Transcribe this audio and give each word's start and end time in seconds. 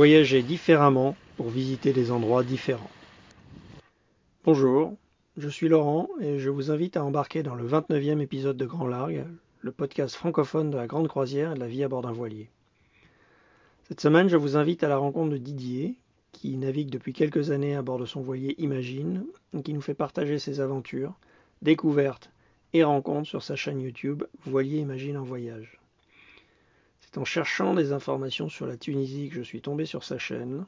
Voyager 0.00 0.42
différemment 0.42 1.14
pour 1.36 1.50
visiter 1.50 1.92
des 1.92 2.10
endroits 2.10 2.42
différents. 2.42 2.90
Bonjour, 4.44 4.96
je 5.36 5.46
suis 5.50 5.68
Laurent 5.68 6.08
et 6.22 6.38
je 6.38 6.48
vous 6.48 6.70
invite 6.70 6.96
à 6.96 7.04
embarquer 7.04 7.42
dans 7.42 7.54
le 7.54 7.68
29e 7.68 8.20
épisode 8.20 8.56
de 8.56 8.64
Grand 8.64 8.86
Largue, 8.86 9.26
le 9.60 9.72
podcast 9.72 10.14
francophone 10.14 10.70
de 10.70 10.78
la 10.78 10.86
grande 10.86 11.08
croisière 11.08 11.52
et 11.52 11.54
de 11.54 11.60
la 11.60 11.66
vie 11.66 11.84
à 11.84 11.88
bord 11.88 12.00
d'un 12.00 12.12
voilier. 12.12 12.48
Cette 13.88 14.00
semaine, 14.00 14.28
je 14.28 14.38
vous 14.38 14.56
invite 14.56 14.82
à 14.84 14.88
la 14.88 14.96
rencontre 14.96 15.32
de 15.32 15.36
Didier, 15.36 15.96
qui 16.32 16.56
navigue 16.56 16.88
depuis 16.88 17.12
quelques 17.12 17.50
années 17.50 17.76
à 17.76 17.82
bord 17.82 17.98
de 17.98 18.06
son 18.06 18.22
voilier 18.22 18.54
Imagine 18.56 19.26
et 19.54 19.60
qui 19.60 19.74
nous 19.74 19.82
fait 19.82 19.92
partager 19.92 20.38
ses 20.38 20.60
aventures, 20.60 21.12
découvertes 21.60 22.30
et 22.72 22.84
rencontres 22.84 23.28
sur 23.28 23.42
sa 23.42 23.54
chaîne 23.54 23.82
YouTube 23.82 24.24
Voilier 24.46 24.78
Imagine 24.78 25.18
en 25.18 25.24
voyage. 25.24 25.79
C'est 27.12 27.18
en 27.18 27.24
cherchant 27.24 27.74
des 27.74 27.90
informations 27.92 28.48
sur 28.48 28.66
la 28.66 28.76
Tunisie 28.76 29.30
que 29.30 29.34
je 29.34 29.42
suis 29.42 29.60
tombé 29.60 29.84
sur 29.84 30.04
sa 30.04 30.16
chaîne 30.16 30.64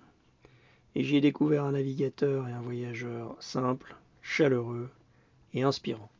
et 0.96 1.04
j'y 1.04 1.16
ai 1.16 1.20
découvert 1.20 1.62
un 1.62 1.70
navigateur 1.70 2.48
et 2.48 2.52
un 2.52 2.60
voyageur 2.60 3.36
simple, 3.38 3.94
chaleureux 4.22 4.90
et 5.54 5.62
inspirant. 5.62 6.10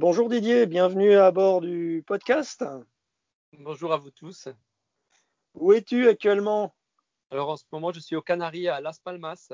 Bonjour 0.00 0.30
Didier, 0.30 0.64
bienvenue 0.64 1.16
à 1.16 1.30
bord 1.32 1.60
du 1.60 2.02
podcast. 2.06 2.64
Bonjour 3.58 3.92
à 3.92 3.98
vous 3.98 4.10
tous. 4.10 4.48
Où 5.52 5.74
es-tu 5.74 6.08
actuellement? 6.08 6.74
Alors 7.30 7.50
en 7.50 7.58
ce 7.58 7.64
moment, 7.72 7.92
je 7.92 8.00
suis 8.00 8.16
aux 8.16 8.22
Canaries 8.22 8.68
à 8.68 8.80
Las 8.80 8.98
Palmas. 9.00 9.52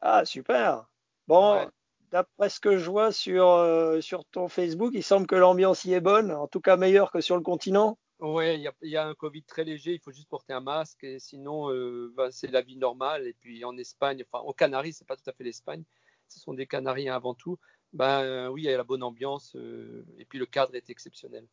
Ah, 0.00 0.24
super. 0.24 0.86
Bon, 1.26 1.68
d'après 2.12 2.50
ce 2.50 2.60
que 2.60 2.78
je 2.78 2.88
vois 2.88 3.10
sur, 3.10 3.48
euh, 3.48 4.00
sur 4.00 4.24
ton 4.26 4.46
Facebook, 4.46 4.92
il 4.94 5.02
semble 5.02 5.26
que 5.26 5.34
l'ambiance 5.34 5.84
y 5.86 5.92
est 5.92 6.00
bonne, 6.00 6.30
en 6.30 6.46
tout 6.46 6.60
cas 6.60 6.76
meilleure 6.76 7.10
que 7.10 7.20
sur 7.20 7.34
le 7.34 7.42
continent. 7.42 7.98
Oui, 8.24 8.64
il 8.82 8.88
y, 8.88 8.96
a 8.96 9.04
un 9.04 9.14
Covid 9.14 9.42
très 9.42 9.64
léger, 9.64 9.94
il 9.94 9.98
faut 9.98 10.12
juste 10.12 10.28
porter 10.28 10.52
un 10.52 10.60
masque, 10.60 11.02
et 11.02 11.18
sinon, 11.18 11.72
euh, 11.72 12.12
bah, 12.16 12.28
c'est 12.30 12.52
la 12.52 12.62
vie 12.62 12.76
normale. 12.76 13.26
Et 13.26 13.32
puis 13.32 13.64
en 13.64 13.76
Espagne, 13.76 14.22
enfin 14.24 14.44
aux 14.44 14.52
Canaries, 14.52 14.92
c'est 14.92 15.04
pas 15.08 15.16
tout 15.16 15.28
à 15.28 15.32
fait 15.32 15.42
l'Espagne, 15.42 15.82
ce 16.28 16.38
sont 16.38 16.54
des 16.54 16.68
Canaries 16.68 17.08
avant 17.08 17.34
tout. 17.34 17.58
Ben 17.92 18.48
oui, 18.50 18.62
il 18.62 18.64
y 18.66 18.72
a 18.72 18.76
la 18.76 18.84
bonne 18.84 19.02
ambiance, 19.02 19.56
euh, 19.56 20.06
et 20.18 20.24
puis 20.24 20.38
le 20.38 20.46
cadre 20.46 20.72
est 20.76 20.88
exceptionnel. 20.88 21.48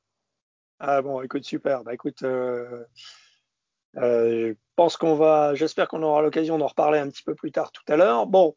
Ah 0.77 1.01
bon, 1.01 1.23
écoute, 1.23 1.43
super. 1.43 1.83
Bah 1.83 1.95
écoute, 1.95 2.21
euh, 2.21 2.85
pense 4.75 4.95
qu'on 4.95 5.15
va, 5.15 5.55
j'espère 5.55 5.87
qu'on 5.87 6.03
aura 6.03 6.21
l'occasion 6.21 6.59
d'en 6.59 6.67
reparler 6.67 6.99
un 6.99 7.09
petit 7.09 7.23
peu 7.23 7.33
plus 7.33 7.51
tard 7.51 7.71
tout 7.71 7.81
à 7.87 7.97
l'heure. 7.97 8.27
Bon, 8.27 8.55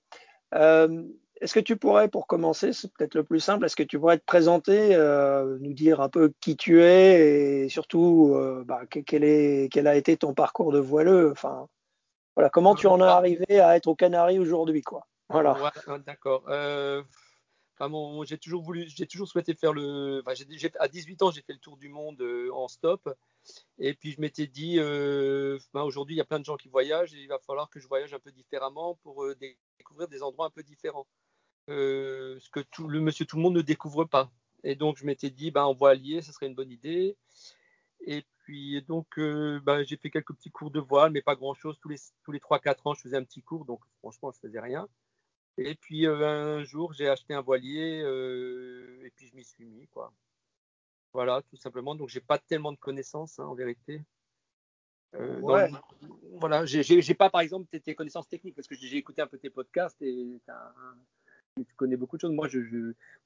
est-ce 1.43 1.55
que 1.55 1.61
tu 1.61 1.77
pourrais, 1.77 2.09
pour 2.09 2.29
commencer, 2.29 2.73
c'est 2.73 2.93
peut-être 2.93 3.17
le 3.17 3.25
plus 3.25 3.41
simple, 3.41 3.65
est-ce 3.65 3.75
que 3.75 3.83
tu 3.83 3.99
pourrais 3.99 4.19
te 4.19 4.25
présenter, 4.25 4.95
euh, 4.95 5.59
nous 5.61 5.73
dire 5.73 6.01
un 6.01 6.09
peu 6.09 6.33
qui 6.41 6.57
tu 6.57 6.81
es 6.85 7.65
et 7.65 7.69
surtout 7.69 8.35
euh, 8.37 8.63
bah, 8.65 8.83
quel, 8.87 9.25
est, 9.25 9.69
quel, 9.73 9.89
a 9.89 9.97
été 9.97 10.17
ton 10.17 10.35
parcours 10.35 10.71
de 10.71 10.79
voileux 10.79 11.33
Enfin, 11.33 11.67
voilà, 12.37 12.49
comment 12.49 12.77
tu 12.77 12.87
en 12.87 13.01
es 13.01 13.03
arrivé 13.03 13.59
à 13.59 13.77
être 13.77 13.89
aux 13.89 13.97
Canaries 13.97 14.39
aujourd'hui, 14.39 14.83
quoi? 14.83 15.09
Voilà. 15.31 15.73
D'accord. 16.07 16.45
Euh, 16.49 17.03
j'ai 18.25 18.39
toujours 18.39 18.65
toujours 19.11 19.27
souhaité 19.27 19.55
faire 19.55 19.73
le. 19.73 20.23
à 20.79 20.89
18 20.89 21.23
ans, 21.23 21.33
j'ai 21.33 21.43
fait 21.43 21.55
le 21.55 21.59
tour 21.59 21.77
du 21.77 21.89
monde 21.89 22.23
en 22.55 22.69
stop. 22.69 23.13
Et 23.79 23.95
puis 23.95 24.13
je 24.13 24.21
m'étais 24.21 24.47
dit, 24.47 24.79
bah, 25.75 25.83
aujourd'hui, 25.83 26.15
il 26.15 26.19
y 26.19 26.21
a 26.21 26.25
plein 26.25 26.39
de 26.39 26.45
gens 26.45 26.57
qui 26.57 26.69
voyagent 26.69 27.13
et 27.15 27.19
il 27.19 27.27
va 27.27 27.41
falloir 27.41 27.69
que 27.69 27.81
je 27.81 27.89
voyage 27.89 28.15
un 28.15 28.21
peu 28.21 28.31
différemment 28.31 28.95
pour 29.03 29.27
découvrir 29.79 30.07
des 30.07 30.23
endroits 30.23 30.47
un 30.47 30.51
peu 30.51 30.63
différents. 30.63 31.09
Euh, 31.69 32.39
ce 32.41 32.51
que 32.51 32.61
tout, 32.61 32.89
le 32.89 33.01
monsieur 33.01 33.25
tout 33.25 33.37
le 33.37 33.43
monde 33.43 33.57
ne 33.57 33.63
découvre 33.63 34.05
pas. 34.05 34.31
Et 34.65 34.75
donc 34.75 34.97
je 34.99 35.07
m'étais 35.07 35.31
dit, 35.31 35.51
ben, 35.51 35.65
en 35.65 35.75
voilier, 35.75 36.23
ce 36.23 36.33
serait 36.33 36.47
une 36.47 36.55
bonne 36.55 36.71
idée. 36.71 37.17
Et 38.07 38.25
puis 38.39 38.83
donc 38.83 39.19
euh, 39.19 39.61
ben, 39.61 39.85
j'ai 39.85 39.97
fait 39.97 40.11
quelques 40.11 40.35
petits 40.35 40.51
cours 40.51 40.71
de 40.71 40.81
voile, 40.81 41.13
mais 41.13 41.23
pas 41.23 41.37
grand-chose. 41.37 41.79
Tous 41.81 41.89
les, 41.89 41.99
tous 42.25 42.33
les 42.33 42.41
3-4 42.41 42.77
ans, 42.85 42.95
je 42.95 43.03
faisais 43.03 43.17
un 43.17 43.25
petit 43.25 43.43
cours, 43.43 43.65
donc 43.65 43.81
franchement, 44.01 44.33
je 44.33 44.41
faisais 44.41 44.61
rien. 44.61 44.89
Et 45.59 45.75
puis 45.75 46.07
euh, 46.07 46.59
un 46.59 46.65
jour, 46.65 46.93
j'ai 46.95 47.09
acheté 47.09 47.35
un 47.35 47.43
voilier 47.43 47.99
et 49.05 49.11
puis 49.17 49.29
je 49.29 49.37
m'y 49.37 49.45
suis 49.45 49.65
mis. 49.65 49.87
Quoi. 49.89 50.13
Voilà, 51.13 51.43
tout 51.51 51.57
simplement. 51.57 51.95
Donc 51.95 52.09
j'ai 52.09 52.21
pas 52.21 52.39
tellement 52.39 52.73
de 52.73 52.79
connaissances 52.79 53.39
hein, 53.39 53.45
en 53.45 53.55
vérité. 53.55 54.03
ouais. 55.15 55.71
voilà, 56.39 56.65
j'ai 56.65 57.15
pas 57.15 57.31
par 57.31 57.43
exemple 57.43 57.67
tes, 57.79 57.95
connaissances 57.95 58.29
techniques 58.29 58.57
parce 58.57 58.67
que 58.67 58.75
j'ai 58.75 58.97
écouté 58.97 59.21
un 59.23 59.27
peu 59.27 59.39
tes 59.39 59.51
podcasts 59.51 60.01
et 60.01 60.41
tu 61.57 61.75
connais 61.77 61.97
beaucoup 61.97 62.17
de 62.17 62.23
choses. 62.23 62.33
Moi, 62.33 62.49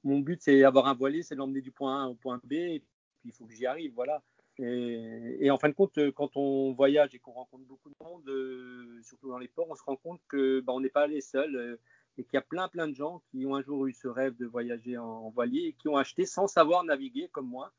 mon 0.04 0.20
but, 0.20 0.40
c'est 0.42 0.64
avoir 0.64 0.86
un 0.86 0.94
voilier, 0.94 1.22
c'est 1.22 1.34
l'emmener 1.34 1.60
du 1.60 1.70
point 1.70 2.04
A 2.04 2.08
au 2.08 2.14
point 2.14 2.40
B, 2.44 2.52
et 2.52 2.80
puis 2.80 2.88
il 3.26 3.32
faut 3.32 3.46
que 3.46 3.54
j'y 3.54 3.66
arrive, 3.66 3.92
voilà. 3.94 4.22
Et, 4.58 5.50
en 5.50 5.58
fin 5.58 5.68
de 5.68 5.74
compte, 5.74 5.98
quand 6.12 6.36
on 6.36 6.72
voyage 6.72 7.14
et 7.14 7.18
qu'on 7.18 7.32
rencontre 7.32 7.64
beaucoup 7.64 7.90
de 7.90 7.94
monde, 8.00 8.26
euh, 8.28 9.00
surtout 9.02 9.28
dans 9.28 9.38
les 9.38 9.48
ports, 9.48 9.68
on 9.68 9.74
se 9.74 9.82
rend 9.82 9.96
compte 9.96 10.20
que 10.28 10.60
bah, 10.60 10.72
on 10.72 10.80
n'est 10.80 10.88
pas 10.88 11.06
les 11.06 11.20
seuls 11.20 11.54
euh, 11.56 11.76
et 12.16 12.24
qu'il 12.24 12.34
y 12.34 12.38
a 12.38 12.42
plein 12.42 12.66
plein 12.68 12.88
de 12.88 12.94
gens 12.94 13.22
qui 13.30 13.44
ont 13.44 13.54
un 13.54 13.62
jour 13.62 13.86
eu 13.86 13.92
ce 13.92 14.08
rêve 14.08 14.34
de 14.36 14.46
voyager 14.46 14.96
en, 14.96 15.28
voilier 15.28 15.66
et 15.66 15.72
qui 15.74 15.88
ont 15.88 15.98
acheté 15.98 16.24
sans 16.24 16.46
savoir 16.46 16.84
naviguer 16.84 17.28
comme 17.32 17.48
moi, 17.48 17.72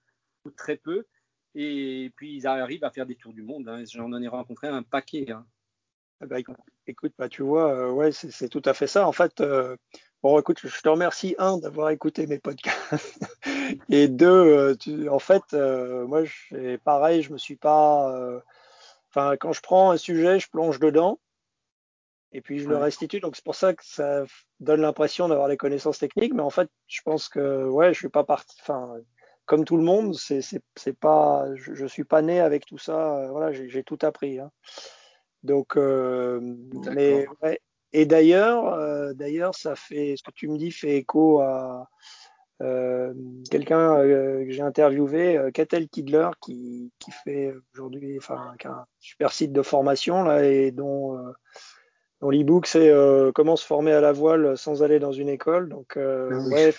ou 0.46 0.52
très 0.52 0.78
peu. 0.78 1.08
Et 1.56 2.12
puis 2.16 2.36
ils 2.36 2.46
arrivent 2.46 2.84
à 2.84 2.92
faire 2.92 3.08
des 3.08 3.16
tours 3.16 3.34
du 3.34 3.42
monde. 3.42 3.68
Hein. 3.68 3.84
J'en 3.86 4.14
ai 4.22 4.28
rencontré 4.28 4.68
un 4.68 4.84
paquet. 4.84 5.32
Hein. 5.32 5.48
Écoute, 6.86 7.14
bah, 7.18 7.28
tu 7.28 7.42
vois, 7.42 7.74
euh, 7.74 7.92
ouais, 7.92 8.12
c'est 8.12 8.50
tout 8.50 8.62
à 8.66 8.76
fait 8.76 8.88
ça. 8.88 9.08
En 9.08 9.12
fait, 9.12 9.42
Bon, 10.24 10.40
écoute, 10.40 10.60
je 10.64 10.82
te 10.82 10.90
remercie, 10.90 11.36
un, 11.38 11.60
d'avoir 11.60 11.92
écouté 11.92 12.26
mes 12.26 12.40
podcasts. 12.40 13.20
et 13.90 14.08
deux, 14.08 14.76
euh, 14.88 15.12
en 15.12 15.20
fait, 15.20 15.44
euh, 15.54 16.08
moi, 16.08 16.24
pareil, 16.84 17.22
je 17.22 17.32
me 17.32 17.38
suis 17.38 17.56
pas. 17.56 18.12
Euh, 18.16 18.40
enfin, 19.10 19.38
quand 19.38 19.54
je 19.54 19.62
prends 19.62 19.92
un 19.92 19.98
sujet, 19.98 20.40
je 20.40 20.50
plonge 20.50 20.80
dedans. 20.80 21.20
Et 22.32 22.42
puis, 22.42 22.60
je 22.60 22.68
le 22.68 22.78
restitue. 22.78 23.20
Donc, 23.20 23.36
c'est 23.36 23.46
pour 23.46 23.56
ça 23.56 23.76
que 23.76 23.86
ça 23.86 24.26
donne 24.60 24.82
l'impression 24.82 25.28
d'avoir 25.28 25.48
les 25.48 25.58
connaissances 25.58 26.00
techniques. 26.00 26.34
Mais 26.34 26.42
en 26.42 26.50
fait, 26.50 26.70
je 26.88 27.02
pense 27.04 27.30
que, 27.30 27.66
ouais, 27.66 27.94
je 27.94 28.00
suis 28.00 28.10
pas 28.10 28.24
parti. 28.24 28.58
Enfin, 28.62 28.96
comme 29.46 29.66
tout 29.66 29.78
le 29.78 29.84
monde, 29.84 30.16
c'est 30.16 31.00
pas. 31.00 31.46
Je, 31.56 31.76
je, 31.76 31.86
suis 31.86 32.06
pas 32.06 32.24
né 32.24 32.40
avec 32.40 32.66
tout 32.66 32.80
ça. 32.80 33.28
voilà, 33.30 33.52
j'ai 33.54 33.84
tout 33.84 34.00
appris. 34.02 34.40
Hein. 34.40 34.52
Donc, 35.44 35.76
mais 35.76 37.28
ouais, 37.44 37.62
et 37.94 38.06
d'ailleurs, 38.06 38.74
euh, 38.74 39.14
d'ailleurs, 39.14 39.56
ça 39.56 39.76
fait, 39.76 40.16
ce 40.18 40.24
que 40.24 40.32
tu 40.32 40.48
me 40.48 40.58
dis 40.58 40.72
fait 40.72 40.98
écho 40.98 41.40
à 41.40 41.90
euh, 42.62 43.14
quelqu'un 43.50 43.98
euh, 44.00 44.46
que 44.46 44.52
j'ai 44.52 44.62
interviewé, 44.62 45.40
Catel 45.54 45.88
Kidler, 45.88 46.30
qui, 46.42 46.92
qui 47.00 47.12
fait 47.12 47.54
aujourd'hui, 47.74 48.18
enfin, 48.18 48.54
un 48.66 48.86
super 49.00 49.32
site 49.32 49.54
de 49.54 49.62
formation 49.62 50.24
là 50.24 50.44
et 50.44 50.72
dont 50.72 51.18
dont 52.20 52.32
l'e-book 52.32 52.66
c'est 52.66 52.92
comment 53.36 53.56
se 53.56 53.66
former 53.66 53.92
à 53.94 54.02
la 54.02 54.12
voile 54.12 54.58
sans 54.58 54.84
aller 54.84 55.00
dans 55.00 55.12
une 55.12 55.30
école. 55.30 55.70
Donc, 55.70 55.96
ouais. 55.96 56.74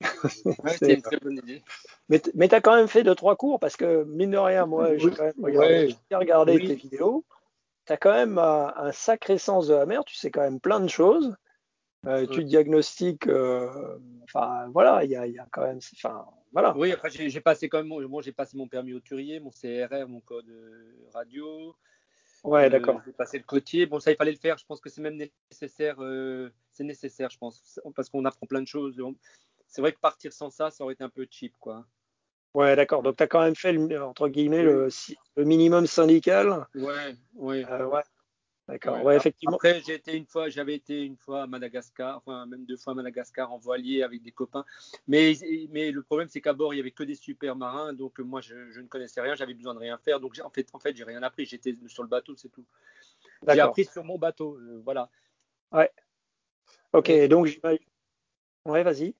c'est 0.78 0.94
une 0.94 1.02
très 1.02 1.18
bonne 1.18 1.38
idée. 1.38 1.62
Mais, 2.08 2.22
mais 2.34 2.48
tu 2.48 2.54
as 2.54 2.60
quand 2.60 2.74
même 2.74 2.88
fait 2.88 3.02
deux, 3.02 3.14
trois 3.14 3.36
cours 3.36 3.58
parce 3.58 3.76
que, 3.76 4.04
mine 4.04 4.30
de 4.30 4.38
rien, 4.38 4.66
moi, 4.66 4.96
j'ai 4.96 5.10
quand 5.10 5.24
même 5.24 5.34
regardé, 5.42 5.94
regardé 6.10 6.58
tes 6.58 6.74
vidéos 6.74 7.24
tu 7.90 7.94
as 7.94 7.96
quand 7.96 8.12
même 8.12 8.38
un, 8.38 8.92
sacré 8.92 9.36
sens 9.36 9.66
de 9.66 9.74
la 9.74 9.84
mer, 9.84 10.04
tu 10.04 10.14
sais 10.14 10.30
quand 10.30 10.42
même 10.42 10.60
plein 10.60 10.78
de 10.78 10.86
choses. 10.86 11.34
Euh, 12.06 12.24
tu 12.26 12.44
diagnostiques, 12.44 13.26
euh, 13.26 13.98
enfin 14.22 14.68
voilà, 14.72 15.04
il 15.04 15.10
y 15.10 15.16
a, 15.16 15.26
y 15.26 15.38
a, 15.38 15.46
quand 15.50 15.62
même, 15.62 15.80
enfin 15.96 16.24
voilà. 16.52 16.74
Oui, 16.76 16.92
après 16.92 17.10
j'ai 17.10 17.40
passé 17.40 17.68
quand 17.68 17.82
même, 17.82 17.88
bon, 17.88 18.20
j'ai 18.22 18.32
passé 18.32 18.56
mon 18.56 18.68
permis 18.68 18.94
auturier, 18.94 19.40
mon 19.40 19.50
CRR, 19.50 20.08
mon 20.08 20.20
code 20.20 20.48
euh, 20.48 20.94
radio. 21.12 21.76
Ouais, 22.44 22.70
d'accord. 22.70 23.02
J'ai 23.04 23.12
passé 23.12 23.36
le 23.36 23.44
côtier. 23.44 23.84
Bon, 23.84 23.98
ça 23.98 24.12
il 24.12 24.16
fallait 24.16 24.30
le 24.30 24.38
faire. 24.38 24.56
Je 24.56 24.64
pense 24.64 24.80
que 24.80 24.88
c'est 24.88 25.02
même 25.02 25.16
nécessaire. 25.50 25.96
c'est 26.70 26.84
nécessaire, 26.84 27.28
je 27.28 27.38
pense, 27.38 27.80
parce 27.94 28.08
qu'on 28.08 28.24
apprend 28.24 28.46
plein 28.46 28.62
de 28.62 28.68
choses. 28.68 28.98
C'est 29.66 29.82
vrai 29.82 29.92
que 29.92 29.98
partir 29.98 30.32
sans 30.32 30.48
ça, 30.48 30.70
ça 30.70 30.84
aurait 30.84 30.94
été 30.94 31.04
un 31.04 31.10
peu 31.10 31.26
cheap, 31.28 31.54
quoi. 31.58 31.84
Ouais, 32.54 32.74
d'accord. 32.74 33.02
Donc, 33.02 33.16
tu 33.16 33.22
as 33.22 33.26
quand 33.26 33.42
même 33.42 33.54
fait, 33.54 33.76
entre 33.98 34.28
guillemets, 34.28 34.62
le, 34.62 34.88
le, 35.36 35.44
minimum 35.44 35.86
syndical. 35.86 36.66
Ouais, 36.74 37.14
ouais. 37.34 37.64
Euh, 37.70 37.86
ouais. 37.86 38.02
D'accord. 38.66 39.02
Ouais, 39.02 39.16
effectivement. 39.16 39.56
Après, 39.56 39.78
été 39.78 40.16
une 40.16 40.26
fois, 40.26 40.48
j'avais 40.48 40.74
été 40.74 41.02
une 41.02 41.16
fois 41.16 41.42
à 41.42 41.46
Madagascar, 41.46 42.18
enfin, 42.18 42.46
même 42.46 42.64
deux 42.64 42.76
fois 42.76 42.92
à 42.92 42.96
Madagascar 42.96 43.52
en 43.52 43.58
voilier 43.58 44.02
avec 44.02 44.22
des 44.22 44.30
copains. 44.30 44.64
Mais, 45.08 45.32
mais 45.70 45.90
le 45.90 46.02
problème, 46.02 46.28
c'est 46.28 46.40
qu'à 46.40 46.52
bord, 46.52 46.72
il 46.72 46.76
y 46.76 46.80
avait 46.80 46.92
que 46.92 47.02
des 47.02 47.16
super 47.16 47.56
marins. 47.56 47.92
Donc, 47.92 48.20
moi, 48.20 48.40
je, 48.40 48.70
je 48.70 48.80
ne 48.80 48.86
connaissais 48.86 49.20
rien, 49.20 49.34
j'avais 49.34 49.54
besoin 49.54 49.74
de 49.74 49.80
rien 49.80 49.98
faire. 49.98 50.20
Donc, 50.20 50.40
en 50.42 50.50
fait, 50.50 50.68
en 50.72 50.78
fait 50.78 50.96
j'ai 50.96 51.04
rien 51.04 51.22
appris. 51.22 51.46
J'étais 51.46 51.76
sur 51.88 52.04
le 52.04 52.08
bateau, 52.08 52.36
c'est 52.36 52.48
tout. 52.48 52.64
J'ai 53.48 53.60
appris 53.60 53.84
sur 53.84 54.04
mon 54.04 54.18
bateau. 54.18 54.56
Euh, 54.56 54.80
voilà. 54.84 55.08
Ouais. 55.72 55.90
Ok, 56.92 57.10
donc, 57.28 57.60
ouais, 58.66 58.82
vas-y. 58.82 59.14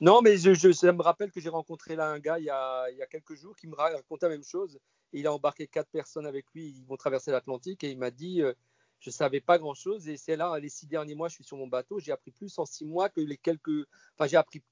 Non, 0.00 0.22
mais 0.22 0.36
je, 0.36 0.72
ça 0.72 0.92
me 0.92 1.02
rappelle 1.02 1.30
que 1.30 1.40
j'ai 1.40 1.48
rencontré 1.48 1.96
là 1.96 2.08
un 2.08 2.18
gars 2.18 2.38
il 2.38 2.44
y, 2.46 2.50
a, 2.50 2.90
il 2.90 2.96
y, 2.96 3.02
a, 3.02 3.06
quelques 3.06 3.34
jours 3.34 3.54
qui 3.56 3.66
me 3.66 3.74
racontait 3.74 4.26
la 4.26 4.32
même 4.32 4.44
chose. 4.44 4.78
il 5.12 5.26
a 5.26 5.32
embarqué 5.32 5.66
quatre 5.66 5.90
personnes 5.90 6.26
avec 6.26 6.46
lui. 6.54 6.68
Ils 6.68 6.86
vont 6.86 6.96
traverser 6.96 7.30
l'Atlantique 7.30 7.84
et 7.84 7.90
il 7.90 7.98
m'a 7.98 8.10
dit 8.10 8.42
euh, 8.42 8.52
Je 9.00 9.10
ne 9.10 9.12
savais 9.12 9.40
pas 9.40 9.58
grand 9.58 9.74
chose. 9.74 10.08
Et 10.08 10.16
c'est 10.16 10.36
là, 10.36 10.58
les 10.58 10.68
six 10.70 10.86
derniers 10.86 11.14
mois, 11.14 11.28
je 11.28 11.34
suis 11.34 11.44
sur 11.44 11.56
mon 11.56 11.66
bateau. 11.66 11.98
J'ai 11.98 12.12
appris 12.12 12.30
plus 12.30 12.58
en 12.58 12.64
six 12.64 12.84
mois 12.86 13.08
que 13.08 13.20
les 13.20 13.36
quelques. 13.36 13.86
Enfin, 14.16 14.26
j'ai 14.26 14.36
appris 14.36 14.62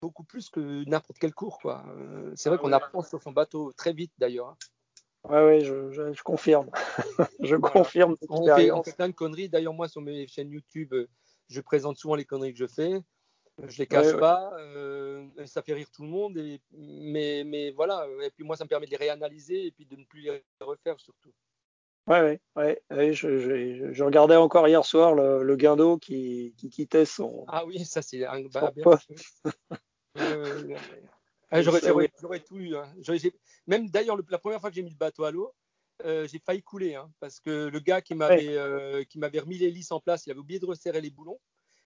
beaucoup 0.00 0.24
plus 0.24 0.48
que 0.48 0.84
n'importe 0.88 1.18
quel 1.18 1.34
cours. 1.34 1.58
Quoi. 1.58 1.84
Euh, 1.88 2.32
c'est 2.36 2.48
vrai 2.48 2.58
ah 2.60 2.62
qu'on 2.62 2.72
apprend 2.72 3.02
sur 3.02 3.20
son 3.20 3.32
bateau 3.32 3.72
très 3.72 3.92
vite 3.92 4.12
d'ailleurs. 4.18 4.48
Hein. 4.48 4.56
Ouais, 5.24 5.44
ouais, 5.44 5.60
je, 5.64 5.90
je, 5.90 6.12
je 6.12 6.22
confirme. 6.22 6.70
je 7.40 7.56
Voilà. 7.56 7.72
confirme 7.72 8.16
On 8.28 8.36
fait, 8.36 8.42
on 8.42 8.46
l'expérience. 8.46 8.84
fait 8.86 8.96
plein 8.96 9.08
de 9.08 9.14
conneries. 9.14 9.48
D'ailleurs, 9.48 9.74
moi, 9.74 9.88
sur 9.88 10.00
mes 10.00 10.26
chaînes 10.28 10.50
YouTube, 10.50 10.94
euh, 10.94 11.08
je 11.48 11.60
présente 11.60 11.98
souvent 11.98 12.14
les 12.14 12.24
conneries 12.24 12.52
que 12.52 12.58
je 12.58 12.66
fais. 12.66 13.02
Je 13.66 13.78
les 13.78 13.86
cache 13.86 14.06
Ouais, 14.06 14.12
ouais. 14.14 14.20
pas. 14.20 14.52
euh, 14.58 15.26
ça 15.46 15.62
fait 15.62 15.74
rire 15.74 15.90
tout 15.90 16.02
le 16.02 16.08
monde. 16.08 16.38
Et, 16.38 16.60
mais, 16.72 17.42
mais 17.44 17.70
voilà. 17.72 18.06
Et 18.22 18.30
puis 18.30 18.44
moi, 18.44 18.56
ça 18.56 18.64
me 18.64 18.68
permet 18.68 18.86
de 18.86 18.90
les 18.92 18.96
réanalyser 18.96 19.66
et 19.66 19.70
puis 19.72 19.84
de 19.84 19.96
ne 19.96 20.04
plus 20.04 20.20
les 20.20 20.42
refaire 20.60 20.98
surtout. 21.00 21.30
Ouais, 22.06 22.22
ouais, 22.22 22.40
ouais, 22.56 22.82
ouais, 22.90 23.12
je, 23.12 23.38
je, 23.38 23.92
je 23.92 24.04
regardais 24.04 24.36
encore 24.36 24.66
hier 24.66 24.82
soir 24.82 25.14
le, 25.14 25.42
le 25.42 25.56
guindo 25.56 25.98
qui, 25.98 26.54
qui 26.56 26.70
quittait 26.70 27.04
son, 27.04 27.44
Ah 27.48 27.66
oui, 27.66 27.84
ça 27.84 28.00
c'est 28.00 28.24
un 28.24 28.40
bah. 28.44 28.72
Ouais, 30.14 30.22
ouais, 30.34 30.54
ouais. 30.64 30.76
Ah, 31.50 31.62
j'aurais, 31.62 32.40
tout 32.40 32.56
eu. 32.58 32.76
hein. 32.76 32.92
Même 33.66 33.88
d'ailleurs, 33.90 34.16
le- 34.16 34.24
la 34.28 34.38
première 34.38 34.60
fois 34.60 34.70
que 34.70 34.76
j'ai 34.76 34.82
mis 34.82 34.90
le 34.90 34.96
bateau 34.96 35.24
à 35.24 35.30
l'eau, 35.30 35.52
euh, 36.04 36.26
j'ai 36.28 36.38
failli 36.38 36.62
couler 36.62 36.94
hein, 36.94 37.10
parce 37.20 37.40
que 37.40 37.68
le 37.68 37.80
gars 37.80 38.00
qui 38.00 38.14
m'avait, 38.14 38.56
euh, 38.56 39.04
qui 39.04 39.18
m'avait 39.18 39.40
remis 39.40 39.58
l'hélice 39.58 39.90
en 39.92 40.00
place, 40.00 40.26
il 40.26 40.30
avait 40.30 40.40
oublié 40.40 40.60
de 40.60 40.66
resserrer 40.66 41.00
les 41.00 41.10
boulons. 41.10 41.38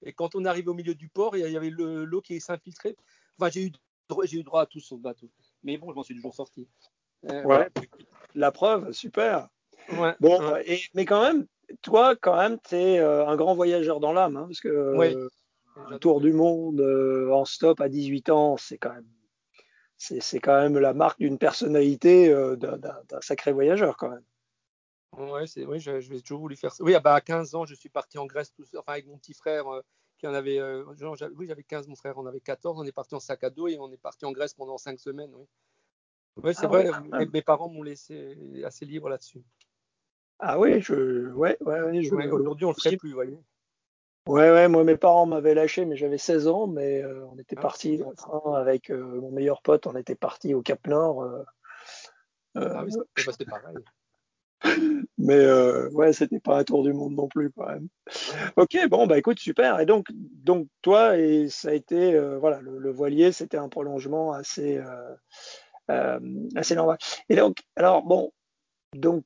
Et 0.05 0.13
quand 0.13 0.35
on 0.35 0.45
arrive 0.45 0.69
au 0.69 0.75
milieu 0.75 0.95
du 0.95 1.09
port, 1.09 1.37
il 1.37 1.49
y 1.51 1.57
avait 1.57 1.71
le- 1.71 2.05
l'eau 2.05 2.21
qui 2.21 2.41
s'infiltrait. 2.41 2.97
Enfin, 3.39 3.51
j'ai 3.51 3.67
eu, 3.67 3.73
droit- 4.09 4.25
j'ai 4.27 4.39
eu 4.39 4.43
droit 4.43 4.63
à 4.63 4.67
tout 4.67 4.81
sur 4.81 4.97
le 4.97 5.03
bateau. 5.03 5.29
Mais 5.63 5.77
bon, 5.79 5.91
je 5.91 5.95
m'en 5.97 6.03
suis 6.03 6.15
toujours 6.15 6.35
sorti. 6.35 6.69
Euh, 7.31 7.45
Ouais, 7.45 7.69
la 8.35 8.51
preuve, 8.51 8.93
super. 8.93 9.49
Ouais, 9.91 10.15
Bon, 10.21 10.41
ouais. 10.53 10.65
et, 10.71 10.81
mais 10.95 11.05
quand 11.05 11.23
même, 11.23 11.47
toi, 11.83 12.17
quand 12.17 12.37
même, 12.37 12.59
tu 12.69 12.75
es 12.77 12.99
un 12.99 13.37
grand 13.37 13.55
voyageur 13.55 14.01
dans 14.01 14.13
l'âme, 14.13 14.37
hein, 14.37 14.47
parce 14.47 14.61
que 14.61 14.69
euh, 14.69 14.97
Ouais. 14.97 15.17
un 15.77 15.99
tour 15.99 16.21
du 16.21 16.33
monde 16.33 16.81
euh, 16.81 17.31
en 17.33 17.45
stop 17.45 17.81
à 17.81 17.89
18 17.89 18.29
ans, 18.31 18.57
c'est 18.57 18.79
quand 18.79 18.93
même, 18.93 19.07
c'est, 19.97 20.41
quand 20.41 20.61
même 20.61 20.79
la 20.79 20.95
marque 20.95 21.21
d'une 21.21 21.39
personnalité 21.39 22.29
euh, 22.29 22.57
d'un 22.57 23.21
sacré 23.21 23.53
voyageur, 23.53 23.97
quand 23.97 24.11
même. 24.11 24.25
Ouais, 25.17 25.47
c'est, 25.47 25.65
oui, 25.67 25.79
je- 25.79 26.01
j'ai 26.01 26.23
toujours 26.23 26.41
voulu 26.41 26.57
faire 26.57 26.73
ça. 26.73 26.83
Oui, 26.83 26.95
ah 26.95 27.01
bah, 27.01 27.15
à 27.15 27.21
15 27.21 27.55
ans, 27.55 27.67
je 27.67 27.75
suis 27.75 27.91
parti 27.91 28.19
en 28.19 28.27
Grèce, 28.27 28.53
tout 28.53 28.65
seul, 28.65 28.81
enfin, 28.81 28.93
avec 28.93 29.07
mon 29.07 29.19
petit 29.19 29.35
frère 29.35 29.69
euh, 29.69 29.83
qui 30.19 30.27
en 30.27 30.33
avait. 30.35 30.59
euh, 30.59 30.85
genre, 30.97 31.17
j'avais- 31.17 31.35
oui, 31.35 31.47
j'avais 31.47 31.63
15, 31.65 31.87
mon 31.87 31.97
frère 31.97 32.19
en 32.19 32.27
avait 32.27 32.41
14. 32.41 32.79
On 32.81 32.85
est 32.85 32.93
parti 32.93 33.15
en 33.15 33.21
sac 33.21 33.45
à 33.45 33.51
dos 33.51 33.69
et 33.69 33.79
on 33.79 33.93
est 33.93 33.99
parti 33.99 34.25
en 34.25 34.33
Grèce 34.33 34.55
pendant 34.55 34.79
5 34.79 34.99
semaines. 34.99 35.33
Oui, 35.35 35.45
Ouais, 36.45 36.55
c'est 36.55 36.65
Ah 36.65 36.69
vrai, 36.69 36.89
ouais, 36.89 36.91
quand 37.11 37.31
mes, 37.31 37.43
parents 37.43 37.69
m'ont 37.69 37.83
laissé 37.83 38.39
assez 38.65 38.87
libre 38.87 39.11
là-dessus. 39.11 39.43
Ah 40.39 40.59
oui, 40.59 40.81
je, 40.81 41.31
ouais, 41.33 41.57
ouais, 41.61 42.03
je, 42.03 42.15
aujourd'hui, 42.15 42.65
on 42.65 42.71
le 42.71 42.75
ferait 42.75 42.97
plus, 42.97 43.13
voyez. 43.13 43.39
Ouais, 44.27 44.51
ouais, 44.51 44.69
moi, 44.69 44.83
mes 44.85 44.97
parents 44.97 45.27
m'avaient 45.27 45.55
lâché, 45.55 45.85
mais 45.85 45.97
j'avais 45.97 46.17
16 46.19 46.47
ans, 46.47 46.67
mais 46.67 47.03
euh, 47.03 47.27
on 47.27 47.39
était 47.39 47.57
Ah, 47.57 47.63
parti 47.63 48.03
en 48.05 48.13
train 48.15 48.55
avec 48.55 48.91
euh, 48.91 49.21
mon 49.21 49.31
meilleur 49.31 49.63
pote, 49.63 49.87
on 49.87 49.97
était 49.97 50.15
parti 50.15 50.55
au 50.55 50.63
Cap 50.63 50.87
Nord. 50.87 51.23
euh, 51.23 51.43
Ah 52.57 52.85
oui, 52.85 52.91
euh, 52.97 53.05
c'est 53.17 53.27
bah, 53.27 53.33
c'est 53.37 53.45
pareil. 53.45 53.77
Mais 55.19 55.37
euh, 55.37 55.89
ouais, 55.91 56.13
c'était 56.13 56.41
pas 56.41 56.59
un 56.59 56.65
tour 56.65 56.83
du 56.83 56.93
monde 56.93 57.15
non 57.15 57.29
plus, 57.29 57.51
quand 57.51 57.67
même. 57.67 57.89
Ok, 58.57 58.77
bon, 58.89 59.07
bah 59.07 59.19
écoute, 59.19 59.39
super. 59.39 59.81
Et 59.81 59.87
donc, 59.87 60.07
donc 60.13 60.69
toi, 60.83 61.17
et 61.17 61.49
ça 61.49 61.71
a 61.71 61.73
été, 61.73 62.15
euh, 62.15 62.39
voilà, 62.39 62.61
le, 62.61 62.91
voilier, 62.91 63.33
c'était 63.33 63.57
un 63.57 63.69
prolongement 63.69 64.33
assez, 64.33 64.79
euh, 64.79 65.15
euh, 65.91 66.21
assez 66.55 66.75
normal. 66.75 66.99
Et 67.29 67.37
donc, 67.37 67.59
alors, 67.77 68.03
bon, 68.03 68.33
donc, 68.95 69.25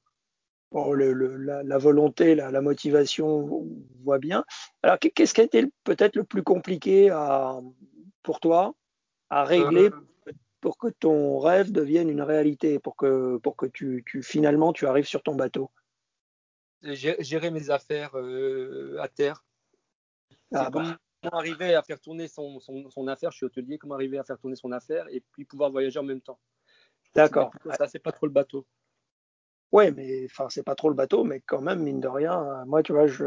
bon, 0.72 0.92
le, 0.92 1.12
la, 1.12 1.78
volonté, 1.78 2.34
la, 2.34 2.60
motivation, 2.60 3.26
on 3.26 3.66
voit 4.04 4.18
bien. 4.18 4.44
Alors, 4.82 4.98
qu'est- 4.98 5.10
qu'est-ce 5.10 5.34
qui 5.34 5.40
a 5.40 5.44
été 5.44 5.66
peut-être 5.84 6.16
le 6.16 6.24
plus 6.24 6.42
compliqué 6.42 7.10
pour 8.22 8.40
toi 8.40 8.74
à 9.30 9.44
régler 9.44 9.90
pour 10.66 10.78
que 10.78 10.88
ton 10.88 11.38
rêve 11.38 11.70
devienne 11.70 12.10
une 12.10 12.22
réalité, 12.22 12.80
pour 12.80 12.96
que, 12.96 13.36
pour 13.36 13.54
que 13.54 13.66
tu, 13.66 14.02
tu 14.04 14.20
finalement 14.24 14.72
tu 14.72 14.88
arrives 14.88 15.04
sur 15.06 15.22
ton 15.22 15.36
bateau? 15.36 15.70
gé- 16.82 17.22
gérer 17.22 17.52
mes 17.52 17.70
affaires 17.70 18.18
euh, 18.18 18.96
à 19.00 19.06
terre. 19.06 19.44
Ah 20.52 20.68
bah, 20.68 20.98
comment 21.22 21.38
arriver 21.38 21.76
à 21.76 21.84
faire 21.84 22.00
tourner 22.00 22.26
son, 22.26 22.58
son, 22.58 22.90
son 22.90 23.06
affaire. 23.06 23.30
Je 23.30 23.36
suis 23.36 23.46
hôtelier, 23.46 23.78
comment 23.78 23.94
arriver 23.94 24.18
à 24.18 24.24
faire 24.24 24.38
tourner 24.40 24.56
son 24.56 24.72
affaire 24.72 25.06
et 25.08 25.22
puis 25.30 25.44
pouvoir 25.44 25.70
voyager 25.70 26.00
en 26.00 26.02
même 26.02 26.20
temps. 26.20 26.40
D'accord. 27.14 27.52
ça, 27.78 27.86
c'est 27.86 28.00
pas 28.00 28.10
trop 28.10 28.26
le 28.26 28.32
bateau. 28.32 28.66
Ouais, 29.70 29.92
mais 29.92 30.24
enfin, 30.24 30.48
c'est 30.48 30.64
pas 30.64 30.74
trop 30.74 30.88
le 30.88 30.96
bateau, 30.96 31.22
mais 31.22 31.42
quand 31.46 31.60
même, 31.60 31.84
mine 31.84 32.00
de 32.00 32.08
rien, 32.08 32.42
euh, 32.42 32.64
moi, 32.64 32.82
tu 32.82 32.92
vois, 32.92 33.06
je, 33.06 33.24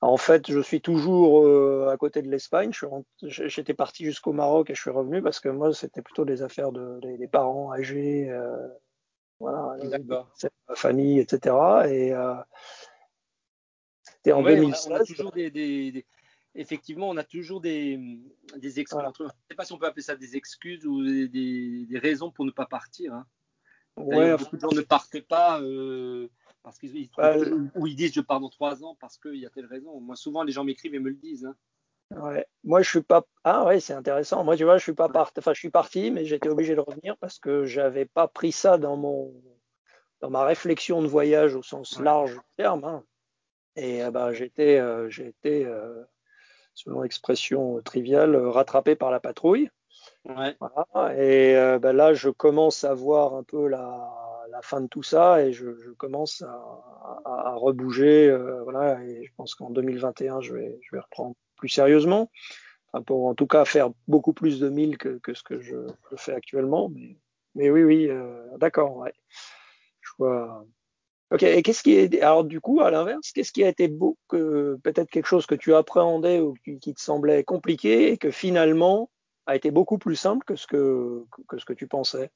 en 0.00 0.16
fait, 0.16 0.50
je 0.50 0.60
suis 0.60 0.80
toujours 0.80 1.44
euh, 1.44 1.88
à 1.90 1.96
côté 1.96 2.22
de 2.22 2.30
l'Espagne. 2.30 2.70
J'étais 3.22 3.74
parti 3.74 4.04
jusqu'au 4.04 4.32
Maroc 4.32 4.70
et 4.70 4.74
je 4.74 4.80
suis 4.80 4.90
revenu 4.90 5.22
parce 5.22 5.40
que 5.40 5.48
moi, 5.48 5.72
c'était 5.72 6.02
plutôt 6.02 6.24
des 6.24 6.42
affaires 6.42 6.72
de, 6.72 6.98
des, 7.00 7.16
des 7.16 7.28
parents 7.28 7.72
âgés, 7.72 8.30
euh, 8.30 8.68
voilà, 9.40 9.76
ma 10.68 10.74
famille, 10.74 11.18
etc. 11.18 11.54
Et 11.88 12.12
euh, 12.12 12.34
c'était 14.02 14.32
en 14.32 14.44
Ouais, 14.44 14.60
on 14.60 14.70
a, 14.70 14.76
on 14.88 14.94
a 14.94 14.98
2016. 14.98 15.06
toujours 15.06 15.32
des, 15.32 16.04
effectivement, 16.54 17.08
on 17.08 17.16
a 17.16 17.24
toujours 17.24 17.60
des, 17.62 17.98
des 18.56 18.80
excuses. 18.80 18.94
Voilà. 18.94 19.12
Je 19.18 19.24
ne 19.24 19.28
sais 19.50 19.56
pas 19.56 19.64
si 19.64 19.72
on 19.72 19.78
peut 19.78 19.86
appeler 19.86 20.02
ça 20.02 20.16
des 20.16 20.36
excuses 20.36 20.86
ou 20.86 21.02
des, 21.04 21.86
raisons 21.94 22.30
pour 22.30 22.44
ne 22.44 22.50
pas 22.50 22.66
partir. 22.66 23.14
hein. 23.14 23.26
Ouais, 23.96 24.36
beaucoup 24.36 24.56
de 24.56 24.60
gens 24.60 24.72
ne 24.72 24.82
partent 24.82 25.20
pas 25.22 25.58
euh, 25.62 26.28
parce 26.66 26.78
qu'ils 26.80 26.96
ils 26.96 27.08
ou 27.76 27.86
ils 27.86 27.94
disent 27.94 28.12
je 28.12 28.20
pars 28.20 28.40
dans 28.40 28.48
trois 28.48 28.82
ans 28.82 28.96
parce 29.00 29.18
qu'il 29.18 29.36
y 29.36 29.46
a 29.46 29.50
telle 29.50 29.66
raison. 29.66 30.00
Moi, 30.00 30.16
souvent, 30.16 30.42
les 30.42 30.50
gens 30.50 30.64
m'écrivent 30.64 30.96
et 30.96 30.98
me 30.98 31.10
le 31.10 31.14
disent. 31.14 31.46
hein. 31.46 32.20
ouais. 32.22 32.44
Moi, 32.64 32.82
je 32.82 32.90
suis 32.90 33.02
pas. 33.02 33.24
Ah 33.44 33.64
ouais, 33.66 33.78
c'est 33.78 33.92
intéressant. 33.92 34.42
Moi, 34.42 34.56
tu 34.56 34.64
vois, 34.64 34.76
je 34.76 34.82
suis 34.82 34.92
pas 34.92 35.08
parti. 35.08 35.38
Enfin, 35.38 35.54
je 35.54 35.60
suis 35.60 35.70
parti, 35.70 36.10
mais 36.10 36.24
j'étais 36.24 36.48
obligé 36.48 36.74
de 36.74 36.80
revenir 36.80 37.16
parce 37.18 37.38
que 37.38 37.66
j'avais 37.66 38.04
pas 38.04 38.26
pris 38.26 38.50
ça 38.50 38.78
dans 38.78 38.96
mon 38.96 39.32
dans 40.20 40.28
ma 40.30 40.44
réflexion 40.44 41.02
de 41.02 41.06
voyage 41.06 41.54
au 41.54 41.62
sens 41.62 41.98
Ouais. 41.98 42.04
large 42.04 42.32
du 42.34 42.40
terme. 42.56 42.82
hein. 42.84 43.04
Et 43.76 44.02
euh, 44.02 44.10
bah, 44.10 44.32
j'ai 44.32 44.46
été, 44.46 44.80
euh, 44.80 45.08
été 45.08 45.64
euh, 45.66 46.02
selon 46.74 47.02
l'expression 47.02 47.80
triviale, 47.82 48.34
rattrapé 48.34 48.96
par 48.96 49.12
la 49.12 49.20
patrouille. 49.20 49.70
Ouais. 50.24 50.56
Voilà. 50.58 51.14
Et 51.22 51.56
euh, 51.56 51.78
bah, 51.78 51.92
là, 51.92 52.12
je 52.12 52.28
commence 52.30 52.82
à 52.82 52.92
voir 52.92 53.34
un 53.36 53.44
peu 53.44 53.68
la, 53.68 54.25
fin 54.62 54.80
de 54.80 54.86
tout 54.86 55.02
ça 55.02 55.42
et 55.44 55.52
je, 55.52 55.70
commence 55.98 56.42
à, 56.42 57.54
rebouger. 57.56 58.28
euh, 58.28 58.62
voilà. 58.62 59.02
Et 59.04 59.24
je 59.24 59.32
pense 59.36 59.54
qu'en 59.54 59.70
2021, 59.70 60.40
je 60.40 60.54
vais, 60.54 60.80
reprendre 60.92 61.34
plus 61.56 61.68
sérieusement. 61.68 62.30
Enfin, 62.92 63.02
pour 63.02 63.26
en 63.26 63.34
tout 63.34 63.46
cas 63.46 63.64
faire 63.64 63.90
beaucoup 64.08 64.32
plus 64.32 64.60
de 64.60 64.68
milles 64.68 64.98
que, 64.98 65.18
que 65.18 65.34
ce 65.34 65.42
que 65.42 65.60
je, 65.60 65.76
fais 66.16 66.34
actuellement. 66.34 66.90
Mais, 67.54 67.70
oui, 67.70 67.82
oui, 67.84 68.08
euh, 68.08 68.44
d'accord. 68.58 69.06
Je 70.00 70.10
vois. 70.18 70.64
Ok, 71.32 71.42
et 71.42 71.62
qu'est-ce 71.62 71.82
qui 71.82 71.94
est, 71.94 72.22
alors 72.22 72.44
du 72.44 72.60
coup, 72.60 72.80
à 72.80 72.90
l'inverse, 72.90 73.32
qu'est-ce 73.32 73.50
qui 73.50 73.64
a 73.64 73.68
été 73.68 73.88
beau, 73.88 74.16
que, 74.28 74.78
peut-être 74.84 75.10
quelque 75.10 75.26
chose 75.26 75.46
que 75.46 75.56
tu 75.56 75.74
appréhendais 75.74 76.38
ou 76.38 76.54
qui, 76.64 76.94
te 76.94 77.00
semblait 77.00 77.42
compliqué 77.42 78.12
et 78.12 78.16
que 78.16 78.30
finalement 78.30 79.10
a 79.46 79.56
été 79.56 79.72
beaucoup 79.72 79.98
plus 79.98 80.14
simple 80.14 80.44
que 80.46 80.54
ce 80.54 80.66
que 80.66 81.72
tu 81.72 81.88
pensais? 81.88 82.30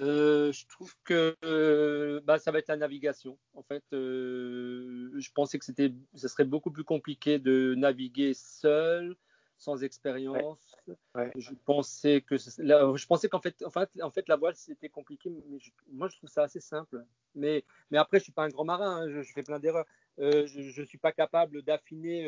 Euh, 0.00 0.50
je 0.52 0.66
trouve 0.66 0.94
que 1.04 1.36
euh, 1.44 2.20
bah, 2.24 2.38
ça 2.38 2.50
va 2.52 2.58
être 2.58 2.68
la 2.68 2.76
navigation. 2.76 3.38
En 3.52 3.62
fait, 3.62 3.84
euh, 3.92 5.10
je 5.18 5.30
pensais 5.32 5.58
que 5.58 5.64
c'était, 5.64 5.92
ce 6.14 6.26
serait 6.28 6.44
beaucoup 6.46 6.70
plus 6.70 6.84
compliqué 6.84 7.38
de 7.38 7.74
naviguer 7.76 8.32
seul, 8.34 9.16
sans 9.58 9.82
expérience. 9.84 10.78
ouais, 11.14 11.34
Je 11.34 11.52
pensais 11.66 12.22
que, 12.22 12.36
là, 12.62 12.92
je 12.96 13.06
pensais 13.06 13.28
qu'en 13.28 13.40
fait, 13.40 13.62
en 13.64 13.70
fait, 13.70 13.90
en 14.02 14.10
fait, 14.10 14.28
la 14.28 14.36
voile 14.36 14.56
c'était 14.56 14.88
compliqué, 14.88 15.30
mais 15.30 15.58
je- 15.60 15.70
moi 15.92 16.08
je 16.08 16.16
trouve 16.16 16.30
ça 16.30 16.42
assez 16.44 16.60
simple. 16.60 17.04
Mais, 17.34 17.64
mais 17.90 17.98
après, 17.98 18.18
je 18.18 18.24
suis 18.24 18.32
pas 18.32 18.44
un 18.44 18.48
grand 18.48 18.64
marin, 18.64 19.02
hein, 19.02 19.08
je, 19.10 19.22
je 19.22 19.32
fais 19.32 19.42
plein 19.42 19.60
d'erreurs. 19.60 19.86
Euh, 20.18 20.46
je, 20.46 20.62
je 20.62 20.82
suis 20.82 20.98
pas 20.98 21.12
capable 21.12 21.62
d'affiner, 21.62 22.26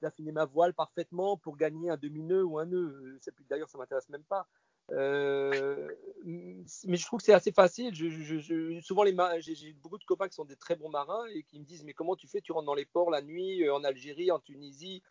d'affiner 0.00 0.32
ma 0.32 0.44
voile 0.44 0.74
parfaitement 0.74 1.36
pour 1.36 1.56
gagner 1.56 1.90
un 1.90 1.96
demi-nœud 1.96 2.44
ou 2.44 2.58
un 2.58 2.66
nœud. 2.66 3.18
D'ailleurs, 3.48 3.68
ça 3.68 3.78
m'intéresse 3.78 4.08
même 4.08 4.24
pas. 4.24 4.48
Euh, 4.90 5.88
mais 6.24 6.96
je 6.96 7.04
trouve 7.04 7.18
que 7.20 7.24
c'est 7.24 7.34
assez 7.34 7.52
facile. 7.52 7.94
Je, 7.94 8.08
je, 8.08 8.38
je, 8.38 8.80
souvent, 8.80 9.02
les 9.02 9.14
j'ai, 9.40 9.54
j'ai 9.54 9.72
beaucoup 9.72 9.98
de 9.98 10.04
copains 10.04 10.28
qui 10.28 10.34
sont 10.34 10.44
des 10.44 10.56
très 10.56 10.76
bons 10.76 10.88
marins 10.88 11.26
et 11.34 11.42
qui 11.42 11.60
me 11.60 11.64
disent 11.64 11.84
Mais 11.84 11.92
comment 11.94 12.16
tu 12.16 12.26
fais? 12.26 12.40
Tu 12.40 12.52
rentres 12.52 12.66
dans 12.66 12.74
les 12.74 12.86
ports 12.86 13.10
la 13.10 13.22
nuit, 13.22 13.64
euh, 13.64 13.74
en 13.74 13.84
Algérie, 13.84 14.30
en 14.30 14.38
Tunisie 14.38 15.02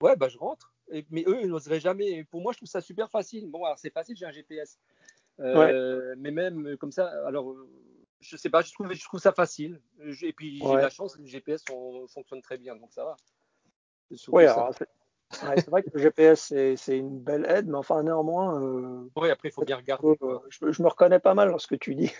Ouais, 0.00 0.16
bah 0.16 0.28
je 0.28 0.38
rentre. 0.38 0.72
Et, 0.90 1.06
mais 1.10 1.24
eux, 1.26 1.40
ils 1.42 1.48
n'oseraient 1.48 1.80
jamais. 1.80 2.10
Et 2.10 2.24
pour 2.24 2.42
moi, 2.42 2.52
je 2.52 2.58
trouve 2.58 2.68
ça 2.68 2.80
super 2.80 3.10
facile. 3.10 3.46
Bon, 3.50 3.64
alors 3.64 3.78
c'est 3.78 3.92
facile, 3.92 4.16
j'ai 4.16 4.26
un 4.26 4.32
GPS. 4.32 4.78
ouais, 5.40 5.72
Euh, 5.72 6.14
mais 6.18 6.30
même 6.30 6.76
comme 6.76 6.92
ça, 6.92 7.06
alors 7.26 7.54
je 8.20 8.36
sais 8.36 8.50
pas, 8.50 8.62
je 8.62 8.72
trouve, 8.72 8.92
je 8.92 9.04
trouve 9.04 9.20
ça 9.20 9.32
facile. 9.32 9.80
Et 10.22 10.32
puis 10.32 10.60
j'ai 10.60 10.76
de 10.76 10.80
la 10.80 10.82
ouais. 10.84 10.90
chance, 10.90 11.18
le 11.18 11.26
GPS 11.26 11.64
on- 11.70 12.06
fonctionne 12.06 12.42
très 12.42 12.58
bien, 12.58 12.76
donc 12.76 12.92
ça 12.92 13.04
va. 13.04 13.16
Oui, 14.28 14.46
alors 14.46 14.74
ouais, 15.42 15.56
c'est 15.56 15.70
vrai 15.70 15.82
que 15.82 15.90
le 15.92 16.00
GPS 16.00 16.52
c'est 16.76 16.98
une 16.98 17.20
belle 17.20 17.46
aide, 17.48 17.68
mais 17.68 17.76
enfin 17.76 18.02
néanmoins, 18.02 18.62
euh, 18.62 19.08
Oui, 19.16 19.30
après, 19.30 19.48
il 19.48 19.52
faut 19.52 19.64
bien 19.64 19.76
regarder, 19.76 20.16
je, 20.48 20.72
je 20.72 20.82
me 20.82 20.88
reconnais 20.88 21.18
pas 21.18 21.34
mal 21.34 21.50
dans 21.50 21.58
ce 21.58 21.66
que 21.66 21.74
tu 21.74 21.94
dis. 21.94 22.12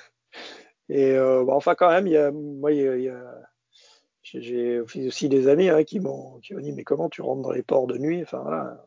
Et 0.88 1.12
euh, 1.12 1.44
bah, 1.44 1.54
enfin 1.54 1.74
quand 1.74 1.88
même, 1.88 2.06
il 2.06 2.12
y 2.12 2.18
a, 2.18 2.30
moi, 2.30 2.70
j'ai 4.22 4.80
aussi 4.80 5.28
des 5.28 5.48
amis 5.48 5.68
hein, 5.68 5.84
qui 5.84 6.00
m'ont 6.00 6.38
dit 6.40 6.72
mais 6.72 6.84
comment 6.84 7.08
tu 7.08 7.22
rentres 7.22 7.42
dans 7.42 7.52
les 7.52 7.62
ports 7.62 7.86
de 7.86 7.98
nuit? 7.98 8.22
Enfin 8.22 8.42
voilà. 8.42 8.86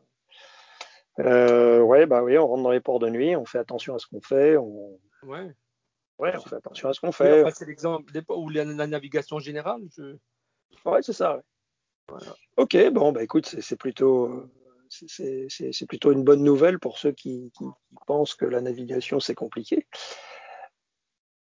Euh, 1.20 1.80
ouais, 1.80 2.06
bah 2.06 2.22
oui, 2.22 2.38
on 2.38 2.46
rentre 2.46 2.62
dans 2.62 2.70
les 2.70 2.80
ports 2.80 3.00
de 3.00 3.08
nuit, 3.08 3.34
on 3.34 3.44
fait 3.44 3.58
attention 3.58 3.94
à 3.94 3.98
ce 3.98 4.06
qu'on 4.06 4.20
fait, 4.20 4.56
on, 4.56 4.98
Ouais. 5.22 5.52
Ouais, 6.18 6.32
on 6.36 6.40
fait 6.40 6.56
attention 6.56 6.88
à 6.88 6.92
ce 6.92 7.00
qu'on 7.00 7.12
fait. 7.12 7.44
c'est 7.52 7.66
l'exemple 7.66 8.12
ou 8.30 8.48
la, 8.50 8.64
navigation 8.64 9.38
générale. 9.38 9.82
Je... 9.96 10.16
Ouais, 10.84 11.02
c'est 11.02 11.12
ça. 11.12 11.40
Ok, 12.56 12.76
bon, 12.92 13.12
bah 13.12 13.22
écoute, 13.22 13.46
c'est 13.60 13.76
plutôt, 13.76 14.50
c'est 14.88 15.86
plutôt 15.86 16.12
une 16.12 16.24
bonne 16.24 16.42
nouvelle 16.42 16.78
pour 16.78 16.98
ceux 16.98 17.12
qui, 17.12 17.52
pensent 18.06 18.34
que 18.34 18.44
la 18.44 18.60
navigation 18.60 19.20
c'est 19.20 19.34
compliqué. 19.34 19.86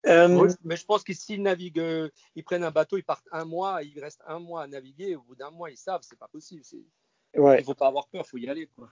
Euh, 0.05 0.47
mais 0.63 0.77
je 0.77 0.85
pense 0.85 1.03
qu'ils 1.03 1.15
s'ils 1.15 1.41
naviguent, 1.41 2.09
ils 2.35 2.43
prennent 2.43 2.63
un 2.63 2.71
bateau, 2.71 2.97
ils 2.97 3.03
partent 3.03 3.27
un 3.31 3.45
mois, 3.45 3.83
il 3.83 3.99
reste 3.99 4.21
un 4.25 4.39
mois 4.39 4.63
à 4.63 4.67
naviguer. 4.67 5.15
Au 5.15 5.21
bout 5.21 5.35
d'un 5.35 5.51
mois, 5.51 5.69
ils 5.69 5.77
savent, 5.77 6.01
c'est 6.03 6.17
pas 6.17 6.29
possible. 6.29 6.61
Ouais. 7.35 7.59
Il 7.59 7.65
faut 7.65 7.73
pas 7.73 7.87
avoir 7.87 8.07
peur, 8.07 8.23
il 8.25 8.29
faut 8.29 8.37
y 8.37 8.47
aller. 8.47 8.69
Quoi. 8.75 8.89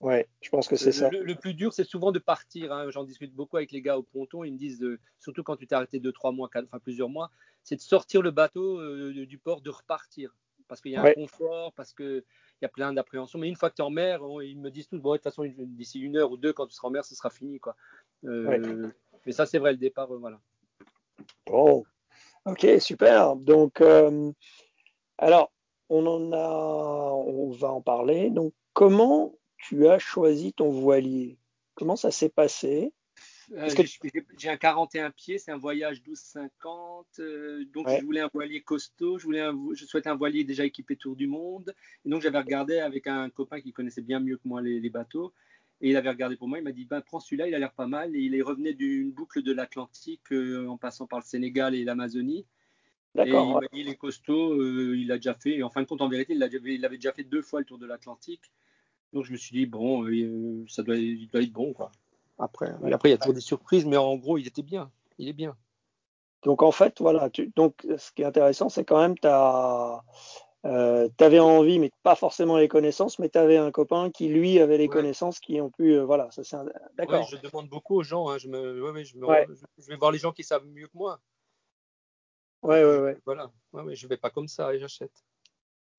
Ouais, 0.00 0.28
je 0.40 0.50
pense 0.50 0.68
que 0.68 0.76
c'est 0.76 0.92
ça. 0.92 1.10
Le, 1.10 1.34
plus 1.34 1.54
dur, 1.54 1.72
c'est 1.72 1.84
souvent 1.84 2.12
de 2.12 2.18
partir. 2.18 2.72
Hein. 2.72 2.90
J'en 2.90 3.04
discute 3.04 3.34
beaucoup 3.34 3.56
avec 3.56 3.72
les 3.72 3.82
gars 3.82 3.98
au 3.98 4.02
ponton. 4.02 4.44
Ils 4.44 4.52
me 4.52 4.58
disent, 4.58 4.84
surtout 5.18 5.42
quand 5.42 5.56
tu 5.56 5.66
t'es 5.66 5.74
arrêté 5.74 6.00
deux, 6.00 6.12
trois 6.12 6.32
mois, 6.32 6.48
enfin 6.54 6.78
plusieurs 6.80 7.08
mois, 7.08 7.30
c'est 7.62 7.76
de 7.76 7.80
sortir 7.80 8.22
le 8.22 8.30
bateau 8.30 8.78
euh, 8.78 9.26
du 9.26 9.38
port, 9.38 9.62
de 9.62 9.70
repartir. 9.70 10.34
Parce 10.72 10.80
qu'il 10.80 10.92
y 10.92 10.96
a 10.96 11.02
un 11.02 11.12
confort, 11.12 11.74
parce 11.74 11.92
qu'il 11.92 12.24
y 12.62 12.64
a 12.64 12.68
plein 12.70 12.94
d'appréhensions. 12.94 13.38
Mais 13.38 13.46
une 13.46 13.56
fois 13.56 13.68
que 13.68 13.74
tu 13.74 13.82
es 13.82 13.84
en 13.84 13.90
mer, 13.90 14.22
ils 14.42 14.58
me 14.58 14.70
disent 14.70 14.88
tous, 14.88 14.98
bon, 14.98 15.10
de 15.10 15.16
toute 15.18 15.24
façon, 15.24 15.44
d'ici 15.44 16.00
une 16.00 16.16
heure 16.16 16.32
ou 16.32 16.38
deux, 16.38 16.54
quand 16.54 16.66
tu 16.66 16.74
seras 16.74 16.88
en 16.88 16.90
mer, 16.90 17.04
ce 17.04 17.14
sera 17.14 17.28
fini. 17.28 17.60
Quoi. 17.60 17.76
Euh, 18.24 18.90
mais 19.26 19.32
ça, 19.32 19.44
c'est 19.44 19.58
vrai, 19.58 19.72
le 19.72 19.76
départ, 19.76 20.10
euh, 20.14 20.16
voilà. 20.16 20.40
Bon, 21.44 21.84
ok, 22.46 22.66
super. 22.78 23.36
Donc, 23.36 23.82
alors, 25.18 25.52
on 25.90 26.06
en 26.06 26.32
a, 26.32 27.12
on 27.12 27.50
va 27.50 27.70
en 27.70 27.82
parler. 27.82 28.30
Donc, 28.30 28.54
comment 28.72 29.34
tu 29.58 29.88
as 29.88 29.98
choisi 29.98 30.54
ton 30.54 30.70
voilier? 30.70 31.36
Comment 31.74 31.96
ça 31.96 32.10
s'est 32.10 32.30
passé? 32.30 32.94
Euh, 33.54 33.68
J'ai 34.38 34.48
un 34.48 34.56
41 34.56 35.10
pieds, 35.10 35.38
c'est 35.38 35.50
un 35.50 35.58
voyage 35.58 36.02
12,50. 36.02 37.04
Euh, 37.18 37.64
donc, 37.72 37.88
je 37.88 38.04
voulais 38.04 38.20
un 38.20 38.30
voilier 38.32 38.62
costaud. 38.62 39.18
Je, 39.18 39.24
voulais 39.24 39.46
je 39.74 39.84
souhaitais 39.84 40.08
un 40.08 40.14
voilier 40.14 40.44
déjà 40.44 40.64
équipé 40.64 40.96
Tour 40.96 41.16
du 41.16 41.26
Monde. 41.26 41.74
Et 42.04 42.08
donc, 42.08 42.22
j'avais 42.22 42.38
regardé 42.38 42.78
avec 42.78 43.06
un 43.06 43.28
copain 43.30 43.60
qui 43.60 43.72
connaissait 43.72 44.02
bien 44.02 44.20
mieux 44.20 44.36
que 44.36 44.46
moi 44.46 44.62
les, 44.62 44.90
bateaux. 44.90 45.32
Et 45.80 45.90
il 45.90 45.96
avait 45.96 46.10
regardé 46.10 46.36
pour 46.36 46.48
moi. 46.48 46.58
Il 46.58 46.64
m'a 46.64 46.72
dit 46.72 46.84
ben, 46.84 47.00
Prends 47.00 47.20
celui-là, 47.20 47.48
il 47.48 47.54
a 47.54 47.58
l'air 47.58 47.72
pas 47.72 47.86
mal. 47.86 48.16
Et 48.16 48.20
il 48.20 48.42
revenait 48.42 48.74
d'une 48.74 49.10
boucle 49.10 49.42
de 49.42 49.52
l'Atlantique 49.52 50.32
euh, 50.32 50.66
en 50.68 50.76
passant 50.76 51.06
par 51.06 51.18
le 51.18 51.24
Sénégal 51.24 51.74
et 51.74 51.84
l'Amazonie. 51.84 52.46
Et 53.18 53.28
il 53.28 53.32
m'a 53.32 53.60
dit 53.74 53.82
les 53.82 53.96
costauds, 53.96 54.94
il 54.94 55.12
a 55.12 55.16
déjà 55.16 55.34
fait. 55.34 55.56
Et 55.56 55.62
en 55.62 55.68
fin 55.68 55.82
de 55.82 55.86
compte, 55.86 56.00
en 56.00 56.08
vérité, 56.08 56.32
il, 56.32 56.60
il 56.64 56.84
avait 56.86 56.96
déjà 56.96 57.12
fait 57.12 57.24
deux 57.24 57.42
fois 57.42 57.60
le 57.60 57.66
tour 57.66 57.78
de 57.78 57.86
l'Atlantique. 57.86 58.50
Donc 59.12 59.24
je 59.26 59.32
me 59.32 59.36
suis 59.36 59.54
dit, 59.54 59.66
bon, 59.66 60.06
ça 60.66 60.82
doit, 60.82 60.96
il 60.96 61.28
doit 61.28 61.42
être 61.42 61.52
bon. 61.52 61.74
Quoi. 61.74 61.92
Après, 62.42 62.72
après, 62.92 63.08
il 63.08 63.12
y 63.12 63.14
a 63.14 63.18
toujours 63.18 63.34
des 63.34 63.40
surprises, 63.40 63.86
mais 63.86 63.96
en 63.96 64.16
gros, 64.16 64.36
il 64.36 64.48
était 64.48 64.62
bien. 64.62 64.90
Il 65.16 65.28
est 65.28 65.32
bien. 65.32 65.56
Donc 66.42 66.62
en 66.62 66.72
fait, 66.72 67.00
voilà. 67.00 67.30
donc 67.54 67.86
ce 67.96 68.10
qui 68.10 68.22
est 68.22 68.24
intéressant, 68.24 68.68
c'est 68.68 68.84
quand 68.84 69.00
même, 69.00 69.16
tu 69.16 69.28
euh, 69.28 71.08
avais 71.20 71.38
envie, 71.38 71.78
mais 71.78 71.92
pas 72.02 72.16
forcément 72.16 72.56
les 72.58 72.66
connaissances, 72.66 73.20
mais 73.20 73.28
tu 73.28 73.38
avais 73.38 73.58
un 73.58 73.70
copain 73.70 74.10
qui, 74.10 74.28
lui, 74.28 74.58
avait 74.58 74.76
les 74.76 74.88
connaissances 74.88 75.38
qui 75.38 75.60
ont 75.60 75.70
pu. 75.70 75.92
Euh, 75.92 76.04
voilà, 76.04 76.32
ça 76.32 76.42
c'est 76.42 76.56
D'accord. 76.96 77.28
je 77.30 77.36
demande 77.36 77.68
beaucoup 77.68 77.94
aux 77.94 78.02
gens. 78.02 78.28
Hein, 78.28 78.38
je, 78.38 78.48
me, 78.48 78.82
ouais, 78.82 79.04
je, 79.04 79.16
me, 79.16 79.26
je, 79.78 79.88
vais 79.88 79.96
voir 79.96 80.10
les 80.10 80.18
gens 80.18 80.32
qui 80.32 80.42
savent 80.42 80.66
mieux 80.66 80.88
que 80.88 80.96
moi. 80.96 81.20
Ouais, 82.62 82.84
ouais, 82.84 82.98
ouais. 82.98 83.18
Voilà. 83.24 83.52
Ouais, 83.72 83.94
je 83.94 84.08
vais 84.08 84.16
pas 84.16 84.30
comme 84.30 84.48
ça 84.48 84.74
et 84.74 84.80
j'achète. 84.80 85.12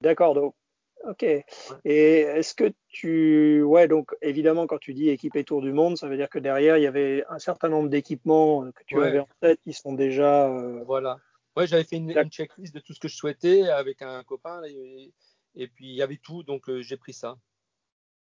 D'accord. 0.01 0.33
Donc, 0.33 0.55
Ok. 1.03 1.23
Et 1.23 2.19
est-ce 2.19 2.53
que 2.55 2.71
tu. 2.87 3.61
Ouais, 3.61 3.87
donc 3.87 4.15
évidemment, 4.21 4.67
quand 4.67 4.77
tu 4.77 4.93
dis 4.93 5.09
équipé 5.09 5.43
Tour 5.43 5.61
du 5.61 5.73
Monde, 5.73 5.97
ça 5.97 6.07
veut 6.07 6.15
dire 6.15 6.29
que 6.29 6.39
derrière, 6.39 6.77
il 6.77 6.83
y 6.83 6.87
avait 6.87 7.25
un 7.29 7.39
certain 7.39 7.67
nombre 7.67 7.89
d'équipements 7.89 8.71
que 8.71 8.83
tu 8.85 9.01
avais 9.01 9.19
en 9.19 9.27
tête 9.41 9.59
qui 9.61 9.73
sont 9.73 9.93
déjà. 9.93 10.47
Euh, 10.47 10.81
voilà. 10.85 11.17
Ouais, 11.55 11.67
j'avais 11.67 11.83
fait 11.83 11.97
une, 11.97 12.13
checklist 12.29 12.73
de 12.73 12.79
tout 12.79 12.93
ce 12.93 12.99
que 12.99 13.07
je 13.07 13.15
souhaitais 13.15 13.69
avec 13.69 14.01
un 14.01 14.23
copain. 14.23 14.61
Et, 14.65 15.67
puis, 15.67 15.87
il 15.87 15.95
y 15.95 16.01
avait 16.01 16.17
tout, 16.17 16.41
donc 16.43 16.69
euh, 16.69 16.81
j'ai 16.81 16.97
pris 16.97 17.13
ça. 17.13 17.37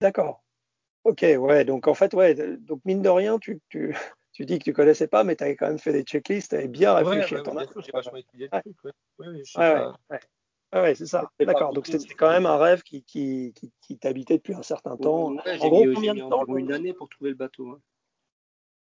D'accord. 0.01 0.45
Ok, 1.05 1.23
ouais. 1.23 1.65
Donc, 1.65 1.87
en 1.87 1.95
fait, 1.95 2.13
ouais. 2.13 2.35
Donc, 2.59 2.81
mine 2.85 3.03
de 3.03 3.09
rien, 3.09 3.39
tu, 3.39 3.61
tu, 3.69 3.95
tu 4.33 4.45
dis 4.45 4.59
que 4.59 4.65
tu 4.65 4.73
connaissais 4.73 5.07
pas, 5.07 5.23
mais 5.23 5.37
tu 5.37 5.45
avais 5.45 5.57
quand 5.57 5.69
même 5.69 5.79
fait 5.79 5.93
des 5.93 6.03
checklists, 6.03 6.51
tu 6.51 6.57
avais 6.57 6.69
bien 6.69 6.93
réfléchi 6.93 7.37
à 7.37 7.41
ton 7.41 7.57
J'ai 7.79 7.93
vachement 7.93 8.17
étudié 8.17 8.49
le 8.53 8.61
truc. 8.61 8.77
Ouais, 9.19 10.19
ah 10.77 10.83
ouais, 10.83 10.97
c'est 10.97 11.07
ça. 11.07 11.31
D'accord. 11.39 11.73
Donc 11.73 11.87
c'était 11.87 12.15
quand 12.15 12.31
même 12.31 12.47
un 12.47 12.57
rêve 12.57 12.83
qui, 12.83 13.05
qui, 13.05 13.55
qui, 13.81 13.97
t'habitait 13.97 14.39
depuis 14.39 14.55
un 14.55 14.63
certain 14.63 14.97
temps. 14.97 15.27
en 15.27 15.69
gros, 15.69 15.85
combien 15.95 16.15
de 16.15 16.29
temps 16.29 16.45
Une 16.57 16.73
année 16.73 16.93
pour 16.93 17.09
trouver 17.09 17.31
le 17.31 17.37
bateau. 17.37 17.69
Hein. 17.69 17.81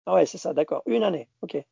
Ah 0.05 0.15
ouais, 0.15 0.27
c'est 0.27 0.39
ça, 0.39 0.53
d'accord. 0.53 0.83
Une 0.87 1.05
année, 1.05 1.29
ok. 1.43 1.55
Et, 1.55 1.65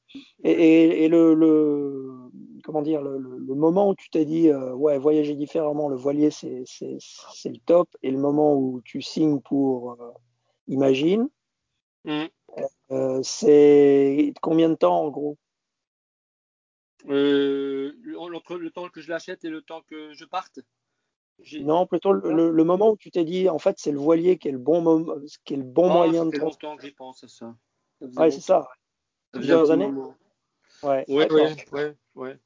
et, 0.45 1.05
et 1.05 1.09
le, 1.09 1.35
le, 1.35 2.31
comment 2.63 2.83
dire, 2.83 3.03
le, 3.03 3.19
le, 3.19 3.55
moment 3.55 3.89
où 3.89 3.97
tu 3.97 4.09
t'es 4.09 4.25
dit, 4.25 4.51
euh, 4.51 4.73
ouais, 4.73 4.99
voyager 4.99 5.35
différemment, 5.35 5.89
le 5.89 5.97
voilier, 5.97 6.31
c'est, 6.31 6.65
le 6.81 7.57
top, 7.67 7.89
et 8.03 8.13
le 8.13 8.19
moment 8.19 8.55
où 8.55 8.81
tu 8.85 9.03
signes 9.03 9.41
pour 9.41 10.01
euh, 10.01 10.13
Imagine, 10.69 11.29
euh, 12.07 13.21
c'est 13.25 14.33
combien 14.41 14.69
de 14.69 14.77
temps 14.77 15.01
en 15.01 15.11
gros? 15.11 15.37
euh, 15.37 15.54
entre 17.05 18.57
le 18.57 18.71
temps 18.71 18.89
que 18.89 19.01
je 19.01 19.11
l'achète 19.11 19.45
et 19.45 19.51
le 19.51 19.63
temps 19.63 19.83
que 19.83 20.13
je 20.13 20.25
parte 20.25 20.61
Non, 21.61 21.87
plutôt 21.87 22.13
le, 22.13 22.65
moment 22.65 22.91
où 22.91 22.97
tu 22.97 23.11
t'es 23.11 23.25
dit, 23.25 23.49
en 23.49 23.59
fait, 23.59 23.77
c'est 23.79 23.93
le 23.93 23.99
voilier 23.99 24.39
qui 24.39 24.49
est 24.49 24.53
le 24.53 24.59
bon, 24.59 24.81
moment, 24.81 25.15
qui 25.45 25.55
est 25.55 25.59
le 25.59 25.63
bon 25.63 25.91
moyen 25.91 26.25
de 26.25 26.31
transport. 26.31 26.71
longtemps 26.71 26.77
que 26.77 26.87
j'y 26.87 26.93
pense 26.93 27.25
à 27.25 27.29
ça. 27.29 27.55
ouais, 28.01 28.31
c'est 28.31 28.41
ça. 28.41 28.69
Plusieurs 29.33 29.71
années. 29.71 29.93
Ouais, 30.83 31.05
ouais, 31.09 31.33
ouais, 31.73 31.97
ouais, 32.15 32.39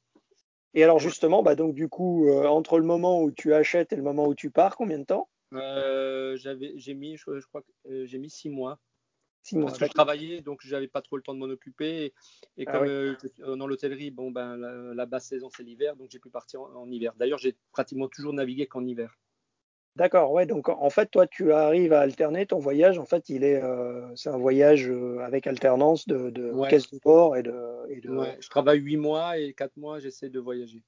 Et 0.73 0.83
alors 0.83 0.99
justement, 0.99 1.43
bah 1.43 1.55
donc 1.55 1.75
du 1.75 1.89
coup, 1.89 2.27
euh, 2.29 2.45
entre 2.45 2.79
le 2.79 2.85
moment 2.85 3.21
où 3.21 3.31
tu 3.31 3.53
achètes 3.53 3.91
et 3.91 3.95
le 3.97 4.01
moment 4.01 4.27
où 4.27 4.35
tu 4.35 4.49
pars, 4.49 4.77
combien 4.77 4.97
de 4.97 5.03
temps? 5.03 5.29
Euh, 5.53 6.37
J'avais, 6.37 6.73
j'ai 6.77 6.93
mis, 6.93 7.17
je, 7.17 7.45
crois 7.47 7.61
que 7.61 7.89
euh, 7.89 8.05
j'ai 8.05 8.17
mis 8.17 8.29
six 8.29 8.49
mois. 8.49 8.79
Parce 9.51 9.77
que 9.77 9.85
je 9.85 9.91
travaillais, 9.91 10.41
donc 10.41 10.61
j'avais 10.63 10.87
pas 10.87 11.01
trop 11.01 11.17
le 11.17 11.23
temps 11.23 11.33
de 11.33 11.39
m'en 11.39 11.45
occuper. 11.45 12.13
Et, 12.57 12.65
ah 12.67 12.71
comme 12.71 12.87
euh, 12.87 13.15
dans 13.55 13.67
l'hôtellerie, 13.67 14.11
bon, 14.11 14.31
ben, 14.31 14.55
la, 14.57 15.05
basse 15.05 15.27
saison, 15.27 15.49
c'est 15.55 15.63
l'hiver, 15.63 15.95
donc 15.95 16.09
j'ai 16.11 16.19
pu 16.19 16.29
partir 16.29 16.61
en, 16.61 16.89
hiver. 16.91 17.13
D'ailleurs, 17.17 17.39
j'ai 17.39 17.55
pratiquement 17.71 18.07
toujours 18.07 18.33
navigué 18.33 18.67
qu'en 18.67 18.85
hiver. 18.85 19.17
D'accord, 19.95 20.31
ouais. 20.31 20.45
Donc 20.45 20.69
en 20.69 20.89
fait, 20.89 21.07
toi, 21.07 21.27
tu 21.27 21.51
arrives 21.51 21.93
à 21.93 22.01
alterner 22.01 22.45
ton 22.45 22.59
voyage. 22.59 22.99
En 22.99 23.05
fait, 23.05 23.27
il 23.29 23.43
est, 23.43 23.61
euh, 23.61 24.15
c'est 24.15 24.29
un 24.29 24.37
voyage 24.37 24.89
euh, 24.89 25.19
avec 25.19 25.47
alternance 25.47 26.07
de, 26.07 26.29
de 26.29 26.53
caisse 26.69 26.89
de 26.91 26.99
port 26.99 27.35
et 27.35 27.43
de. 27.43 27.89
Et 27.89 27.99
de... 27.99 28.17
je 28.39 28.49
travaille 28.49 28.79
huit 28.79 28.97
mois 28.97 29.37
et 29.37 29.53
quatre 29.53 29.75
mois, 29.77 29.99
j'essaie 29.99 30.29
de 30.29 30.39
voyager. 30.39 30.83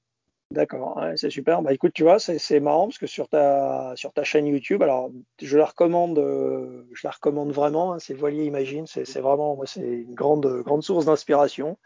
D'accord, 0.52 1.02
c'est 1.16 1.30
super. 1.30 1.62
Bah 1.62 1.72
écoute, 1.72 1.92
tu 1.94 2.02
vois, 2.02 2.18
c'est 2.18 2.60
marrant 2.60 2.86
parce 2.86 2.98
que 2.98 3.06
sur 3.06 3.26
ta 3.26 3.94
sur 3.96 4.12
ta 4.12 4.22
chaîne 4.22 4.46
YouTube, 4.46 4.82
alors 4.82 5.10
je 5.40 5.56
la 5.56 5.64
recommande, 5.64 6.18
euh, 6.18 6.86
je 6.92 7.06
la 7.06 7.10
recommande 7.10 7.52
vraiment. 7.52 7.94
Hein, 7.94 7.98
c'est 7.98 8.12
Voilier 8.12 8.44
Imagine, 8.44 8.86
c'est 8.86 9.20
vraiment, 9.20 9.56
moi, 9.56 9.64
c'est 9.66 9.80
une 9.80 10.14
grande 10.14 10.46
grande 10.62 10.82
source 10.82 11.06
d'inspiration. 11.06 11.78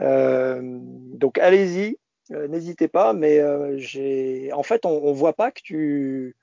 Euh, 0.00 0.60
donc 0.62 1.38
allez-y, 1.38 1.96
euh, 2.32 2.48
n'hésitez 2.48 2.88
pas. 2.88 3.12
Mais 3.12 3.40
j'ai, 3.78 4.52
en 4.52 4.64
fait, 4.64 4.84
on, 4.84 5.04
on 5.04 5.12
voit 5.12 5.34
pas 5.34 5.52
que 5.52 5.62
tu, 5.62 6.36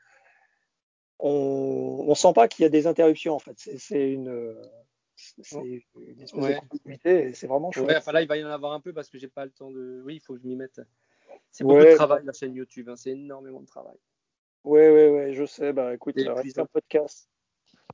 on, 1.19 2.05
on 2.07 2.15
sent 2.15 2.31
pas 2.33 2.47
qu'il 2.47 2.63
y 2.63 2.65
a 2.65 2.69
des 2.69 2.87
interruptions. 2.87 3.35
En 3.35 3.39
fait, 3.39 3.57
c'est 3.57 4.11
une 4.11 4.55
c'est 5.17 5.83
une 5.97 6.21
espèce 6.21 6.45
de 6.45 6.67
continuité 6.69 7.33
c'est 7.33 7.47
vraiment 7.47 7.69
chouette. 7.71 7.87
Ouais, 7.87 7.97
enfin 7.97 8.13
là, 8.13 8.21
il 8.21 8.29
va 8.29 8.37
y 8.37 8.45
en 8.45 8.49
avoir 8.49 8.71
un 8.71 8.79
peu 8.79 8.93
parce 8.93 9.09
que 9.09 9.17
j'ai 9.17 9.27
pas 9.27 9.43
le 9.43 9.51
temps 9.51 9.71
de. 9.71 10.01
Oui, 10.05 10.15
il 10.15 10.19
faut 10.21 10.35
que 10.35 10.39
je 10.39 10.47
m'y 10.47 10.55
mette. 10.55 10.79
C'est 11.51 11.63
beaucoup 11.63 11.83
de 11.83 11.95
travail, 11.95 12.23
la 12.25 12.33
chaîne 12.33 12.53
YouTube. 12.53 12.89
Hein. 12.89 12.95
C'est 12.95 13.11
énormément 13.11 13.61
de 13.61 13.65
travail. 13.65 13.97
Oui, 14.63 14.81
oui, 14.81 15.07
oui, 15.07 15.33
je 15.33 15.45
sais. 15.45 15.73
Bah, 15.73 15.93
écoute, 15.93 16.15
reste 16.17 16.59
un 16.59 16.65
podcast 16.65 17.29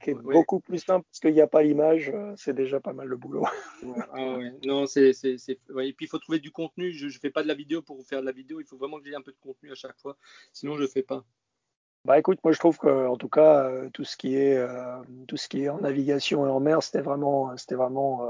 qui 0.01 0.09
est 0.09 0.13
beaucoup 0.13 0.59
plus 0.59 0.79
simple 0.79 1.05
parce 1.09 1.19
qu'il 1.19 1.33
n'y 1.33 1.41
a 1.41 1.47
pas 1.47 1.63
l'image. 1.63 2.09
Euh, 2.09 2.33
c'est 2.37 2.53
déjà 2.53 2.79
pas 2.79 2.93
mal 2.93 3.07
le 3.07 3.17
boulot. 3.17 3.45
ah, 4.13 4.37
ouais. 4.37 4.53
Non, 4.65 4.85
c'est, 4.85 5.13
c'est, 5.13 5.35
Et 5.35 5.93
puis, 5.93 6.05
il 6.05 6.07
faut 6.07 6.19
trouver 6.19 6.39
du 6.39 6.51
contenu. 6.51 6.91
Je 6.91 7.05
ne 7.05 7.11
fais 7.11 7.29
pas 7.29 7.43
de 7.43 7.47
la 7.47 7.53
vidéo 7.53 7.81
pour 7.81 8.03
faire 8.05 8.21
de 8.21 8.25
la 8.25 8.31
vidéo. 8.31 8.59
Il 8.59 8.65
faut 8.65 8.77
vraiment 8.77 8.99
que 8.99 9.05
j'ai 9.05 9.15
un 9.15 9.21
peu 9.21 9.31
de 9.31 9.39
contenu 9.39 9.71
à 9.71 9.75
chaque 9.75 9.97
fois. 9.99 10.17
Sinon, 10.51 10.75
je 10.75 10.81
ne 10.81 10.87
fais 10.87 11.03
pas. 11.03 11.23
Bah 12.03 12.19
écoute, 12.19 12.37
moi 12.43 12.53
je 12.53 12.59
trouve 12.59 12.77
que 12.77 13.07
en 13.07 13.17
tout 13.17 13.29
cas 13.29 13.63
euh, 13.63 13.89
tout 13.89 14.03
ce 14.03 14.15
qui 14.15 14.35
est 14.35 14.55
euh, 14.55 15.01
tout 15.27 15.37
ce 15.37 15.49
qui 15.49 15.63
est 15.63 15.69
en 15.69 15.79
navigation 15.79 16.45
et 16.45 16.49
en 16.51 16.59
mer, 16.59 16.83
c'était 16.83 17.01
vraiment 17.01 17.57
c'était 17.57 17.73
vraiment 17.73 18.29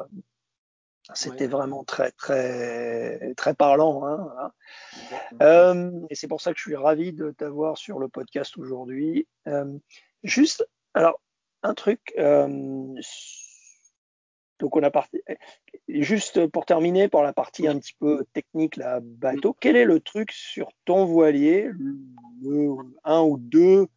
c'était 1.13 1.47
vraiment 1.47 1.83
très, 1.83 2.11
très, 2.11 3.33
très 3.35 3.53
parlant. 3.53 4.05
Hein, 4.05 4.51
euh, 5.41 5.91
et 6.09 6.15
c'est 6.15 6.27
pour 6.27 6.41
ça 6.41 6.51
que 6.51 6.57
je 6.57 6.63
suis 6.63 6.75
ravi 6.75 7.13
de 7.13 7.31
t'avoir 7.31 7.77
sur 7.77 7.99
le 7.99 8.07
podcast 8.07 8.57
aujourd'hui. 8.57 9.27
Euh, 9.47 9.77
juste, 10.23 10.67
alors, 10.93 11.21
un 11.63 11.73
truc. 11.73 12.13
Euh, 12.17 12.47
donc, 14.59 14.75
on 14.75 14.83
a 14.83 14.89
parti. 14.89 15.21
Juste 15.87 16.47
pour 16.47 16.65
terminer, 16.65 17.07
pour 17.07 17.21
la 17.21 17.33
partie 17.33 17.67
un 17.67 17.77
petit 17.77 17.95
peu 17.99 18.25
technique, 18.33 18.77
la 18.77 18.99
bateau, 19.01 19.55
quel 19.59 19.75
est 19.75 19.85
le 19.85 19.99
truc 19.99 20.31
sur 20.31 20.69
ton 20.85 21.05
voilier, 21.05 21.69
un 23.03 23.21
ou 23.21 23.37
deux 23.37 23.87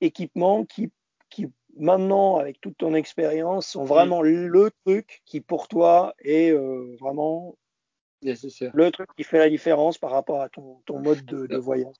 équipements 0.00 0.64
qui, 0.64 0.90
qui 1.28 1.48
maintenant, 1.78 2.36
avec 2.36 2.60
toute 2.60 2.76
ton 2.76 2.94
expérience, 2.94 3.68
sont 3.68 3.84
vraiment 3.84 4.22
le 4.22 4.70
truc 4.84 5.22
qui, 5.24 5.40
pour 5.40 5.68
toi, 5.68 6.14
est 6.20 6.50
euh, 6.50 6.96
vraiment 7.00 7.56
le 8.22 8.90
truc 8.90 9.08
qui 9.16 9.24
fait 9.24 9.38
la 9.38 9.48
différence 9.48 9.98
par 9.98 10.10
rapport 10.10 10.40
à 10.40 10.48
ton, 10.48 10.80
ton 10.86 10.98
mode 10.98 11.24
de, 11.24 11.46
de, 11.46 11.56
voyage 11.56 11.94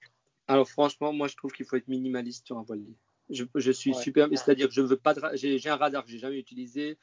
Alors, 0.48 0.68
franchement, 0.68 1.12
moi, 1.12 1.28
je 1.28 1.36
trouve 1.36 1.52
qu'il 1.52 1.64
faut 1.64 1.76
être 1.76 1.88
minimaliste 1.88 2.46
sur 2.46 2.58
un 2.58 2.62
voilier. 2.62 2.96
Je, 3.30 3.44
je 3.54 3.70
suis 3.70 3.94
super, 3.94 4.28
c'est-à-dire 4.30 4.68
que 4.68 4.74
je 4.74 4.80
veux 4.80 4.96
pas. 4.96 5.14
J'ai 5.34 5.68
un 5.68 5.76
radar 5.76 6.04
que 6.04 6.10
j'ai 6.10 6.18
jamais 6.18 6.38
utilisé. 6.38 6.98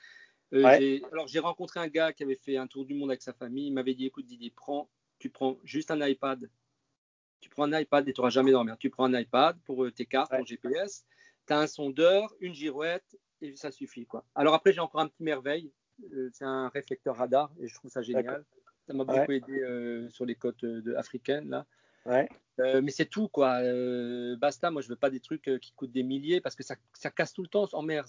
Euh, 0.54 1.00
alors, 1.12 1.28
j'ai 1.28 1.40
rencontré 1.40 1.80
un 1.80 1.88
gars 1.88 2.14
qui 2.14 2.24
avait 2.24 2.36
fait 2.36 2.58
un 2.58 2.68
tour 2.68 2.86
du 2.86 2.94
monde 2.94 3.12
avec 3.12 3.22
sa 3.22 3.34
famille. 3.34 3.68
Il 3.68 3.74
m'avait 3.74 3.94
dit 3.94 4.06
écoute, 4.06 4.26
Didier, 4.26 4.52
prends, 4.56 4.90
tu 5.20 5.30
prends 5.30 5.58
juste 5.64 5.92
un 5.92 6.06
iPad. 6.06 6.50
Tu 7.42 7.50
prends 7.50 7.72
un 7.72 7.80
iPad 7.80 8.08
et 8.08 8.14
tu 8.14 8.20
n'auras 8.20 8.32
jamais 8.32 8.52
dormir. 8.52 8.76
Tu 8.80 8.90
prends 8.90 9.06
un 9.06 9.20
iPad 9.20 9.58
pour 9.66 9.84
euh, 9.84 9.92
tes 9.92 10.06
cartes, 10.06 10.32
ton 10.32 10.44
GPS. 10.44 11.06
Tu 11.48 11.54
as 11.54 11.60
un 11.60 11.68
sondeur, 11.68 12.34
une 12.40 12.54
girouette 12.54 13.18
et 13.42 13.56
ça 13.56 13.72
suffit. 13.72 14.06
quoi. 14.06 14.26
Alors, 14.36 14.54
après, 14.54 14.74
j'ai 14.74 14.80
encore 14.80 15.02
un 15.02 15.08
petit 15.08 15.24
merveille. 15.24 15.72
Euh, 16.14 16.30
c'est 16.34 16.46
un 16.46 16.70
réflecteur 16.70 17.16
radar 17.16 17.52
et 17.60 17.68
je 17.68 17.76
trouve 17.76 17.92
ça 17.92 18.02
génial. 18.02 18.44
Ça 18.88 18.94
m'a 18.94 19.04
beaucoup 19.04 19.32
aidé 19.32 20.08
sur 20.10 20.26
les 20.26 20.36
côtes 20.36 20.66
africaines. 20.96 21.50
là. 21.50 21.66
Ouais. 22.06 22.30
Euh, 22.60 22.82
mais 22.82 22.92
c'est 22.92 23.06
tout, 23.06 23.28
quoi. 23.28 23.60
Euh, 23.62 24.36
basta, 24.38 24.72
moi, 24.72 24.82
je 24.82 24.88
veux 24.88 24.96
pas 24.96 25.10
des 25.10 25.20
trucs 25.20 25.48
euh, 25.48 25.58
qui 25.58 25.74
coûtent 25.74 25.92
des 25.92 26.04
milliers 26.04 26.40
parce 26.40 26.56
que 26.56 26.64
ça, 26.64 26.76
ça 26.94 27.10
casse 27.10 27.34
tout 27.34 27.42
le 27.42 27.48
temps 27.48 27.68
en 27.74 27.82
mer. 27.82 28.06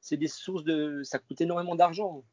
C'est 0.00 0.16
des 0.16 0.28
sources 0.28 0.64
de. 0.64 1.02
Ça 1.04 1.18
coûte 1.18 1.40
énormément 1.40 1.74
d'argent. 1.74 2.24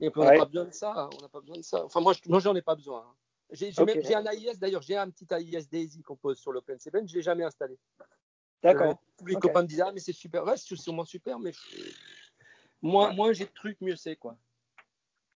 Et 0.00 0.10
on 0.14 0.24
n'a 0.24 0.36
pas 0.36 0.44
besoin 0.44 0.64
de 0.64 0.72
ça. 0.72 1.08
On 1.16 1.22
n'a 1.22 1.28
pas 1.28 1.40
besoin 1.40 1.56
de 1.56 1.62
ça. 1.62 1.84
Enfin, 1.84 2.00
moi, 2.00 2.12
je, 2.12 2.28
moi 2.28 2.40
j'en 2.40 2.54
ai 2.54 2.62
pas 2.62 2.74
besoin. 2.74 3.06
Hein. 3.06 3.14
J'ai 3.52 3.72
un 4.14 4.26
AIS, 4.26 4.58
d'ailleurs, 4.58 4.82
j'ai 4.82 4.96
un 4.96 5.08
petit 5.08 5.26
AIS 5.30 5.68
Daisy 5.70 6.02
qu'on 6.02 6.16
pose 6.16 6.38
sur 6.38 6.50
l'Open 6.50 6.78
Seven. 6.80 7.08
Je 7.08 7.14
l'ai 7.14 7.22
jamais 7.22 7.44
installé. 7.44 7.78
D'accord. 8.64 8.98
tous 9.18 9.26
les 9.26 9.34
copains 9.34 9.62
me 9.62 9.68
disent, 9.68 9.82
ah, 9.82 9.92
mais 9.92 10.00
c'est 10.00 10.12
super. 10.12 10.44
Ouais, 10.44 10.56
c'est 10.56 10.74
sûrement 10.74 11.04
super, 11.04 11.38
mais 11.38 11.52
moins, 12.80 13.12
moins 13.12 13.32
j'ai 13.32 13.44
de 13.44 13.50
trucs, 13.50 13.80
mieux 13.80 13.96
c'est, 13.96 14.16
quoi. 14.16 14.36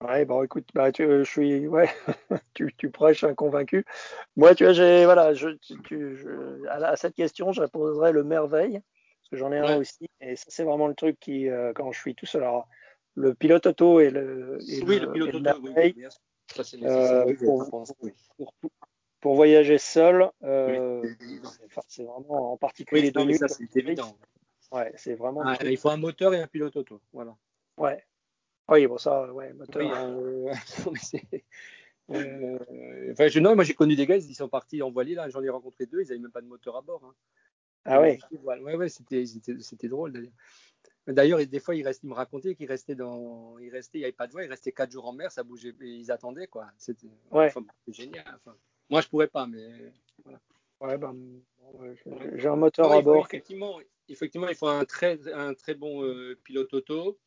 Ouais, 0.04 0.24
bon, 0.24 0.42
écoute, 0.42 0.68
bah, 0.74 0.92
tu, 0.92 1.04
je 1.04 1.22
suis, 1.24 1.66
ouais, 1.66 1.88
tu, 2.54 2.72
tu 2.76 2.90
prêches 2.90 3.24
un 3.24 3.34
convaincu. 3.34 3.84
Moi, 4.36 4.54
tu 4.54 4.64
vois, 4.64 4.74
j'ai, 4.74 5.04
voilà, 5.06 5.34
je, 5.34 5.48
tu, 5.84 6.16
je, 6.16 6.66
à, 6.68 6.96
cette 6.96 7.14
question, 7.14 7.52
je 7.52 7.62
répondrai 7.62 8.12
le 8.12 8.22
merveille, 8.22 8.74
parce 8.74 9.30
que 9.30 9.36
j'en 9.36 9.52
ai 9.52 9.58
un 9.58 9.78
aussi, 9.78 10.08
et 10.20 10.36
ça, 10.36 10.44
c'est 10.48 10.64
vraiment 10.64 10.86
le 10.86 10.94
truc 10.94 11.18
qui, 11.18 11.48
euh, 11.48 11.72
quand 11.74 11.90
je 11.92 11.98
suis 11.98 12.14
tout 12.14 12.26
seul, 12.26 12.42
alors, 12.42 12.68
le 13.14 13.34
pilote 13.34 13.66
auto 13.66 13.98
et 14.00 14.10
le, 14.10 14.58
et 14.68 14.84
oui, 14.84 15.00
le, 15.00 15.10
pilote 15.10 15.30
auto, 15.30 15.40
merveille, 15.40 15.94
oui, 15.96 16.04
ça, 16.54 16.62
c'est 16.62 16.80
euh, 16.84 17.34
pour, 17.44 17.68
pour, 17.70 17.86
pour, 18.36 18.52
voyager 19.34 19.78
seul, 19.78 20.30
euh, 20.42 21.02
c'est 21.88 22.04
vraiment 22.04 22.52
en 22.52 22.56
particulier 22.56 23.12
oui, 23.14 23.32
de 23.32 23.32
ça, 23.34 23.48
c'est 23.48 23.76
évident. 23.76 24.16
Ouais, 24.72 24.92
c'est 24.96 25.14
vraiment. 25.14 25.42
Ah, 25.44 25.56
il 25.62 25.76
faut 25.76 25.90
un 25.90 25.96
moteur 25.96 26.34
et 26.34 26.40
un 26.40 26.46
pilote 26.46 26.76
auto, 26.76 27.00
voilà. 27.12 27.36
Ouais, 27.78 28.04
oui, 28.68 28.86
bon, 28.86 28.98
ça, 28.98 29.32
ouais, 29.32 29.52
moteur. 29.52 29.82
Oui, 29.82 29.90
euh, 29.92 30.54
euh, 32.10 33.12
enfin, 33.12 33.28
je, 33.28 33.40
non, 33.40 33.54
moi 33.54 33.64
j'ai 33.64 33.74
connu 33.74 33.96
des 33.96 34.06
gars, 34.06 34.16
ils 34.16 34.34
sont 34.34 34.48
partis 34.48 34.82
en 34.82 34.90
voilier, 34.90 35.14
là, 35.14 35.28
j'en 35.28 35.42
ai 35.42 35.48
rencontré 35.48 35.86
deux, 35.86 36.02
ils 36.02 36.08
n'avaient 36.08 36.20
même 36.20 36.32
pas 36.32 36.40
de 36.40 36.46
moteur 36.46 36.76
à 36.76 36.82
bord. 36.82 37.04
Hein. 37.04 37.14
Ah 37.84 38.00
ouais 38.00 38.18
Ouais, 38.42 38.74
ouais, 38.74 38.88
c'était, 38.88 39.24
c'était, 39.26 39.88
drôle 39.88 40.12
d'ailleurs. 40.12 40.32
D'ailleurs, 41.06 41.46
des 41.46 41.60
fois, 41.60 41.76
ils, 41.76 41.84
restent, 41.84 42.02
ils 42.02 42.08
me 42.08 42.14
racontaient 42.14 42.56
qu'ils 42.56 42.66
restaient 42.66 42.96
dans. 42.96 43.58
Ils 43.60 43.70
restaient, 43.70 43.98
il 43.98 44.00
n'y 44.00 44.06
avait 44.06 44.12
pas 44.12 44.26
de 44.26 44.32
voie, 44.32 44.42
ils 44.42 44.50
restaient 44.50 44.72
quatre 44.72 44.90
jours 44.90 45.06
en 45.06 45.12
mer, 45.12 45.30
ça 45.30 45.44
bougeait, 45.44 45.72
ils 45.80 46.10
attendaient, 46.10 46.48
quoi. 46.48 46.66
C'était 46.78 47.06
ouais. 47.30 47.52
génial. 47.86 48.24
Enfin, 48.34 48.56
moi, 48.90 49.00
je 49.00 49.08
pourrais 49.08 49.28
pas, 49.28 49.46
mais 49.46 49.92
voilà. 50.24 50.40
Ouais, 50.80 50.98
ben, 50.98 51.16
j'ai 52.34 52.48
un 52.48 52.56
moteur 52.56 52.92
à 52.92 53.00
bord. 53.00 53.24
Effectivement, 53.24 53.80
effectivement, 54.08 54.48
il 54.48 54.54
faut 54.54 54.68
un 54.68 54.84
très, 54.84 55.18
un 55.32 55.54
très 55.54 55.74
bon 55.74 56.04
euh, 56.04 56.38
pilote 56.44 56.72
auto 56.74 57.18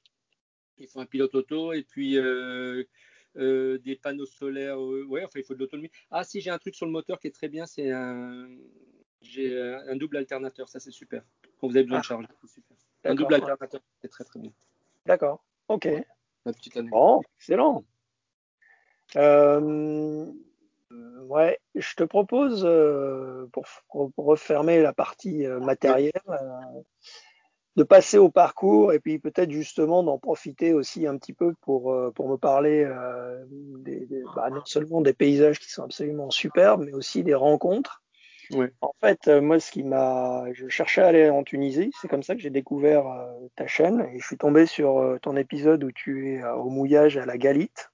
il 0.80 0.88
faut 0.88 1.00
un 1.00 1.06
pilote 1.06 1.36
auto 1.36 1.74
et 1.74 1.84
puis 1.84 2.18
euh, 2.18 2.84
euh, 3.38 3.78
des 3.80 3.96
panneaux 3.96 4.26
solaires. 4.26 4.82
Euh, 4.82 5.06
ouais, 5.06 5.24
enfin, 5.24 5.40
il 5.40 5.44
faut 5.44 5.54
de 5.54 5.60
l'autonomie. 5.60 5.92
Ah, 6.12 6.24
si, 6.24 6.42
j'ai 6.42 6.50
un 6.50 6.58
truc 6.58 6.76
sur 6.76 6.86
le 6.86 6.92
moteur 6.92 7.20
qui 7.20 7.28
est 7.28 7.36
très 7.36 7.50
bien, 7.50 7.66
c'est 7.66 7.92
un. 7.92 8.50
J'ai 9.22 9.62
un 9.62 9.98
double 9.98 10.16
alternateur, 10.16 10.70
ça 10.70 10.80
c'est 10.80 10.92
super. 10.92 11.24
Quand 11.60 11.68
vous 11.68 11.76
avez 11.76 11.84
besoin 11.84 12.00
de 12.00 12.06
ah. 12.06 12.08
charge, 12.08 12.26
c'est 12.42 12.48
super. 12.48 12.78
Un 13.04 13.16
double 13.16 13.36
alternateur, 13.36 13.82
c'est 14.02 14.08
très 14.08 14.24
très 14.24 14.40
bien. 14.40 14.52
D'accord, 15.06 15.44
ok. 15.68 15.90
La 16.46 16.54
petite 16.54 16.78
année. 16.78 16.90
Bon, 16.90 17.22
excellent. 17.38 17.84
Ouais, 21.24 21.60
je 21.76 21.96
te 21.96 22.04
propose, 22.04 22.62
pour, 23.52 23.66
pour, 23.90 24.26
refermer 24.26 24.82
la 24.82 24.94
partie 24.94 25.46
matérielle, 25.48 26.12
de 27.80 27.84
passer 27.84 28.18
au 28.18 28.30
parcours 28.30 28.92
et 28.92 29.00
puis 29.00 29.20
peut-être 29.20 29.52
justement 29.52 30.04
d'en 30.04 30.18
profiter 30.18 30.74
aussi 30.74 31.08
un 31.08 31.18
petit 31.18 31.32
peu 31.32 31.54
pour, 31.62 31.94
euh, 31.94 32.12
pour 32.12 32.30
me 32.30 32.36
parler 32.36 32.84
euh, 32.86 33.42
des, 33.48 34.06
bah, 34.36 34.50
non 34.50 34.66
seulement 34.66 35.00
des 35.00 35.14
paysages 35.14 35.60
qui 35.60 35.72
sont 35.72 35.84
absolument 35.84 36.30
superbes, 36.30 36.84
mais 36.86 36.94
aussi 36.94 37.24
des 37.24 37.36
rencontres. 37.36 38.02
Oui. 38.52 38.66
En 38.82 38.92
fait, 39.00 39.30
euh, 39.30 39.40
moi, 39.40 39.62
ce 39.62 39.72
qui 39.72 39.84
m'a, 39.84 40.44
je 40.52 40.68
cherchais 40.68 41.02
à 41.02 41.08
aller 41.08 41.30
en 41.30 41.44
Tunisie, 41.44 41.92
c'est 42.02 42.10
comme 42.10 42.24
ça 42.24 42.36
que 42.36 42.42
j'ai 42.42 42.50
découvert 42.50 43.06
ta 43.56 43.66
chaîne 43.66 44.10
et 44.14 44.20
je 44.20 44.26
suis 44.26 44.38
tombé 44.38 44.66
sur 44.66 45.18
ton 45.22 45.38
épisode 45.38 45.82
où 45.86 45.92
tu 45.94 46.34
es 46.34 46.44
au 46.44 46.70
mouillage 46.70 47.16
à 47.16 47.26
la 47.26 47.38
Galite. 47.38 47.92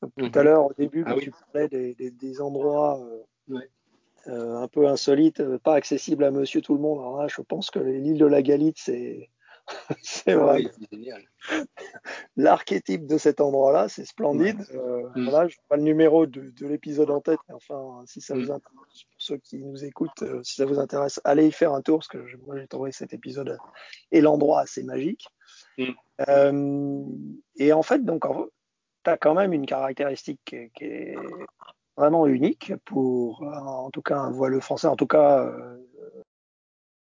Tout 0.00 0.30
à 0.34 0.38
mhm. 0.38 0.44
l'heure, 0.44 0.66
au 0.66 0.72
début, 0.74 1.02
ah 1.06 1.14
quand 1.14 1.20
tu 1.20 1.32
parlais 1.52 1.68
des, 1.68 1.94
des, 1.94 2.10
des 2.10 2.40
endroits 2.40 3.00
ouais. 3.48 3.68
Euh, 4.28 4.56
un 4.56 4.68
peu 4.68 4.86
insolite, 4.86 5.40
euh, 5.40 5.58
pas 5.58 5.74
accessible 5.74 6.22
à 6.24 6.30
monsieur 6.30 6.60
tout 6.60 6.74
le 6.74 6.80
monde. 6.80 6.98
Alors 6.98 7.22
là, 7.22 7.28
je 7.28 7.40
pense 7.40 7.70
que 7.70 7.78
l'île 7.78 8.18
de 8.18 8.26
la 8.26 8.42
Galite, 8.42 8.76
c'est 8.78 9.30
c'est 10.02 10.32
ah 10.32 10.36
vrai. 10.36 10.64
L'archétype 12.36 13.06
de 13.06 13.16
cet 13.16 13.40
endroit-là, 13.40 13.88
c'est 13.88 14.04
splendide. 14.04 14.60
Euh, 14.74 15.08
mm. 15.14 15.28
Voilà, 15.30 15.48
je 15.48 15.54
n'ai 15.54 15.62
pas 15.68 15.76
le 15.76 15.82
numéro 15.82 16.26
de, 16.26 16.50
de 16.50 16.66
l'épisode 16.66 17.10
en 17.10 17.20
tête, 17.20 17.38
mais 17.48 17.54
enfin, 17.54 18.02
si 18.06 18.20
ça 18.20 18.34
mm. 18.34 18.38
vous 18.38 18.50
intéresse, 18.50 19.04
pour 19.10 19.18
ceux 19.18 19.38
qui 19.38 19.58
nous 19.58 19.84
écoutent, 19.84 20.24
si 20.42 20.56
ça 20.56 20.66
vous 20.66 20.78
intéresse, 20.78 21.20
allez 21.24 21.46
y 21.46 21.52
faire 21.52 21.72
un 21.72 21.80
tour, 21.80 21.98
parce 21.98 22.08
que 22.08 22.18
moi 22.44 22.58
j'ai 22.58 22.66
trouvé 22.66 22.92
cet 22.92 23.14
épisode 23.14 23.56
et 24.10 24.20
l'endroit 24.20 24.60
assez 24.60 24.82
magique. 24.82 25.26
Mm. 25.78 27.04
et 27.56 27.72
en 27.72 27.82
fait, 27.82 28.04
donc, 28.04 28.26
tu 29.08 29.14
as 29.14 29.16
quand 29.16 29.34
même 29.34 29.52
une 29.52 29.66
caractéristique 29.66 30.40
qui 30.44 30.84
est 30.84 31.16
vraiment 31.98 32.26
unique 32.26 32.72
pour, 32.84 33.42
euh, 33.42 33.56
en 33.56 33.90
tout 33.90 34.02
cas, 34.02 34.16
un 34.16 34.30
voile 34.30 34.60
français, 34.60 34.86
en 34.86 34.96
tout 34.96 35.08
cas 35.08 35.44
euh, 35.44 35.76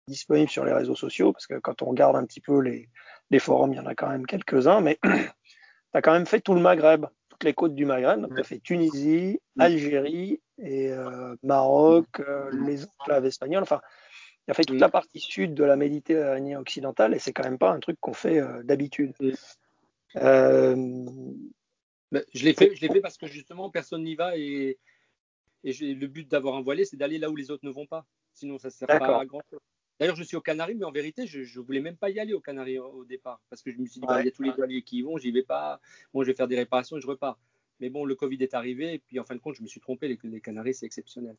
disponible 0.07 0.49
sur 0.49 0.65
les 0.65 0.73
réseaux 0.73 0.95
sociaux, 0.95 1.31
parce 1.31 1.45
que 1.45 1.59
quand 1.59 1.83
on 1.83 1.85
regarde 1.87 2.15
un 2.15 2.25
petit 2.25 2.41
peu 2.41 2.59
les, 2.59 2.89
les 3.29 3.39
forums, 3.39 3.73
il 3.73 3.77
y 3.77 3.79
en 3.79 3.85
a 3.85 3.93
quand 3.93 4.09
même 4.09 4.25
quelques-uns, 4.25 4.81
mais 4.81 4.97
tu 5.03 5.93
as 5.93 6.01
quand 6.01 6.13
même 6.13 6.25
fait 6.25 6.41
tout 6.41 6.55
le 6.55 6.61
Maghreb, 6.61 7.05
toutes 7.29 7.43
les 7.43 7.53
côtes 7.53 7.75
du 7.75 7.85
Maghreb. 7.85 8.25
Tu 8.33 8.39
as 8.39 8.43
fait 8.43 8.59
Tunisie, 8.59 9.39
Algérie 9.59 10.41
et 10.57 10.91
euh, 10.91 11.35
Maroc, 11.43 12.07
les 12.51 12.83
enclaves 12.85 13.25
espagnoles. 13.25 13.63
Enfin, 13.63 13.81
tu 14.45 14.51
as 14.51 14.53
fait 14.55 14.63
toute 14.63 14.79
la 14.79 14.89
partie 14.89 15.19
sud 15.19 15.53
de 15.53 15.63
la 15.63 15.75
Méditerranée 15.75 16.57
occidentale 16.57 17.13
et 17.13 17.19
c'est 17.19 17.33
quand 17.33 17.43
même 17.43 17.59
pas 17.59 17.71
un 17.71 17.79
truc 17.79 17.97
qu'on 17.99 18.13
fait 18.13 18.41
d'habitude. 18.63 19.13
Ben, 22.11 22.23
je 22.33 22.45
l'ai 22.45 22.53
fait, 22.53 22.73
je 22.75 22.81
l'ai 22.81 22.87
fait 22.87 23.01
parce 23.01 23.17
que 23.17 23.27
justement 23.27 23.69
personne 23.69 24.03
n'y 24.03 24.15
va 24.15 24.37
et, 24.37 24.77
et 25.63 25.73
le 25.73 26.07
but 26.07 26.29
d'avoir 26.29 26.55
un 26.55 26.61
voilier, 26.61 26.85
c'est 26.85 26.97
d'aller 26.97 27.17
là 27.17 27.29
où 27.29 27.35
les 27.35 27.51
autres 27.51 27.65
ne 27.65 27.71
vont 27.71 27.85
pas. 27.85 28.05
Sinon, 28.33 28.57
ça 28.57 28.69
ne 28.69 28.73
sert 28.73 28.87
pas 28.87 29.19
à 29.19 29.25
grand 29.25 29.41
chose. 29.49 29.59
D'ailleurs, 29.99 30.15
je 30.15 30.23
suis 30.23 30.37
aux 30.37 30.41
Canaries, 30.41 30.75
mais 30.75 30.85
en 30.85 30.91
vérité, 30.91 31.25
je 31.25 31.39
ne 31.39 31.65
voulais 31.65 31.79
même 31.79 31.97
pas 31.97 32.09
y 32.09 32.19
aller 32.19 32.33
aux 32.33 32.39
Canaries 32.39 32.77
au, 32.77 33.03
départ 33.03 33.41
parce 33.49 33.63
que 33.63 33.71
je 33.71 33.79
me 33.79 33.87
suis 33.87 33.99
dit, 33.99 34.05
bah, 34.05 34.21
il 34.21 34.25
y 34.25 34.29
a 34.29 34.31
tous 34.31 34.43
les 34.43 34.51
voiliers 34.51 34.83
qui 34.83 34.97
y 34.97 35.01
vont, 35.01 35.17
j'y 35.17 35.31
vais 35.31 35.43
pas. 35.43 35.81
Bon, 36.13 36.21
je 36.21 36.27
vais 36.27 36.35
faire 36.35 36.47
des 36.47 36.55
réparations 36.55 36.97
et 36.97 37.01
je 37.01 37.07
repars. 37.07 37.39
Mais 37.79 37.89
bon, 37.89 38.05
le 38.05 38.15
Covid 38.15 38.37
est 38.41 38.53
arrivé 38.53 38.93
et 38.93 38.99
puis 38.99 39.19
en 39.19 39.23
fin 39.23 39.35
de 39.35 39.39
compte, 39.39 39.55
je 39.55 39.61
me 39.61 39.67
suis 39.67 39.79
trompé. 39.79 40.07
Les, 40.07 40.19
les 40.23 40.41
Canaries, 40.41 40.75
c'est 40.75 40.85
exceptionnel. 40.85 41.35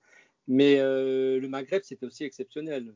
Mais 0.48 0.78
euh, 0.78 1.38
le 1.40 1.48
Maghreb, 1.48 1.83
c'était 1.85 2.07
aussi 2.07 2.24
exceptionnel. 2.24 2.94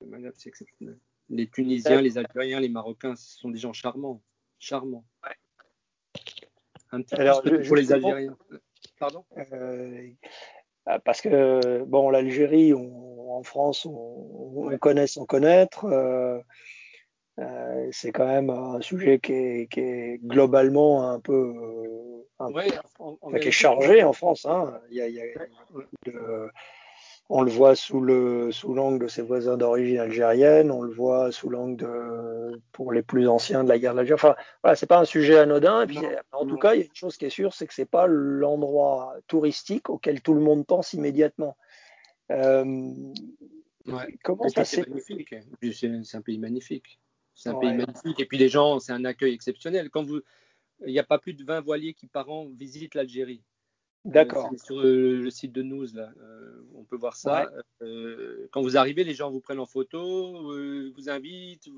Le 0.00 0.06
Maghreb, 0.06 0.32
c'est 0.36 0.48
exceptionnel. 0.48 0.98
Les 1.28 1.48
Tunisiens, 1.48 2.00
les 2.00 2.18
Algériens, 2.18 2.60
les 2.60 2.68
Marocains, 2.68 3.16
ce 3.16 3.38
sont 3.38 3.50
des 3.50 3.58
gens 3.58 3.72
charmants. 3.72 4.22
Charmants. 4.58 5.04
Un 6.96 7.02
petit 7.02 7.50
peu 7.50 7.62
pour 7.62 7.76
les 7.76 7.92
Algériens. 7.92 8.36
Pardon? 8.98 9.24
Euh, 9.52 10.08
Parce 11.04 11.20
que, 11.20 11.84
bon, 11.84 12.10
l'Algérie, 12.10 12.72
en 12.74 13.42
France, 13.42 13.86
on, 13.86 14.52
on, 14.56 14.78
connaît 14.78 15.06
sans 15.06 15.26
connaître. 15.26 15.84
Euh, 15.84 16.40
euh, 17.38 17.88
c'est 17.92 18.12
quand 18.12 18.26
même 18.26 18.50
un 18.50 18.80
sujet 18.80 19.18
qui 19.18 19.32
est, 19.32 19.70
qui 19.70 19.80
est 19.80 20.18
globalement 20.22 21.10
un 21.10 21.20
peu. 21.20 21.52
Un, 22.38 22.50
ouais, 22.52 22.68
en, 22.98 23.18
en 23.20 23.32
qui 23.32 23.48
est 23.48 23.50
chargé 23.50 24.02
en 24.02 24.12
France. 24.12 24.46
Hein. 24.46 24.80
Il 24.90 24.96
y 24.96 25.00
a, 25.00 25.08
il 25.08 25.14
y 25.14 25.20
a 25.20 25.24
de, 26.06 26.50
on 27.28 27.42
le 27.42 27.50
voit 27.50 27.74
sous 27.74 28.00
le 28.00 28.52
sous 28.52 28.72
l'angle 28.72 29.04
de 29.04 29.08
ses 29.08 29.22
voisins 29.22 29.56
d'origine 29.56 29.98
algérienne, 29.98 30.70
on 30.70 30.82
le 30.82 30.92
voit 30.92 31.32
sous 31.32 31.50
l'angle 31.50 31.76
de 31.76 32.60
pour 32.72 32.92
les 32.92 33.02
plus 33.02 33.28
anciens 33.28 33.64
de 33.64 33.68
la 33.68 33.78
guerre 33.78 33.94
d'Algérie. 33.94 34.14
Enfin, 34.14 34.36
voilà, 34.62 34.76
c'est 34.76 34.86
pas 34.86 34.98
un 34.98 35.04
sujet 35.04 35.38
anodin. 35.38 35.82
Et 35.82 35.86
puis, 35.86 35.98
non, 35.98 36.08
en 36.32 36.46
tout 36.46 36.56
cas, 36.56 36.74
il 36.74 36.80
y 36.80 36.82
a 36.82 36.86
une 36.86 36.94
chose 36.94 37.16
qui 37.16 37.24
est 37.24 37.30
sûre, 37.30 37.52
c'est 37.52 37.66
que 37.66 37.74
c'est 37.74 37.90
pas 37.90 38.06
l'endroit 38.06 39.14
touristique 39.26 39.90
auquel 39.90 40.22
tout 40.22 40.34
le 40.34 40.40
monde 40.40 40.66
pense 40.66 40.92
immédiatement. 40.92 41.56
Euh, 42.30 42.64
ouais. 43.86 44.18
Comment 44.22 44.48
ça 44.48 44.64
c'est 44.64 44.86
magnifique 44.88 45.34
C'est 45.72 46.16
un 46.16 46.22
pays 46.22 46.38
magnifique. 46.38 47.00
C'est 47.34 47.50
un 47.50 47.58
pays 47.58 47.74
magnifique. 47.74 48.20
Et 48.20 48.26
puis 48.26 48.38
les 48.38 48.48
gens, 48.48 48.78
c'est 48.78 48.92
un 48.92 49.04
accueil 49.04 49.34
exceptionnel. 49.34 49.90
Quand 49.90 50.04
vous, 50.04 50.20
il 50.86 50.92
n'y 50.92 50.98
a 50.98 51.04
pas 51.04 51.18
plus 51.18 51.34
de 51.34 51.44
20 51.44 51.60
voiliers 51.60 51.94
qui 51.94 52.06
par 52.06 52.30
an 52.30 52.48
visitent 52.56 52.94
l'Algérie. 52.94 53.42
D'accord. 54.06 54.50
sur 54.56 54.80
le, 54.80 55.28
site 55.30 55.52
de 55.52 55.62
News, 55.62 55.86
là, 55.94 56.10
on 56.74 56.84
peut 56.84 56.96
voir 56.96 57.16
ça. 57.16 57.48
quand 58.50 58.62
vous 58.62 58.76
arrivez, 58.76 59.04
les 59.04 59.14
gens 59.14 59.30
vous 59.30 59.40
prennent 59.40 59.60
en 59.60 59.66
photo, 59.66 60.52
vous 60.94 61.10
invitent, 61.10 61.68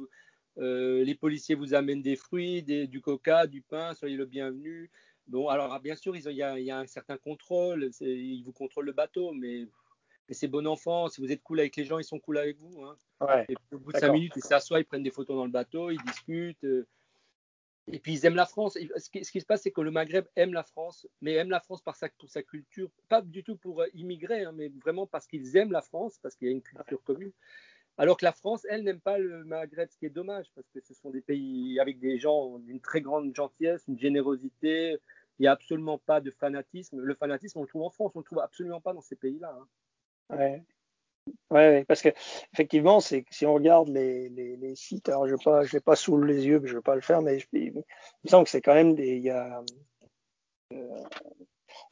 les 0.57 1.15
policiers 1.15 1.55
vous 1.55 1.75
amènent 1.75 2.03
des 2.03 2.17
fruits, 2.17 2.63
du 2.63 3.01
coca, 3.01 3.47
du 3.47 3.63
pain, 3.63 3.95
soyez 3.95 4.17
le 4.17 4.27
bienvenu. 4.27 4.91
Bon, 5.29 5.49
alors 5.49 5.79
bien 5.81 5.95
sûr, 5.95 6.17
il 6.17 6.23
y, 6.33 6.43
a, 6.43 6.79
un 6.79 6.87
certain 6.87 7.19
contrôle, 7.19 7.91
ils 8.01 8.43
vous 8.43 8.53
contrôlent 8.53 8.87
le 8.87 8.93
bateau, 8.93 9.33
mais, 9.33 9.67
c'est 10.31 10.49
bon 10.49 10.67
enfant. 10.67 11.09
Si 11.09 11.23
vous 11.23 11.33
êtes 11.33 11.43
cool 11.43 11.61
avec 11.61 11.77
les 11.77 11.85
gens, 11.85 11.99
ils 11.99 12.05
sont 12.05 12.19
cool 12.19 12.37
avec 12.37 12.59
vous. 12.59 12.83
Hein. 12.83 13.45
Et 13.49 13.55
au 13.73 13.79
bout 13.79 13.93
de 13.93 13.99
cinq 13.99 14.13
minutes, 14.13 14.35
ils 14.37 14.43
s'assoient, 14.43 14.81
ils 14.81 14.85
prennent 14.85 15.03
des 15.03 15.11
photos 15.11 15.37
dans 15.37 15.47
le 15.47 15.51
bateau, 15.51 15.91
ils 15.91 16.03
discutent. 16.03 16.67
Et 17.93 17.99
puis 17.99 18.13
ils 18.15 18.27
aiment 18.27 18.37
la 18.37 18.47
France. 18.47 18.79
Ce 18.97 19.11
qui, 19.11 19.41
se 19.41 19.47
passe, 19.47 19.63
c'est 19.63 19.71
que 19.71 19.81
le 19.81 19.91
Maghreb 19.91 20.27
aime 20.37 20.53
la 20.53 20.63
France, 20.63 21.07
mais 21.21 21.35
aime 21.35 21.51
la 21.51 21.61
France 21.61 21.83
pour 21.83 21.95
sa 21.97 22.43
culture, 22.43 22.91
pas 23.09 23.23
du 23.23 23.43
tout 23.43 23.57
pour 23.57 23.83
euh, 23.83 23.87
immigrer, 23.95 24.45
hein, 24.45 24.53
mais 24.55 24.69
vraiment 24.69 25.07
parce 25.07 25.27
qu'ils 25.27 25.57
aiment 25.57 25.73
la 25.73 25.83
France, 25.83 26.19
parce 26.23 26.35
qu'il 26.37 26.49
y 26.49 26.51
a 26.51 26.55
une 26.55 26.63
culture 26.63 27.03
commune. 27.03 27.33
Alors 27.97 28.17
que 28.17 28.25
la 28.25 28.33
France, 28.33 28.65
elle, 28.69 28.85
n'aime 28.85 29.01
pas 29.01 29.19
le 29.19 29.45
Maghreb, 29.45 29.89
ce 29.91 29.97
qui 29.97 30.07
est 30.07 30.11
dommage, 30.11 30.47
parce 30.55 30.69
que 30.69 30.81
ce 30.81 30.95
sont 30.95 31.11
des 31.11 31.21
pays 31.21 31.81
avec 31.81 31.99
des 31.99 32.19
gens 32.19 32.59
d'une 32.61 32.81
très 32.81 33.01
grande 33.01 33.35
gentillesse, 33.35 33.83
une 33.89 33.99
générosité. 33.99 34.99
Il 35.39 35.43
n'y 35.43 35.49
a 35.49 35.53
absolument 35.53 35.99
pas 35.99 36.21
de 36.21 36.31
fanatisme. 36.31 37.01
Le 37.01 37.15
fanatisme, 37.15 37.59
on 37.59 37.63
le 37.63 37.69
trouve 37.69 37.83
en 37.83 37.91
France, 37.91 38.13
on 38.15 38.19
ne 38.19 38.23
le 38.23 38.27
trouve 38.27 38.41
absolument 38.41 38.81
pas 38.81 38.93
dans 38.93 39.01
ces 39.01 39.17
pays-là. 39.17 39.57
Hein. 40.31 40.37
Ouais. 40.37 40.65
Ouais, 41.51 41.85
parce 41.87 42.03
que 42.03 42.11
effectivement, 42.53 43.01
c'est 43.01 43.25
si 43.31 43.47
on 43.47 43.55
regarde 43.55 43.89
les, 43.89 44.29
les, 44.29 44.57
les 44.57 44.75
sites, 44.75 45.09
alors 45.09 45.27
je 45.27 45.35
n'ai 45.35 45.43
pas, 45.43 45.63
pas 45.85 45.97
sous 45.97 46.21
les 46.21 46.47
yeux, 46.47 46.61
je 46.65 46.73
ne 46.73 46.79
vais 46.79 46.83
pas 46.83 46.95
le 46.95 47.01
faire, 47.01 47.23
mais 47.23 47.39
je, 47.39 47.47
il 47.53 47.73
me 47.75 47.83
semble 48.29 48.45
que 48.45 48.51
c'est 48.51 48.61
quand 48.61 48.75
même 48.75 48.95
des, 48.95 49.17
il 49.17 49.23
y 49.23 49.31
a, 49.31 49.63
euh, 50.73 51.05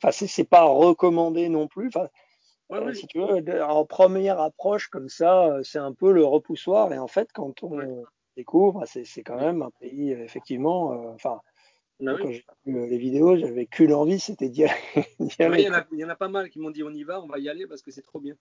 enfin 0.03 0.11
c'est 0.13 0.49
pas 0.49 0.65
recommandé 0.65 1.49
non 1.49 1.69
plus. 1.69 1.89
Enfin, 1.89 2.09
euh, 2.73 2.93
si 2.93 3.07
tu 3.07 3.19
veux, 3.19 3.63
en 3.63 3.85
première 3.85 4.41
approche 4.41 4.89
comme 4.89 5.09
ça, 5.09 5.47
euh, 5.47 5.63
c'est 5.63 5.79
un 5.79 5.93
peu 5.93 6.13
le 6.13 6.25
repoussoir, 6.25 6.93
et 6.93 6.99
en 6.99 7.09
fait, 7.09 7.31
quand 7.33 7.63
on 7.63 8.05
découvre, 8.37 8.85
c'est 8.87 9.23
quand 9.23 9.41
même 9.41 9.63
un 9.63 9.71
pays 9.81 10.13
effectivement, 10.13 10.91
enfin. 11.15 11.41
Bah 11.99 12.15
quand 12.21 12.31
j'ai 12.31 12.45
vu 12.67 12.87
les 12.89 12.99
vidéos, 12.99 13.39
j'avais 13.39 13.65
qu'une 13.65 13.95
envie, 13.95 14.21
c'était 14.21 14.51
d'y 14.51 14.65
aller. 14.65 14.75
il, 15.19 15.63
y 15.63 15.71
en 15.71 15.73
a, 15.73 15.87
il 15.93 15.99
y 15.99 16.05
en 16.05 16.11
a 16.11 16.15
pas 16.15 16.29
mal 16.29 16.51
qui 16.51 16.59
m'ont 16.59 16.71
dit 16.71 16.83
on 16.83 16.91
y 16.91 17.05
va, 17.05 17.23
on 17.23 17.27
va 17.27 17.39
y 17.39 17.49
aller 17.49 17.67
parce 17.67 17.81
que 17.81 17.91
c'est 17.91 18.03
trop 18.03 18.21
bien. 18.21 18.37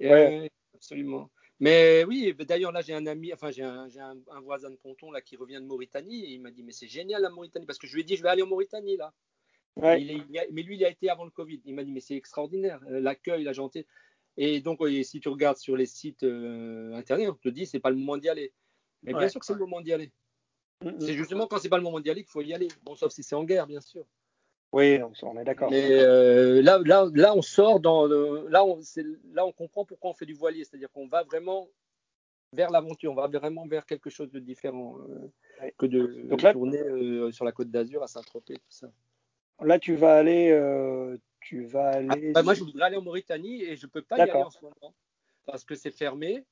Ouais. 0.00 0.50
absolument. 0.74 1.30
Mais 1.60 2.04
oui, 2.04 2.34
d'ailleurs, 2.40 2.72
là, 2.72 2.80
j'ai 2.80 2.94
un 2.94 3.06
ami, 3.06 3.32
enfin, 3.32 3.50
j'ai 3.50 3.62
un, 3.62 3.88
un, 3.88 4.40
voisin 4.40 4.70
de 4.70 4.76
ponton 4.76 5.10
là, 5.10 5.20
qui 5.20 5.36
revient 5.36 5.60
de 5.60 5.66
Mauritanie 5.66 6.24
et 6.24 6.30
il 6.30 6.40
m'a 6.40 6.50
dit, 6.50 6.62
mais 6.62 6.72
c'est 6.72 6.88
génial 6.88 7.22
la 7.22 7.30
Mauritanie, 7.30 7.64
parce 7.64 7.78
que 7.78 7.86
je 7.86 7.94
lui 7.94 8.00
ai 8.02 8.04
dit, 8.04 8.16
je 8.16 8.22
vais 8.22 8.28
aller 8.28 8.42
en 8.42 8.46
Mauritanie 8.46 8.96
là. 8.96 9.12
mais 9.76 10.62
lui, 10.62 10.76
il 10.76 10.84
a 10.84 10.90
été 10.90 11.08
avant 11.08 11.24
le 11.24 11.30
Covid. 11.30 11.60
Il 11.64 11.74
m'a 11.74 11.84
dit, 11.84 11.92
mais 11.92 12.00
c'est 12.00 12.16
extraordinaire, 12.16 12.80
euh, 12.90 13.00
l'accueil, 13.00 13.44
la 13.44 13.52
gentillesse. 13.52 13.86
Et 14.36 14.60
donc, 14.60 14.80
si 15.04 15.20
tu 15.20 15.28
regardes 15.28 15.58
sur 15.58 15.76
les 15.76 15.86
sites 15.86 16.24
euh, 16.24 16.92
internet, 16.94 17.28
on 17.28 17.34
te 17.34 17.48
dit, 17.48 17.66
c'est 17.66 17.80
pas 17.80 17.90
le 17.90 17.96
moment 17.96 18.16
d'y 18.16 18.28
aller. 18.28 18.52
Mais 19.02 19.12
bien 19.14 19.28
sûr 19.28 19.38
que 19.38 19.46
c'est 19.46 19.52
le 19.52 19.60
moment 19.60 19.80
d'y 19.80 19.92
aller. 19.92 20.12
Mm, 20.82 20.88
mm. 20.88 21.00
C'est 21.00 21.14
justement 21.14 21.46
quand 21.46 21.58
c'est 21.58 21.68
pas 21.68 21.76
le 21.76 21.84
moment 21.84 22.00
d'y 22.00 22.10
aller 22.10 22.22
qu'il 22.22 22.30
faut 22.30 22.42
y 22.42 22.52
aller. 22.52 22.68
Bon, 22.82 22.96
sauf 22.96 23.12
si 23.12 23.22
c'est 23.22 23.36
en 23.36 23.44
guerre, 23.44 23.66
bien 23.66 23.80
sûr. 23.80 24.04
Oui, 24.74 24.98
on 25.22 25.38
est 25.38 25.44
d'accord. 25.44 25.70
Mais 25.70 25.86
euh, 25.88 26.60
là, 26.60 26.80
là, 26.84 27.08
là, 27.14 27.32
on 27.36 27.42
sort 27.42 27.78
dans 27.78 28.08
là, 28.08 28.64
on, 28.64 28.80
là, 29.32 29.46
on 29.46 29.52
comprend 29.52 29.84
pourquoi 29.84 30.10
on 30.10 30.14
fait 30.14 30.26
du 30.26 30.34
voilier, 30.34 30.64
c'est-à-dire 30.64 30.90
qu'on 30.90 31.06
va 31.06 31.22
vraiment 31.22 31.68
vers 32.52 32.70
l'aventure, 32.70 33.12
on 33.12 33.14
va 33.14 33.28
vraiment 33.28 33.68
vers 33.68 33.86
quelque 33.86 34.10
chose 34.10 34.32
de 34.32 34.40
différent 34.40 34.98
euh, 34.98 35.70
que 35.78 35.86
de 35.86 36.50
tourner 36.50 36.80
euh, 36.80 37.30
sur 37.30 37.44
la 37.44 37.52
côte 37.52 37.70
d'Azur 37.70 38.02
à 38.02 38.08
Saint-Tropez, 38.08 38.54
tout 38.54 38.70
ça. 38.70 38.88
Là, 39.62 39.78
tu 39.78 39.94
vas 39.94 40.16
aller, 40.16 40.50
tu 41.40 41.66
vas 41.66 41.90
ah, 41.90 42.12
aller. 42.12 42.32
Bah, 42.32 42.42
moi, 42.42 42.54
je 42.54 42.64
voudrais 42.64 42.86
aller 42.86 42.96
en 42.96 43.02
Mauritanie 43.02 43.62
et 43.62 43.76
je 43.76 43.86
peux 43.86 44.02
pas 44.02 44.18
y 44.18 44.22
aller 44.22 44.32
en 44.32 44.50
ce 44.50 44.60
moment 44.60 44.92
parce 45.46 45.64
que 45.64 45.76
c'est 45.76 45.92
fermé. 45.92 46.44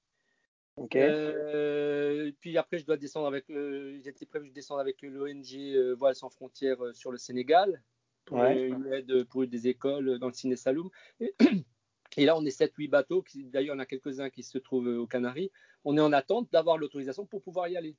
Ok. 0.76 0.96
puis 2.38 2.56
après, 2.56 2.78
je 2.78 2.86
dois 2.86 2.96
descendre 2.96 3.26
avec. 3.26 3.46
J'étais 3.48 4.26
prévu 4.26 4.50
de 4.50 4.54
descendre 4.54 4.80
avec 4.80 5.02
l'ONG 5.02 5.96
Voile 5.98 6.14
sans 6.14 6.30
frontières 6.30 6.78
sur 6.92 7.10
le 7.10 7.18
Sénégal 7.18 7.82
pour 8.24 8.38
une 8.38 8.92
aide 8.92 9.24
pour 9.24 9.46
des 9.46 9.68
écoles 9.68 10.18
dans 10.18 10.28
le 10.28 10.32
Ciné 10.32 10.56
Saloum. 10.56 10.90
Et, 12.16 12.26
là, 12.26 12.36
on 12.36 12.44
est 12.44 12.60
7-8 12.60 12.90
bateaux. 12.90 13.24
D'ailleurs, 13.34 13.74
il 13.74 13.78
y 13.78 13.78
en 13.78 13.78
a 13.78 13.86
quelques-uns 13.86 14.28
qui 14.30 14.42
se 14.42 14.58
trouvent 14.58 14.86
aux 14.86 15.06
Canaries. 15.06 15.50
On 15.84 15.96
est 15.96 16.00
en 16.00 16.12
attente 16.12 16.48
d'avoir 16.52 16.76
l'autorisation 16.76 17.24
pour 17.24 17.42
pouvoir 17.42 17.68
y 17.68 17.76
aller. 17.76 17.96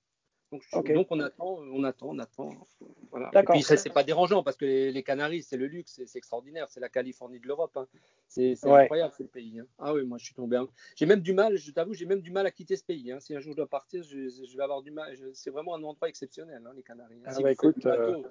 Donc, 0.53 0.93
donc, 0.93 1.07
on 1.09 1.19
attend, 1.19 1.59
on 1.71 1.83
attend, 1.83 2.09
on 2.09 2.19
attend. 2.19 2.67
Voilà. 3.09 3.31
Et 3.33 3.43
puis 3.43 3.63
c'est 3.63 3.89
pas 3.89 4.03
dérangeant 4.03 4.43
parce 4.43 4.55
que 4.55 4.65
les, 4.65 5.03
Canaries, 5.03 5.41
c'est 5.41 5.57
le 5.57 5.65
luxe, 5.65 5.99
c'est 6.05 6.17
extraordinaire, 6.17 6.67
c'est 6.69 6.79
la 6.79 6.89
Californie 6.89 7.39
de 7.39 7.47
l'Europe. 7.47 7.75
Hein. 7.75 7.87
C'est 8.27 8.53
incroyable 8.63 9.13
ce 9.17 9.23
pays. 9.23 9.59
Hein. 9.59 9.65
Ah 9.79 9.93
oui, 9.93 10.05
moi 10.05 10.19
je 10.19 10.25
suis 10.25 10.35
tombé. 10.35 10.63
J'ai 10.95 11.07
même 11.07 11.21
du 11.21 11.33
mal, 11.33 11.57
je 11.57 11.71
t'avoue, 11.71 11.93
j'ai 11.93 12.05
même 12.05 12.21
du 12.21 12.29
mal 12.29 12.45
à 12.45 12.51
quitter 12.51 12.75
ce 12.75 12.83
pays. 12.83 13.11
Hein. 13.11 13.19
Si 13.19 13.35
un 13.35 13.39
jour 13.39 13.53
je 13.53 13.57
dois 13.57 13.67
partir, 13.67 14.03
je, 14.03 14.55
vais 14.55 14.63
avoir 14.63 14.83
du 14.83 14.91
mal. 14.91 15.17
C'est 15.33 15.49
vraiment 15.49 15.73
un 15.73 15.83
endroit 15.83 16.07
exceptionnel, 16.07 16.61
les 16.75 16.83
Canaries. 16.83 17.21
Ah 17.25 17.33
bah 17.41 17.51
écoute, 17.51 17.83
euh, 17.87 18.21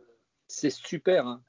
c'est 0.46 0.70
super. 0.70 1.40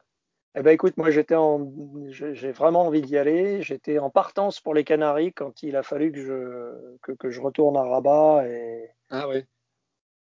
Eh 0.56 0.62
ben 0.62 0.72
écoute, 0.72 0.98
moi 0.98 1.10
j'étais 1.10 1.36
en, 1.36 1.72
j'ai 2.10 2.52
vraiment 2.52 2.86
envie 2.86 3.02
d'y 3.02 3.18
aller. 3.18 3.64
J'étais 3.64 3.98
en 3.98 4.12
partance 4.12 4.60
pour 4.60 4.76
les 4.76 4.84
Canaries 4.84 5.34
quand 5.34 5.64
il 5.64 5.76
a 5.76 5.82
fallu 5.82 6.12
que 6.12 6.20
je 6.20 6.98
que, 7.02 7.12
que 7.14 7.32
je 7.32 7.42
retourne 7.42 7.76
à 7.76 7.82
Rabat 7.82 8.48
et 8.48 8.90
ah 9.10 9.28
ouais. 9.28 9.48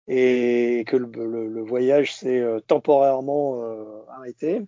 et 0.06 0.84
que 0.86 0.96
le, 0.96 1.48
le, 1.48 1.62
voyage 1.62 2.14
s'est 2.14 2.40
euh, 2.40 2.60
temporairement 2.60 3.62
euh, 3.62 4.02
arrêté. 4.08 4.60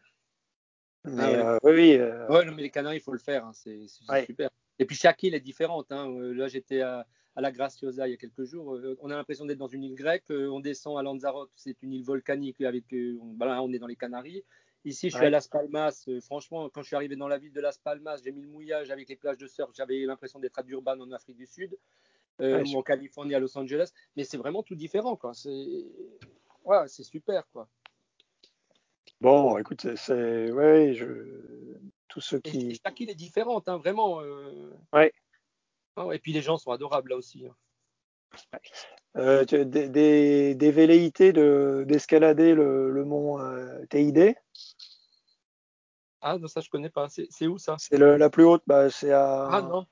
Mais 1.04 1.34
ah 1.36 1.58
ouais. 1.62 1.72
oui, 1.74 2.00
oui. 2.00 2.34
Ouais, 2.34 2.50
mais 2.54 2.62
les 2.62 2.70
Canaries, 2.70 2.96
il 2.96 3.02
faut 3.02 3.12
le 3.12 3.18
faire. 3.18 3.44
Hein, 3.44 3.52
c'est 3.52 3.86
super. 3.86 4.48
Et 4.78 4.86
puis 4.86 4.96
chaque 4.96 5.22
île 5.22 5.34
est 5.34 5.40
différente. 5.40 5.92
Hein. 5.92 6.08
Là, 6.10 6.48
j'étais 6.48 6.80
à, 6.80 7.06
à, 7.36 7.40
la 7.42 7.52
Graciosa 7.52 8.08
il 8.08 8.12
y 8.12 8.14
a 8.14 8.16
quelques 8.16 8.44
jours. 8.44 8.78
On 9.02 9.10
a 9.10 9.16
l'impression 9.16 9.44
d'être 9.44 9.58
dans 9.58 9.66
une 9.66 9.84
île 9.84 9.94
grecque. 9.94 10.24
On 10.30 10.60
descend 10.60 10.98
à 10.98 11.02
Lanzarote, 11.02 11.50
c'est 11.54 11.82
une 11.82 11.92
île 11.92 12.04
volcanique 12.04 12.62
avec. 12.62 12.84
Ben 12.90 13.44
là, 13.44 13.62
on 13.62 13.70
est 13.74 13.78
dans 13.78 13.86
les 13.86 13.96
Canaries. 13.96 14.42
Ici, 14.84 15.10
je 15.10 15.16
suis 15.16 15.26
à 15.26 15.30
Las 15.30 15.46
Palmas. 15.46 16.04
Euh, 16.08 16.20
franchement, 16.20 16.68
quand 16.70 16.82
je 16.82 16.86
suis 16.86 16.96
arrivé 16.96 17.16
dans 17.16 17.28
la 17.28 17.38
ville 17.38 17.52
de 17.52 17.60
Las 17.60 17.78
Palmas, 17.78 18.20
j'ai 18.24 18.32
mis 18.32 18.40
le 18.40 18.48
mouillage 18.48 18.90
avec 18.90 19.08
les 19.08 19.16
plages 19.16 19.36
de 19.36 19.46
surf. 19.46 19.70
J'avais 19.74 20.00
l'impression 20.06 20.38
d'être 20.38 20.58
à 20.58 20.62
Durban 20.62 20.98
en 21.00 21.10
Afrique 21.12 21.36
du 21.36 21.46
Sud 21.46 21.76
euh, 22.40 22.64
ou 22.64 22.78
en 22.78 22.82
Californie 22.82 23.34
à 23.34 23.40
Los 23.40 23.56
Angeles. 23.58 23.92
Mais 24.16 24.24
c'est 24.24 24.38
vraiment 24.38 24.62
tout 24.62 24.74
différent. 24.74 25.16
Quoi. 25.16 25.34
C'est 25.34 25.84
ouais, 26.64 26.88
super. 26.88 27.46
Quoi. 27.52 27.68
Bon, 29.20 29.58
écoute, 29.58 29.94
c'est. 29.96 30.50
Ouais, 30.50 30.94
je. 30.94 31.06
Tous 32.08 32.20
ceux 32.20 32.40
qui. 32.40 32.70
Et 32.70 32.74
chaque 32.82 32.98
île 33.00 33.10
est 33.10 33.14
différente, 33.14 33.68
hein, 33.68 33.76
vraiment. 33.76 34.22
Euh... 34.22 34.72
Ouais. 34.92 35.12
et 36.12 36.18
puis 36.18 36.32
les 36.32 36.42
gens 36.42 36.56
sont 36.56 36.70
adorables 36.70 37.10
là 37.10 37.16
aussi. 37.16 37.46
Hein. 37.46 37.54
Euh, 39.16 39.44
des, 39.44 39.88
des, 39.88 40.54
des, 40.54 40.70
velléités 40.70 41.32
d'escalader 41.32 42.54
le, 42.54 42.92
le, 42.92 43.04
mont 43.04 43.40
euh, 43.40 43.84
TID 43.90 44.36
Ah, 46.20 46.38
non, 46.38 46.46
ça 46.46 46.60
je 46.60 46.70
connais 46.70 46.90
pas. 46.90 47.08
C'est 47.08 47.46
où 47.48 47.58
ça? 47.58 47.74
C'est 47.78 47.98
la 47.98 48.30
plus 48.30 48.44
haute, 48.44 48.62
bah, 48.68 48.88
c'est 48.88 49.12
à. 49.12 49.48
Ah 49.50 49.62
non. 49.62 49.86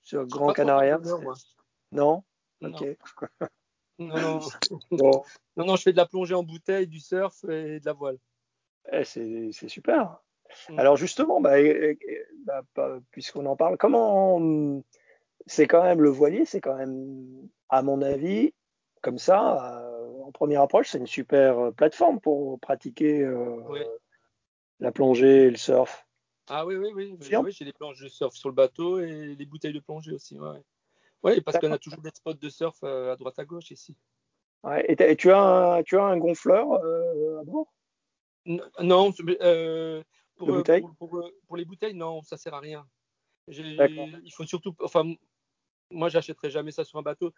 Sur 0.00 0.26
Grand 0.26 0.52
Canaria. 0.52 1.00
Non, 1.90 2.22
Ok. 2.62 2.84
Non, 3.98 4.14
non. 4.40 4.40
bon. 4.92 5.24
non, 5.56 5.66
non, 5.66 5.76
je 5.76 5.82
fais 5.82 5.92
de 5.92 5.96
la 5.96 6.06
plongée 6.06 6.34
en 6.34 6.44
bouteille, 6.44 6.86
du 6.86 7.00
surf 7.00 7.44
et 7.44 7.80
de 7.80 7.84
la 7.84 7.92
voile. 7.92 8.18
Eh, 8.92 9.04
c'est 9.04 9.68
super. 9.68 10.18
Mm. 10.68 10.78
Alors 10.78 10.96
justement, 10.96 11.40
bah, 11.40 11.56
bah, 12.76 12.98
puisqu'on 13.10 13.46
en 13.46 13.56
parle, 13.56 13.76
comment 13.76 14.82
c'est 15.46 15.66
quand 15.66 15.82
même 15.82 16.00
le 16.00 16.10
voilier, 16.10 16.44
c'est 16.44 16.60
quand 16.60 16.76
même 16.76 17.48
à 17.72 17.80
mon 17.80 18.02
avis, 18.02 18.52
comme 19.00 19.18
ça, 19.18 19.80
euh, 19.80 20.22
en 20.24 20.30
première 20.30 20.60
approche, 20.60 20.90
c'est 20.90 20.98
une 20.98 21.06
super 21.06 21.58
euh, 21.58 21.70
plateforme 21.72 22.20
pour 22.20 22.60
pratiquer 22.60 23.22
euh, 23.22 23.62
la 24.78 24.92
plongée 24.92 25.46
et 25.46 25.50
le 25.50 25.56
surf. 25.56 26.06
Ah 26.48 26.66
oui, 26.66 26.76
oui, 26.76 26.92
oui. 26.94 27.16
j'ai 27.48 27.64
des 27.64 27.72
planches 27.72 28.00
de 28.00 28.08
surf 28.08 28.34
sur 28.34 28.50
le 28.50 28.54
bateau 28.54 29.00
et 29.00 29.34
les 29.34 29.46
bouteilles 29.46 29.72
de 29.72 29.80
plongée 29.80 30.12
aussi. 30.12 30.38
Oui, 31.22 31.40
parce 31.40 31.58
qu'on 31.58 31.72
a 31.72 31.78
toujours 31.78 32.02
des 32.02 32.10
spots 32.12 32.34
de 32.34 32.48
surf 32.50 32.84
à 32.84 33.16
droite 33.16 33.38
à 33.38 33.44
gauche 33.46 33.70
ici. 33.70 33.96
et, 34.86 35.16
tu, 35.16 35.30
as 35.30 35.40
un, 35.40 35.82
tu 35.82 35.96
as 35.96 36.04
un 36.04 36.18
gonfleur 36.18 36.74
à 36.74 37.44
bord? 37.44 37.72
Non, 38.44 39.12
pour, 40.98 41.22
pour, 41.46 41.56
les 41.56 41.64
bouteilles, 41.64 41.94
non, 41.94 42.22
ça 42.22 42.36
sert 42.36 42.52
à 42.52 42.60
rien. 42.60 42.86
Il 43.48 44.32
faut 44.34 44.44
surtout, 44.44 44.74
enfin, 44.80 45.14
moi, 45.92 46.08
j'achèterais 46.08 46.50
jamais 46.50 46.72
ça 46.72 46.84
sur 46.84 46.98
un 46.98 47.02
bateau. 47.02 47.32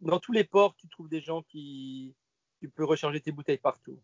Dans 0.00 0.18
tous 0.18 0.32
les 0.32 0.44
ports, 0.44 0.74
tu 0.76 0.88
trouves 0.88 1.08
des 1.08 1.20
gens 1.20 1.42
qui. 1.42 2.14
Tu 2.60 2.68
peux 2.68 2.84
recharger 2.84 3.20
tes 3.20 3.32
bouteilles 3.32 3.58
partout. 3.58 3.98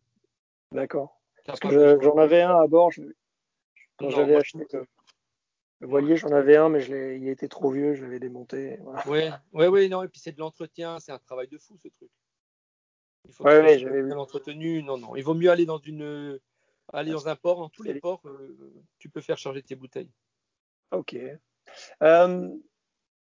D'accord. 0.73 1.21
Parce 1.45 1.61
que 1.61 1.99
j'en 2.01 2.17
avais 2.17 2.43
un 2.43 2.57
à 2.57 2.67
bord. 2.67 2.91
Quand 3.99 4.11
j'avais 4.11 4.37
acheté 4.37 4.67
le, 5.81 5.87
voilier, 5.87 6.17
j'en 6.17 6.31
avais 6.31 6.57
un, 6.57 6.69
mais 6.69 6.81
je 6.81 7.17
il 7.17 7.29
était 7.29 7.49
trop 7.49 7.71
vieux, 7.71 7.95
je 7.95 8.03
l'avais 8.03 8.19
démonté. 8.19 8.79
Oui, 9.07 9.29
ouais, 9.53 9.69
ouais, 9.69 9.89
non. 9.89 10.03
Et 10.03 10.09
puis 10.09 10.21
c'est 10.21 10.33
de 10.33 10.39
l'entretien, 10.39 10.99
c'est 11.01 11.13
un 11.13 11.19
travail 11.19 11.49
de 11.49 11.59
fou 11.59 11.77
ce 11.79 11.89
truc. 11.89 12.11
Il 13.27 13.33
faut 13.33 13.45
Ouais, 13.45 13.59
que 13.59 13.65
ouais, 13.65 13.79
j'avais 13.79 14.03
bien 14.03 14.17
entretenu. 14.17 14.83
Non, 14.83 14.99
non. 14.99 15.17
Il 15.17 15.23
vaut 15.23 15.35
mieux 15.35 15.51
aller 15.51 15.67
dans 15.67 15.79
une, 15.79 16.41
aller 16.93 17.13
dans 17.13 17.29
un 17.29 17.37
port. 17.37 17.59
Dans 17.59 17.69
tous 17.69 17.83
les 17.83 18.01
ports, 18.01 18.23
euh, 18.27 18.75
tu 18.99 19.09
peux 19.09 19.21
faire 19.21 19.39
charger 19.39 19.63
tes 19.63 19.75
bouteilles. 19.75 20.11
Ok. 20.93 21.17
Euh, 22.03 22.51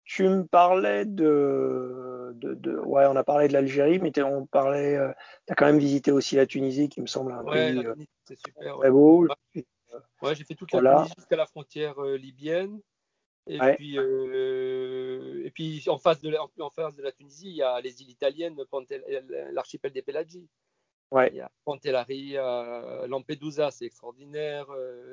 tu 0.07 0.23
me 0.29 0.45
parlais 0.45 1.05
de, 1.05 2.33
de, 2.37 2.55
de- 2.55 2.79
ouais, 2.79 3.07
on 3.07 3.17
a 3.17 3.25
parlé 3.25 3.49
de 3.49 3.53
l'Algérie, 3.53 3.99
mais 3.99 4.13
on 4.23 4.47
parlait, 4.47 4.97
euh, 4.97 5.13
t'as 5.47 5.57
quand 5.57 5.67
même 5.67 5.81
visité 5.81 6.13
aussi 6.13 6.37
la 6.37 6.47
Tunisie, 6.47 6.89
qui 6.89 7.01
me 7.01 7.07
semble 7.07 7.33
un 7.33 7.43
Ouais, 7.43 7.75
pays 7.75 7.85
euh, 7.85 7.93
Tunisie, 7.93 8.09
c'est 8.23 8.39
super. 8.39 8.79
très 8.79 8.89
Ouais, 8.89 8.91
beau. 8.91 9.27
Ouais, 10.23 10.35
j'ai 10.37 10.45
fait 10.45 10.55
toute 10.55 10.73
la. 10.73 10.99
Tunisie 10.99 11.15
jusqu'à 11.19 11.37
la 11.37 11.47
frontière 11.47 11.99
euh, 11.99 12.17
libyenne. 12.17 12.81
Et 13.49 13.59
puis, 13.75 13.99
euh, 13.99 15.45
et 15.45 15.51
puis 15.51 15.85
en 15.89 15.99
face 15.99 16.21
de 16.21 16.31
la, 16.31 16.41
en 16.43 16.71
face 16.71 16.97
de 16.97 17.03
la 17.03 17.13
Tunisie, 17.13 17.49
il 17.49 17.57
y 17.57 17.63
a 17.63 17.81
les 17.81 18.03
îles 18.03 18.11
italiennes, 18.11 18.57
l'archipel 19.53 19.93
des 19.93 20.03
Pelagi. 20.03 20.49
Ouais. 21.11 21.31
Il 21.33 21.37
y 21.37 21.41
a 21.41 21.51
Pantelleria, 21.65 23.07
Lampedusa, 23.07 23.71
c'est 23.71 23.87
extraordinaire, 23.87 24.67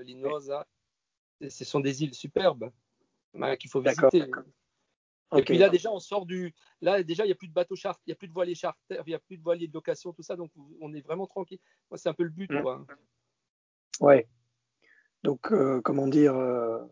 Linosa. 0.03 0.67
Ce 1.47 1.65
sont 1.65 1.79
des 1.79 2.03
îles 2.03 2.15
superbes 2.15 2.71
qu'il 3.60 3.69
faut 3.69 3.82
D'accord. 3.82 4.12
Et 5.38 5.41
puis 5.43 5.58
là, 5.58 5.69
déjà, 5.69 5.91
on 5.91 6.00
sort 6.00 6.26
du. 6.26 6.54
Là, 6.82 7.02
déjà, 7.04 7.24
il 7.24 7.28
n'y 7.28 7.32
a 7.32 7.36
plus 7.36 7.48
de 7.48 7.54
bateaux 7.54 7.76
charter, 7.76 8.02
il 8.06 8.10
n'y 8.10 8.13
a 8.13 8.15
plus 8.15 8.28
de 8.28 8.34
voiliers 8.34 8.56
charter, 8.56 8.98
il 9.06 9.10
n'y 9.10 9.13
a 9.13 9.19
plus 9.19 9.38
de 9.38 9.43
voiliers 9.43 9.67
de 9.67 9.74
location, 9.74 10.13
tout 10.13 10.22
ça. 10.24 10.36
Donc, 10.36 10.52
on 10.82 10.93
est 10.93 11.02
vraiment 11.02 11.28
tranquille. 11.28 11.60
Moi, 11.89 11.98
c'est 11.98 12.10
un 12.10 12.13
peu 12.13 12.24
le 12.24 12.30
but, 12.30 12.52
Mm. 12.52 12.62
quoi. 12.62 12.86
Ouais. 14.00 14.28
Donc, 15.24 15.52
euh, 15.52 15.82
comment 15.82 16.08
dire, 16.08 16.36
euh, 16.36 16.84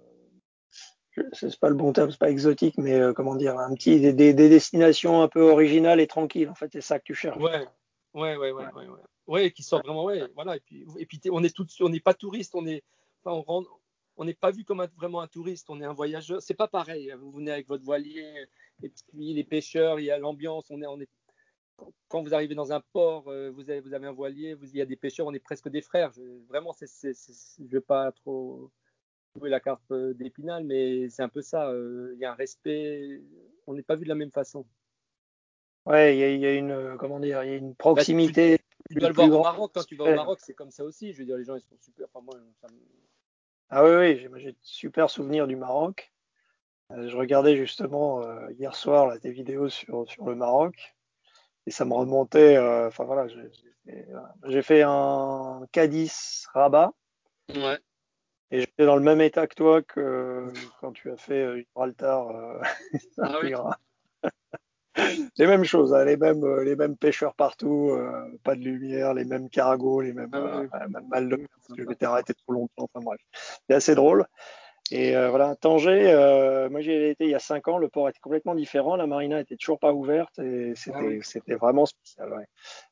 c'est 1.34 1.60
pas 1.60 1.70
le 1.70 1.76
bon 1.76 1.92
terme, 1.92 2.10
c'est 2.12 2.18
pas 2.20 2.30
exotique, 2.32 2.78
mais 2.78 2.94
euh, 3.00 3.14
comment 3.14 3.36
dire, 3.36 3.58
un 3.60 3.74
petit, 3.74 4.00
des, 4.00 4.14
des- 4.14 4.34
des 4.34 4.48
destinations 4.50 5.22
un 5.22 5.28
peu 5.28 5.42
originales 5.42 6.00
et 6.00 6.08
tranquilles. 6.08 6.50
En 6.50 6.56
fait, 6.56 6.70
c'est 6.72 6.82
ça 6.82 7.00
que 7.00 7.04
tu 7.04 7.14
cherches. 7.14 7.38
Ouais, 7.42 7.68
ouais, 8.14 8.38
ouais, 8.38 8.52
ouais, 8.52 8.66
ouais, 8.74 8.88
ouais. 8.88 9.00
Ouais, 9.28 9.52
qui 9.52 9.64
sort 9.64 9.82
vraiment, 9.84 10.06
ouais, 10.06 10.24
voilà. 10.36 10.56
Et 10.56 10.60
puis, 10.62 10.86
et 10.98 11.06
puis 11.06 11.20
on 11.32 11.44
est 11.44 11.56
tout, 11.56 11.66
on 11.82 11.90
n'est 11.90 12.00
pas 12.00 12.14
touriste, 12.14 12.56
on 12.56 12.66
est, 12.66 12.84
enfin, 13.24 13.36
on 13.38 13.42
rentre, 13.44 13.70
on 14.22 14.26
n'est 14.26 14.36
pas 14.36 14.52
vu 14.52 14.64
comme 14.64 14.82
un- 14.82 14.88
vraiment 14.98 15.22
un 15.22 15.28
touriste, 15.28 15.68
on 15.72 15.82
est 15.82 15.86
un 15.86 15.94
voyageur. 15.94 16.42
C'est 16.44 16.54
pas 16.54 16.68
pareil. 16.68 17.12
Vous 17.20 17.32
venez 17.32 17.52
avec 17.52 17.68
votre 17.68 17.84
voilier, 17.84 18.46
et 18.84 18.90
puis 18.90 19.34
les 19.34 19.44
pêcheurs, 19.44 20.00
il 20.00 20.06
y 20.06 20.12
a 20.12 20.20
l'ambiance, 20.20 20.70
on 20.70 20.80
est, 20.80 20.86
on 20.86 21.00
est. 21.02 21.10
Quand 22.08 22.22
vous 22.22 22.36
arrivez 22.36 22.54
dans 22.54 22.72
un 22.72 22.82
port, 22.94 23.28
euh, 23.30 23.50
vous 23.50 23.72
avez, 23.72 23.80
vous 23.80 23.96
avez 23.96 24.06
un 24.06 24.12
voilier, 24.12 24.54
vous, 24.54 24.66
il 24.70 24.78
y 24.78 24.82
a 24.82 24.86
des 24.86 24.96
pêcheurs, 24.96 25.26
on 25.26 25.34
est 25.34 25.40
presque 25.40 25.70
des 25.70 25.82
frères. 25.82 26.12
Je, 26.12 26.22
vraiment, 26.48 26.72
c'est, 26.72 26.86
c'est, 26.86 27.16
c'est- 27.16 27.66
je 27.66 27.72
vais 27.72 27.82
pas 27.82 28.12
trop 28.12 28.70
jouer 29.36 29.50
la 29.50 29.60
carte 29.60 29.90
euh, 29.92 30.14
d'épinal, 30.14 30.64
mais 30.66 31.10
c'est 31.10 31.24
un 31.24 31.30
peu 31.30 31.42
ça. 31.42 31.70
euh, 31.72 32.12
Il 32.14 32.20
y 32.20 32.26
a 32.26 32.32
un 32.32 32.36
respect. 32.36 33.22
On 33.66 33.74
n'est 33.74 33.82
pas 33.82 33.96
vu 33.96 34.04
de 34.04 34.10
la 34.10 34.16
même 34.16 34.32
façon. 34.32 34.68
Ouais, 35.88 36.16
il 36.16 36.20
y 36.20 36.24
a, 36.24 36.30
il 36.32 36.40
y 36.40 36.46
a 36.46 36.54
une, 36.54 36.96
comment 37.00 37.20
dire, 37.20 37.44
il 37.44 37.50
y 37.50 37.54
a 37.54 37.56
une 37.58 37.70
Bah, 37.70 37.74
tu- 37.74 37.78
proximité. 37.80 38.60
Tu 38.92 39.00
dois 39.00 39.10
le 39.10 39.16
voir 39.16 39.30
au. 39.32 39.42
Maroc. 39.42 39.72
Quand 39.74 39.84
tu 39.84 39.96
vas 39.96 40.04
au. 40.04 40.16
Maroc, 40.16 40.38
c'est 40.44 40.54
comme 40.54 40.70
ça 40.70 40.84
aussi. 40.84 41.12
Je 41.14 41.18
veux 41.20 41.26
dire, 41.26 41.38
les 41.38 41.44
gens, 41.46 41.56
ils 41.56 41.62
sont 41.62 41.78
super. 41.80 42.06
Enfin, 42.14 42.24
moi, 42.24 42.36
ça 42.62 42.68
me- 42.68 42.78
Ah 43.74 43.86
oui, 43.86 43.92
oui, 43.96 44.28
j'ai 44.36 44.52
de 44.52 44.58
super 44.62 45.10
souvenirs 45.10 45.48
du 45.48 45.56
Maroc. 45.56 46.12
Euh, 46.92 47.08
je 47.08 47.16
regardais 47.16 47.56
justement 47.56 48.22
euh, 48.22 48.52
hier 48.52 48.76
soir 48.76 49.08
là, 49.08 49.18
tes 49.18 49.32
vidéos 49.32 49.70
sur, 49.70 50.06
sur 50.10 50.28
le 50.28 50.36
Maroc 50.36 50.94
et 51.66 51.72
ça 51.72 51.86
me 51.86 51.94
remontait. 51.94 52.58
euh, 52.58 52.90
Enfin 52.90 53.06
voilà, 53.06 53.28
j'ai 54.46 54.62
fait, 54.62 54.82
un 54.82 55.66
Cadiz 55.72 56.48
Rabat 56.54 56.92
Ouais. 57.56 57.80
et 58.52 58.60
j'étais 58.60 58.86
dans 58.86 58.98
le 58.98 59.04
même 59.04 59.22
état 59.22 59.48
que 59.48 59.56
toi 59.56 59.82
que 59.82 60.52
quand 60.82 60.92
tu 60.92 61.10
as 61.10 61.18
fait 61.18 61.60
Gibraltar. 61.60 62.28
Ah 63.20 63.38
oui. 63.42 63.54
Les 65.38 65.48
mêmes 65.48 65.64
choses, 65.64 65.94
hein, 65.94 66.04
les 66.04 66.18
mêmes 66.18 66.44
euh, 66.44 66.64
les 66.64 66.76
mêmes 66.76 66.98
pêcheurs 66.98 67.34
partout, 67.36 67.92
euh, 67.92 68.38
pas 68.44 68.56
de 68.56 68.62
lumière, 68.62 69.14
les 69.14 69.24
mêmes 69.24 69.50
cargos, 69.50 70.02
les 70.02 70.12
mêmes, 70.14 70.30
Ah 70.34 70.60
oui. 70.62 70.68
euh, 70.74 70.88
même 70.90 71.08
mal 71.08 71.30
de 71.30 71.36
parce 71.38 71.68
que 71.78 71.84
je 71.84 71.88
m'étais 71.88 72.06
arrêté 72.06 72.34
trop 72.34 72.54
longtemps. 72.54 72.90
Enfin 72.94 73.04
bref, 73.04 73.20
c'est 73.70 73.76
assez 73.76 73.96
drôle. 73.96 74.26
Et 74.92 75.16
euh, 75.16 75.30
voilà, 75.30 75.56
Tanger, 75.56 76.68
moi 76.70 76.82
j'y 76.82 76.92
été 76.92 77.24
il 77.24 77.30
y 77.30 77.36
a 77.36 77.40
cinq 77.40 77.70
ans, 77.70 77.78
le 77.78 77.88
port 77.88 78.10
était 78.10 78.20
complètement 78.20 78.56
différent, 78.56 78.98
la 78.98 79.08
marina 79.08 79.40
était 79.40 79.56
toujours 79.56 79.80
pas 79.80 79.94
ouverte 79.94 80.38
et 80.40 80.74
c'était 80.76 80.98
Ah 81.00 81.04
oui. 81.06 81.20
c'était 81.24 81.56
vraiment 81.56 81.86
spécial. 81.86 82.34
ouais. 82.34 82.46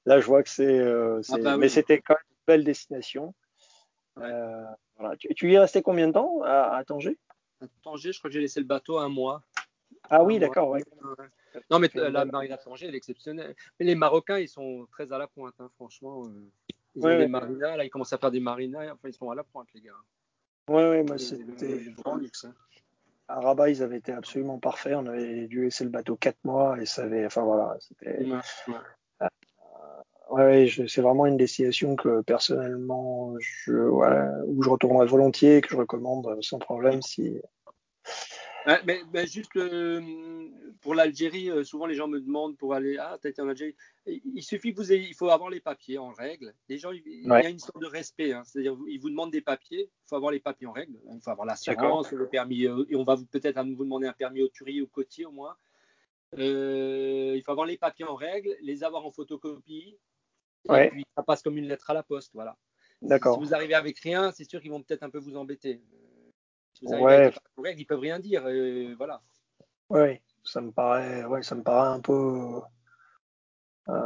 Là, 0.06 0.22
je 0.22 0.26
vois 0.26 0.42
que 0.42 0.50
c'est, 0.50 0.80
Ah 0.80 1.38
bah 1.44 1.54
oui. 1.56 1.60
mais 1.60 1.68
c'était 1.70 2.00
quand 2.00 2.14
même 2.14 2.24
une 2.30 2.44
belle 2.48 2.64
destination. 2.64 3.34
Ouais. 4.16 4.32
Voilà. 4.98 5.18
tu, 5.18 5.28
tu 5.36 5.52
y 5.52 5.56
es 5.56 5.60
resté 5.60 5.82
combien 5.82 6.08
de 6.08 6.14
temps 6.14 6.42
à, 6.44 6.78
à 6.78 6.84
Tanger? 6.86 7.18
À 7.62 7.66
Tanger, 7.84 8.14
je 8.14 8.20
crois 8.20 8.30
que 8.30 8.34
j'ai 8.34 8.40
laissé 8.42 8.62
le 8.62 8.66
bateau 8.66 8.98
un 9.00 9.10
mois. 9.10 9.42
Ah 10.10 10.24
oui, 10.24 10.40
d'accord, 10.40 10.70
ouais. 10.70 10.84
Non, 11.70 11.80
mais 11.80 11.90
la 11.94 12.26
marina 12.26 12.58
Tanger, 12.58 12.88
elle 12.88 12.94
est 12.96 12.98
exceptionnelle. 12.98 13.56
Mais 13.80 13.86
les 13.86 13.96
Marocains, 13.96 14.40
ils 14.40 14.50
sont 14.50 14.88
très 14.92 15.12
à 15.12 15.18
la 15.18 15.28
pointe, 15.28 15.56
hein, 15.60 15.70
franchement. 15.76 16.26
euh. 16.26 16.52
Ils 16.96 17.04
Ouais, 17.04 17.14
ont 17.14 17.18
ouais. 17.18 17.18
des 17.20 17.28
marinas, 17.28 17.78
là, 17.78 17.86
ils 17.86 17.90
commencent 17.90 18.14
à 18.14 18.18
faire 18.18 18.32
des 18.32 18.40
marinas. 18.40 18.92
Enfin, 18.94 19.08
ils 19.10 19.14
sont 19.14 19.30
à 19.30 19.36
la 19.36 19.44
pointe, 19.44 19.68
les 19.76 19.82
gars. 19.82 19.94
Ouais, 20.70 20.90
ouais, 20.90 21.04
moi 21.04 21.18
c'était 21.18 21.94
hein. 22.06 22.54
à 23.28 23.40
Rabat, 23.40 23.70
ils 23.70 23.82
avaient 23.82 23.98
été 23.98 24.12
absolument 24.12 24.60
parfaits. 24.60 24.96
On 24.96 25.08
avait 25.08 25.48
dû 25.48 25.64
laisser 25.64 25.84
le 25.84 25.90
bateau 25.90 26.16
quatre 26.16 26.38
mois 26.44 26.80
et 26.80 26.86
ça 26.86 27.04
avait, 27.04 27.26
enfin 27.26 27.44
voilà, 27.44 27.76
c'était. 27.80 28.24
Ouais, 28.24 28.38
ouais. 30.30 30.70
C'est 30.88 31.02
vraiment 31.02 31.26
une 31.26 31.38
destination 31.38 31.96
que 31.96 32.22
personnellement, 32.22 33.34
je, 33.40 33.72
où 33.74 34.64
je 34.64 34.70
retournerai 34.70 35.08
volontiers, 35.08 35.62
que 35.62 35.70
je 35.70 35.78
recommande 35.78 36.28
euh, 36.28 36.42
sans 36.42 36.60
problème 36.60 37.02
si. 37.02 37.42
Mais, 38.86 39.02
mais 39.14 39.26
juste 39.28 39.56
euh, 39.56 40.02
pour 40.82 40.94
l'Algérie, 40.96 41.50
euh, 41.50 41.64
souvent 41.64 41.86
les 41.86 41.96
gens 41.96 42.08
me 42.08 42.20
demandent 42.20 42.58
pour 42.58 42.74
aller. 42.74 42.98
Ah, 42.98 43.18
t'as 43.22 43.30
été 43.30 43.42
en 43.42 43.48
Algérie. 43.48 43.76
Il 44.06 44.44
suffit 44.44 44.72
que 44.74 44.78
vous 44.78 44.92
ayez. 44.92 45.08
Il 45.08 45.16
faut 45.16 45.30
avoir 45.30 45.50
les 45.50 45.60
papiers 45.60 45.98
en 45.98 46.12
règle. 46.12 46.54
Les 46.68 46.78
gens, 46.78 46.92
il 46.92 47.02
il 47.06 47.28
y 47.28 47.32
a 47.32 47.50
une 47.50 47.60
sorte 47.60 47.80
de 47.80 47.86
respect. 47.88 48.34
hein. 48.34 48.44
C'est-à-dire, 48.46 48.78
ils 48.88 49.00
vous 49.00 49.10
demandent 49.10 49.32
des 49.32 49.42
papiers. 49.42 49.84
Il 49.90 50.08
faut 50.10 50.16
avoir 50.16 50.32
les 50.32 50.40
papiers 50.40 50.68
en 50.68 50.72
règle. 50.72 51.00
Il 51.14 51.22
faut 51.22 51.30
avoir 51.32 51.46
l'assurance, 51.48 52.12
le 52.12 52.28
permis. 52.28 52.66
euh, 52.66 52.86
et 52.90 52.96
on 52.96 53.04
va 53.04 53.16
vous- 53.16 53.26
peut-être 53.26 53.62
vous 53.64 53.84
demander 53.84 54.08
un 54.08 54.14
permis 54.14 54.42
auturier 54.42 54.82
ou 54.82 54.88
côtier 54.88 55.26
au 55.26 55.32
moins. 55.32 55.56
Il 56.38 57.42
faut 57.46 57.52
avoir 57.52 57.66
les 57.66 57.78
papiers 57.78 58.06
en 58.06 58.16
règle, 58.16 58.56
les 58.62 58.84
avoir 58.84 59.06
en 59.06 59.12
photocopie. 59.12 59.98
Et 60.86 60.90
puis, 60.90 61.06
ça 61.16 61.24
passe 61.24 61.42
comme 61.42 61.58
une 61.58 61.68
lettre 61.68 61.90
à 61.90 61.94
la 61.94 62.04
poste. 62.04 62.32
Voilà. 62.34 62.58
Si 63.02 63.08
D'accord. 63.08 63.40
vous 63.40 63.54
arrivez 63.54 63.74
avec 63.76 63.98
rien, 64.00 64.32
c'est 64.32 64.44
sûr 64.44 64.62
qu'ils 64.62 64.72
vont 64.72 64.84
peut-être 64.84 65.04
un 65.04 65.10
peu 65.10 65.18
vous 65.20 65.38
embêter. 65.38 65.82
Si 66.80 66.86
vous 66.86 66.94
Ouais. 67.04 67.32
ils 67.78 67.86
peuvent 67.86 68.00
rien 68.00 68.20
dire. 68.20 68.44
euh, 68.46 68.94
voilà. 68.98 69.22
Ouais, 69.90 70.22
ça 70.44 70.62
me 70.62 70.72
paraît, 70.72 71.26
ouais, 71.26 71.44
ça 71.44 71.56
me 71.56 71.64
paraît 71.64 71.90
un 71.90 72.00
peu. 72.00 72.14
euh, 72.14 72.60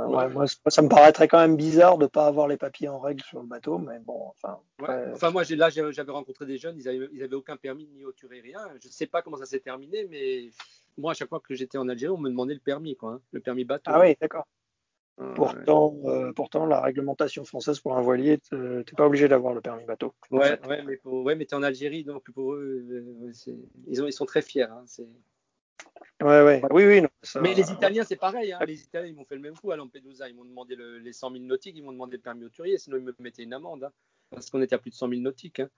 Ouais. 0.08 0.16
ouais, 0.16 0.30
moi, 0.30 0.46
ça 0.48 0.82
me 0.82 0.88
paraîtrait 0.88 1.28
quand 1.28 1.40
même 1.40 1.58
bizarre 1.58 1.98
de 1.98 2.06
pas 2.08 2.26
avoir 2.26 2.48
les 2.48 2.56
papiers 2.58 2.88
en 2.88 3.00
règle 3.00 3.22
sur 3.24 3.42
le 3.42 3.48
bateau, 3.48 3.78
mais 3.80 4.00
bon, 4.00 4.28
enfin. 4.30 4.60
Ouais. 4.80 4.86
après, 4.90 5.12
Enfin, 5.14 5.32
moi, 5.32 5.44
là, 5.50 5.70
j'avais 5.70 6.12
rencontré 6.12 6.46
des 6.46 6.58
jeunes, 6.58 6.78
ils 6.78 6.88
avaient, 6.88 7.10
ils 7.12 7.22
avaient 7.22 7.36
aucun 7.36 7.58
permis 7.58 7.88
ni 7.88 8.06
auturé, 8.06 8.40
rien. 8.40 8.60
Je 8.82 8.88
sais 8.90 9.08
pas 9.08 9.22
comment 9.22 9.38
ça 9.38 9.46
s'est 9.46 9.60
terminé, 9.60 10.08
mais 10.10 10.50
moi, 10.98 11.12
à 11.12 11.14
chaque 11.16 11.30
fois 11.30 11.42
que 11.42 11.54
j'étais 11.54 11.78
en 11.78 11.90
Algérie, 11.90 12.14
on 12.14 12.18
me 12.18 12.30
demandait 12.30 12.54
le 12.54 12.60
permis, 12.62 12.96
quoi, 12.96 13.14
hein, 13.14 13.22
le 13.32 13.42
permis 13.42 13.66
bateau. 13.66 13.92
Ah 13.94 14.00
oui, 14.00 14.16
d'accord. 14.22 14.48
Pourtant, 15.36 15.96
euh, 16.06 16.32
pourtant, 16.34 16.66
la 16.66 16.82
réglementation 16.82 17.44
française 17.46 17.80
pour 17.80 17.96
un 17.98 18.02
voilier, 18.02 18.40
te- 18.40 18.82
t'es 18.82 18.96
pas 18.96 19.06
obligé 19.06 19.28
d'avoir 19.28 19.54
le 19.54 19.62
permis 19.62 19.86
bateau. 19.86 20.14
ouais, 20.32 20.84
mais 20.86 20.98
pour, 20.98 21.24
ouais, 21.24 21.36
mais 21.36 21.46
t'es 21.46 21.56
en 21.56 21.64
Algérie, 21.64 22.04
donc 22.04 22.30
pour 22.32 22.54
eux, 22.54 22.86
euh, 22.90 23.32
ils, 23.88 24.02
ont, 24.02 24.08
ils 24.08 24.14
sont 24.14 24.26
très 24.26 24.42
fiers. 24.42 24.64
hein, 24.64 24.86
Ouais, 26.22 26.42
ouais. 26.44 26.62
Oui, 26.72 26.86
oui. 26.86 27.02
non, 27.02 27.10
ça- 27.22 27.42
mais 27.42 27.54
les 27.54 27.70
Italiens, 27.72 28.04
c'est 28.04 28.16
pareil. 28.16 28.52
hein, 28.54 28.60
les 28.66 28.82
Italiens, 28.82 29.08
ils 29.08 29.16
m'ont 29.16 29.26
fait 29.26 29.36
le 29.36 29.42
même 29.42 29.58
coup 29.58 29.72
à 29.72 29.76
Lampedusa. 29.76 30.30
Ils 30.30 30.36
m'ont 30.36 30.46
demandé 30.46 30.76
le- 30.76 30.98
les 31.00 31.14
100 31.14 31.32
000 31.32 31.44
nautiques, 31.44 31.76
ils 31.76 31.84
m'ont 31.84 31.92
demandé 31.92 32.18
le 32.18 32.24
permis 32.24 32.46
auturier, 32.46 32.78
sinon 32.78 32.98
ils 32.98 33.04
me 33.04 33.14
mettaient 33.20 33.44
une 33.44 33.54
amende. 33.54 33.84
hein, 33.86 33.92
parce 34.30 34.50
qu'on 34.50 34.62
était 34.62 34.76
à 34.76 34.80
plus 34.80 34.92
de 34.92 34.96
100 34.96 35.10
000 35.10 35.22
nautiques, 35.22 35.60
hein, 35.60 35.70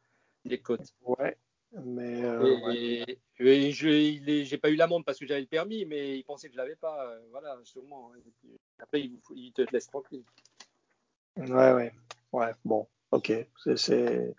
les 0.45 0.59
côtes. 0.59 0.93
Ouais. 1.01 1.37
Mais 1.83 2.23
euh, 2.23 2.55
ouais. 2.67 2.75
Et, 2.77 3.19
et 3.39 3.71
je 3.71 3.89
il- 3.89 4.45
j'ai 4.45 4.57
pas 4.57 4.69
eu 4.69 4.75
l'amende 4.75 5.03
parce 5.03 5.19
que 5.19 5.27
j'avais 5.27 5.41
le 5.41 5.47
permis, 5.47 5.85
mais 5.85 6.17
ils 6.17 6.23
pensaient 6.23 6.47
que 6.47 6.53
je 6.53 6.57
l'avais 6.57 6.75
pas. 6.77 7.05
euh, 7.09 7.19
voilà, 7.31 7.57
sûrement. 7.63 8.11
Puis, 8.39 8.49
après, 8.79 9.01
ils, 9.01 9.19
vous- 9.27 9.35
ils 9.35 9.51
te 9.51 9.61
laissent 9.73 9.87
tranquille. 9.87 10.23
Ouais, 11.37 11.73
ouais. 11.73 11.91
Ouais, 12.31 12.51
bon, 12.63 12.87
ok. 13.11 13.31
C'est, 13.75 14.33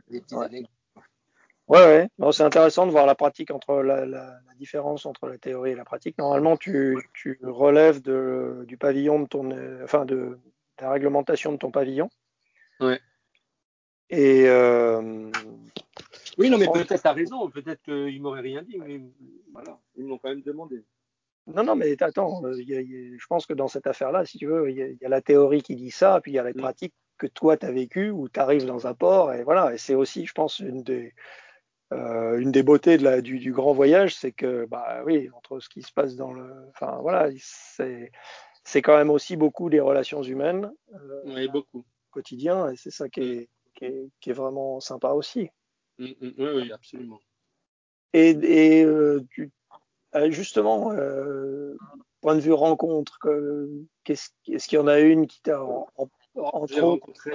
Ouais. 1.68 2.08
Ouais, 2.18 2.32
c'est 2.32 2.44
intéressant 2.44 2.86
de 2.86 2.92
voir 2.92 3.06
la 3.06 3.16
pratique 3.16 3.50
entre 3.50 3.82
la, 3.82 4.06
la, 4.06 4.38
la 4.46 4.54
différence 4.54 5.04
entre 5.04 5.26
la 5.26 5.36
théorie 5.36 5.72
et 5.72 5.74
la 5.74 5.84
pratique. 5.84 6.16
Normalement, 6.16 6.56
tu, 6.56 6.96
tu 7.12 7.40
relèves 7.42 8.00
de, 8.02 8.64
du 8.68 8.76
pavillon 8.76 9.18
de 9.20 9.26
ton, 9.26 9.50
enfin, 9.82 10.04
de, 10.04 10.14
de 10.14 10.38
la 10.80 10.92
réglementation 10.92 11.50
de 11.52 11.56
ton 11.56 11.72
pavillon. 11.72 12.08
Ouais. 12.78 13.00
Et 14.10 14.44
euh, 14.46 15.32
Oui, 16.38 16.50
non, 16.50 16.58
mais 16.58 16.66
peut-être 16.70 17.02
t'as 17.02 17.12
raison. 17.12 17.48
Peut-être 17.50 17.82
qu'ils 17.82 18.20
m'auraient 18.20 18.40
rien 18.40 18.62
dit, 18.62 18.78
mais 18.78 19.00
voilà, 19.52 19.78
ils 19.96 20.04
m'ont 20.04 20.18
quand 20.18 20.28
même 20.28 20.42
demandé. 20.42 20.84
non, 21.46 21.62
non, 21.62 21.76
mais 21.76 22.00
attends, 22.02 22.44
euh, 22.44 22.60
il 22.60 22.68
y 22.68 22.76
a- 22.76 22.80
il 22.80 22.90
y 22.90 23.14
a- 23.14 23.18
je 23.18 23.26
pense 23.26 23.46
que 23.46 23.54
dans 23.54 23.68
cette 23.68 23.86
affaire-là, 23.86 24.24
si 24.24 24.36
tu 24.38 24.46
veux, 24.46 24.68
il 24.68 24.76
y, 24.76 24.82
a, 24.82 24.86
il 24.88 24.98
y 25.00 25.04
a 25.04 25.08
la 25.08 25.20
théorie 25.22 25.62
qui 25.62 25.76
dit 25.76 25.92
ça, 25.92 26.20
puis 26.20 26.32
il 26.32 26.34
y 26.34 26.38
a 26.38 26.42
la 26.42 26.50
Mm. 26.50 26.54
pratique 26.60 26.94
que 27.18 27.26
toi, 27.28 27.56
tu 27.56 27.66
as 27.66 27.70
vécu, 27.72 28.10
où 28.10 28.28
tu 28.28 28.40
arrives 28.40 28.66
dans 28.66 28.86
un 28.86 28.94
port, 28.94 29.32
et 29.32 29.44
voilà. 29.44 29.72
Et 29.72 29.78
c'est 29.78 29.94
aussi, 29.94 30.26
je 30.26 30.32
pense, 30.32 30.58
une 30.58 30.82
des, 30.82 31.14
euh, 31.92 32.38
une 32.38 32.50
des 32.52 32.62
beautés 32.64 32.98
de 32.98 33.04
la, 33.04 33.20
du, 33.20 33.38
du 33.38 33.52
grand 33.52 33.72
voyage, 33.72 34.14
c'est 34.16 34.32
que, 34.32 34.66
bah 34.66 35.02
oui, 35.06 35.30
entre 35.36 35.60
ce 35.60 35.68
qui 35.68 35.82
se 35.82 35.92
passe 35.92 36.16
dans 36.16 36.32
le. 36.32 36.52
Enfin, 36.70 36.98
voilà, 37.00 37.30
c'est. 37.38 38.10
c'est 38.64 38.82
quand 38.82 38.96
même 38.96 39.10
aussi 39.10 39.36
beaucoup 39.36 39.70
des 39.70 39.80
relations 39.80 40.22
humaines. 40.22 40.72
oui, 41.24 41.48
beaucoup. 41.48 41.84
Quotidien, 42.10 42.70
et 42.70 42.76
c'est 42.76 42.90
ça 42.90 43.08
qui 43.08 43.20
est, 43.20 43.48
qui 43.74 43.84
est, 43.84 44.10
qui 44.20 44.30
est, 44.30 44.32
vraiment 44.32 44.80
sympa 44.80 45.10
aussi. 45.10 45.50
Mm, 45.98 46.04
mm, 46.04 46.32
oui, 46.38 46.48
oui, 46.54 46.72
absolument. 46.72 47.20
Et, 48.12 48.30
et 48.30 48.86
tu, 49.30 49.50
justement, 50.30 50.90
point 52.20 52.34
de 52.34 52.40
vue 52.40 52.52
rencontre, 52.52 53.18
qu'est-ce, 54.04 54.30
est-ce 54.48 54.68
qu'il 54.68 54.76
y 54.76 54.80
en 54.80 54.86
a 54.86 55.00
une 55.00 55.26
qui 55.26 55.42
t'a 55.42 55.62
en, 55.62 55.88
entre 56.36 56.80
rencontré, 56.80 57.32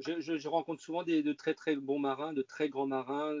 je, 0.00 0.20
je, 0.20 0.38
je, 0.38 0.48
rencontre 0.48 0.80
souvent 0.80 1.02
des, 1.02 1.22
de 1.22 1.32
très 1.32 1.54
très 1.54 1.74
bons 1.76 1.98
marins, 1.98 2.32
de 2.32 2.42
très 2.42 2.68
grands 2.68 2.86
marins. 2.86 3.34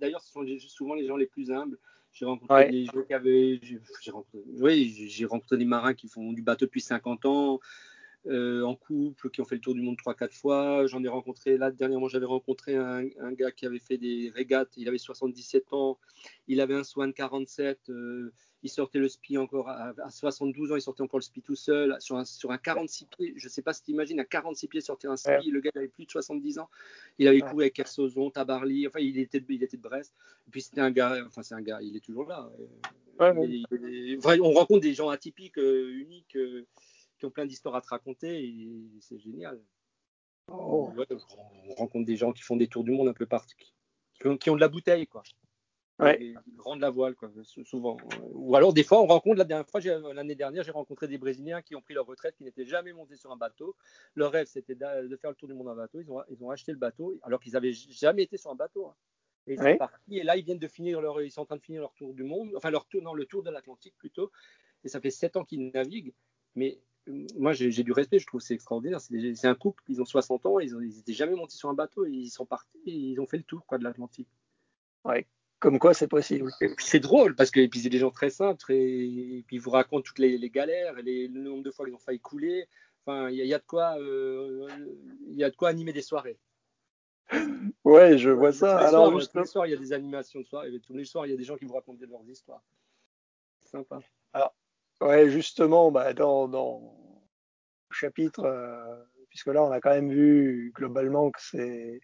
D'ailleurs, 0.00 0.20
ce 0.22 0.32
sont 0.32 0.44
souvent 0.68 0.94
les 0.94 1.06
gens 1.06 1.16
les 1.16 1.26
plus 1.26 1.50
humbles. 1.50 1.78
J'ai 2.12 2.24
rencontré 2.24 2.54
ouais. 2.54 2.70
des 2.70 2.84
gens 2.86 3.02
qui 3.06 3.14
avaient. 3.14 3.60
J'ai 4.02 4.10
rencontré, 4.10 4.42
oui, 4.58 5.06
j'ai 5.08 5.24
rencontré 5.26 5.56
des 5.58 5.64
marins 5.64 5.94
qui 5.94 6.08
font 6.08 6.32
du 6.32 6.42
bateau 6.42 6.66
depuis 6.66 6.80
50 6.80 7.24
ans, 7.26 7.60
euh, 8.26 8.62
en 8.64 8.76
couple, 8.76 9.30
qui 9.30 9.40
ont 9.40 9.46
fait 9.46 9.54
le 9.54 9.62
tour 9.62 9.74
du 9.74 9.80
monde 9.80 9.96
3-4 9.96 10.32
fois. 10.32 10.86
J'en 10.86 11.02
ai 11.02 11.08
rencontré, 11.08 11.56
là, 11.56 11.70
dernièrement, 11.70 12.08
j'avais 12.08 12.26
rencontré 12.26 12.76
un, 12.76 13.06
un, 13.18 13.32
gars 13.32 13.50
qui 13.50 13.64
avait 13.64 13.78
fait 13.78 13.96
des 13.96 14.30
régates. 14.34 14.76
Il 14.76 14.88
avait 14.88 14.98
77 14.98 15.72
ans. 15.72 15.98
Il 16.46 16.60
avait 16.60 16.74
un 16.74 16.84
Swan 16.84 17.14
47. 17.14 17.88
Euh, 17.88 18.30
il 18.62 18.68
sortait 18.68 18.98
le 18.98 19.08
SPI 19.08 19.38
encore 19.38 19.70
à, 19.70 19.94
à, 20.04 20.10
72 20.10 20.70
ans. 20.70 20.76
Il 20.76 20.82
sortait 20.82 21.02
encore 21.02 21.18
le 21.18 21.24
SPI 21.24 21.40
tout 21.40 21.56
seul 21.56 21.96
sur 21.98 22.16
un, 22.16 22.26
sur 22.26 22.50
un 22.50 22.58
46 22.58 23.06
pieds. 23.06 23.32
Je 23.36 23.46
ne 23.46 23.50
sais 23.50 23.62
pas 23.62 23.72
si 23.72 23.84
tu 23.84 23.92
imagines, 23.92 24.20
à 24.20 24.26
46 24.26 24.68
pieds 24.68 24.80
sortir 24.82 25.10
un 25.10 25.16
SPI. 25.16 25.30
Ouais. 25.30 25.40
Le 25.50 25.60
gars 25.60 25.70
avait 25.74 25.88
plus 25.88 26.04
de 26.04 26.10
70 26.10 26.58
ans. 26.58 26.68
Il 27.18 27.26
avait 27.26 27.40
couru 27.40 27.62
avec 27.62 27.72
Kersozon, 27.72 28.30
Tabarly. 28.30 28.86
Enfin, 28.86 29.00
il 29.00 29.18
était, 29.18 29.42
il 29.48 29.62
était 29.62 29.78
de 29.78 29.82
Brest. 29.82 30.12
Et 30.46 30.50
puis, 30.50 30.60
c'était 30.60 30.82
un 30.82 30.90
gars. 30.90 31.24
Enfin, 31.26 31.42
c'est 31.42 31.54
un 31.54 31.62
gars. 31.62 31.78
Il 31.80 31.96
est 31.96 32.04
toujours 32.04 32.26
là. 32.26 32.50
Ouais, 33.18 33.32
il, 33.48 33.64
il, 33.70 34.18
enfin, 34.18 34.38
on 34.40 34.52
rencontre 34.52 34.80
des 34.80 34.92
gens 34.92 35.08
atypiques, 35.08 35.58
euh, 35.58 35.90
uniques. 35.94 36.36
Qui 37.20 37.26
ont 37.26 37.30
plein 37.30 37.44
d'histoires 37.44 37.74
à 37.74 37.82
te 37.82 37.88
raconter 37.88 38.42
et 38.42 38.68
c'est 39.00 39.18
génial. 39.18 39.62
Oh. 40.48 40.90
Ouais, 40.96 41.06
on 41.68 41.74
rencontre 41.74 42.06
des 42.06 42.16
gens 42.16 42.32
qui 42.32 42.42
font 42.42 42.56
des 42.56 42.66
tours 42.66 42.82
du 42.82 42.90
monde 42.90 43.08
un 43.08 43.12
peu 43.12 43.26
partout, 43.26 43.54
qui 44.14 44.26
ont, 44.26 44.38
qui 44.38 44.50
ont 44.50 44.56
de 44.56 44.60
la 44.60 44.68
bouteille, 44.68 45.06
quoi. 45.06 45.22
Ouais. 45.98 46.18
Ils 46.18 46.60
rendent 46.60 46.80
la 46.80 46.88
voile, 46.88 47.14
quoi, 47.14 47.30
souvent. 47.64 47.98
Ou 48.32 48.56
alors, 48.56 48.72
des 48.72 48.82
fois, 48.82 49.02
on 49.02 49.06
rencontre, 49.06 49.36
la 49.36 49.44
dernière 49.44 49.68
fois, 49.68 49.80
l'année 50.14 50.34
dernière, 50.34 50.62
j'ai 50.62 50.70
rencontré 50.70 51.08
des 51.08 51.18
Brésiliens 51.18 51.60
qui 51.60 51.76
ont 51.76 51.82
pris 51.82 51.92
leur 51.92 52.06
retraite, 52.06 52.34
qui 52.36 52.42
n'étaient 52.42 52.64
jamais 52.64 52.94
montés 52.94 53.16
sur 53.16 53.30
un 53.30 53.36
bateau. 53.36 53.76
Leur 54.14 54.32
rêve, 54.32 54.46
c'était 54.46 54.74
de 54.74 55.16
faire 55.16 55.30
le 55.30 55.36
tour 55.36 55.46
du 55.46 55.54
monde 55.54 55.68
en 55.68 55.76
bateau. 55.76 56.00
Ils 56.00 56.10
ont, 56.10 56.22
ils 56.30 56.42
ont 56.42 56.50
acheté 56.50 56.72
le 56.72 56.78
bateau, 56.78 57.18
alors 57.22 57.38
qu'ils 57.38 57.52
n'avaient 57.52 57.74
jamais 57.74 58.22
été 58.22 58.38
sur 58.38 58.50
un 58.50 58.54
bateau. 58.54 58.86
Hein. 58.86 58.94
Et 59.46 59.54
ils 59.54 59.58
sont 59.58 59.76
partis, 59.76 60.16
et 60.16 60.22
là, 60.22 60.38
ils 60.38 60.44
viennent 60.44 60.58
de 60.58 60.68
finir 60.68 61.02
leur, 61.02 61.20
ils 61.20 61.30
sont 61.30 61.42
en 61.42 61.46
train 61.46 61.56
de 61.56 61.62
finir 61.62 61.82
leur 61.82 61.92
tour 61.92 62.14
du 62.14 62.24
monde, 62.24 62.50
enfin, 62.56 62.70
leur 62.70 62.86
tour, 62.86 63.02
non, 63.02 63.12
le 63.12 63.26
tour 63.26 63.42
de 63.42 63.50
l'Atlantique 63.50 63.94
plutôt. 63.98 64.32
Et 64.84 64.88
ça 64.88 65.02
fait 65.02 65.10
sept 65.10 65.36
ans 65.36 65.44
qu'ils 65.44 65.70
naviguent. 65.70 66.14
Mais 66.54 66.80
moi 67.36 67.52
j'ai 67.52 67.82
du 67.82 67.92
respect, 67.92 68.18
je 68.18 68.26
trouve 68.26 68.40
c'est 68.40 68.54
extraordinaire. 68.54 69.00
C'est 69.00 69.46
un 69.46 69.54
couple, 69.54 69.82
ils 69.88 70.00
ont 70.00 70.04
60 70.04 70.46
ans, 70.46 70.58
ils 70.60 70.76
n'étaient 70.76 71.12
jamais 71.12 71.34
montés 71.34 71.56
sur 71.56 71.68
un 71.68 71.74
bateau, 71.74 72.06
ils 72.06 72.28
sont 72.28 72.46
partis, 72.46 72.68
ils 72.84 73.20
ont 73.20 73.26
fait 73.26 73.38
le 73.38 73.42
tour 73.42 73.64
quoi, 73.66 73.78
de 73.78 73.84
l'Atlantique. 73.84 74.28
Ouais, 75.04 75.26
comme 75.58 75.78
quoi 75.78 75.94
c'est 75.94 76.08
possible. 76.08 76.50
C'est 76.78 77.00
drôle 77.00 77.34
parce 77.34 77.50
que 77.50 77.60
c'est 77.72 77.88
des 77.88 77.98
gens 77.98 78.10
très 78.10 78.30
simples, 78.30 78.58
très, 78.58 78.78
et 78.78 79.44
puis 79.46 79.56
ils 79.56 79.62
vous 79.62 79.70
racontent 79.70 80.02
toutes 80.02 80.18
les, 80.18 80.38
les 80.38 80.50
galères, 80.50 80.94
les, 81.02 81.28
le 81.28 81.40
nombre 81.40 81.62
de 81.62 81.70
fois 81.70 81.86
qu'ils 81.86 81.94
ont 81.94 81.98
failli 81.98 82.20
couler. 82.20 82.68
Enfin, 83.06 83.30
il 83.30 83.36
y, 83.36 83.46
y, 83.46 83.54
a 83.54 83.58
de 83.58 83.64
quoi, 83.64 83.94
il 83.96 84.02
euh, 84.02 84.68
y 85.30 85.42
a 85.42 85.50
de 85.50 85.56
quoi 85.56 85.70
animer 85.70 85.92
des 85.92 86.02
soirées. 86.02 86.38
Ouais, 87.84 88.18
je 88.18 88.30
vois 88.30 88.52
ça. 88.52 88.74
Tous 88.74 88.80
les 88.80 88.88
Alors, 88.88 89.06
soirs, 89.06 89.18
juste... 89.18 89.32
tous 89.32 89.38
les 89.38 89.46
soirs, 89.46 89.66
il 89.66 89.70
y 89.70 89.74
a 89.74 89.78
des 89.78 89.92
animations 89.92 90.40
de 90.40 90.44
soirée. 90.44 90.80
Tous 90.80 90.94
les 90.94 91.04
soirs, 91.04 91.26
il 91.26 91.30
y 91.30 91.34
a 91.34 91.36
des 91.36 91.44
gens 91.44 91.56
qui 91.56 91.64
vous 91.64 91.74
racontent 91.74 91.98
leurs 92.06 92.28
histoires. 92.28 92.62
Sympa. 93.60 94.00
Alors, 94.32 94.54
Ouais, 95.00 95.30
justement, 95.30 95.90
bah, 95.90 96.12
dans, 96.12 96.46
dans 96.48 96.80
le 97.88 97.94
chapitre, 97.94 98.44
euh, 98.44 99.02
puisque 99.28 99.46
là, 99.46 99.62
on 99.62 99.70
a 99.70 99.80
quand 99.80 99.90
même 99.90 100.10
vu 100.10 100.72
globalement 100.74 101.30
que 101.30 101.40
c'est 101.40 102.00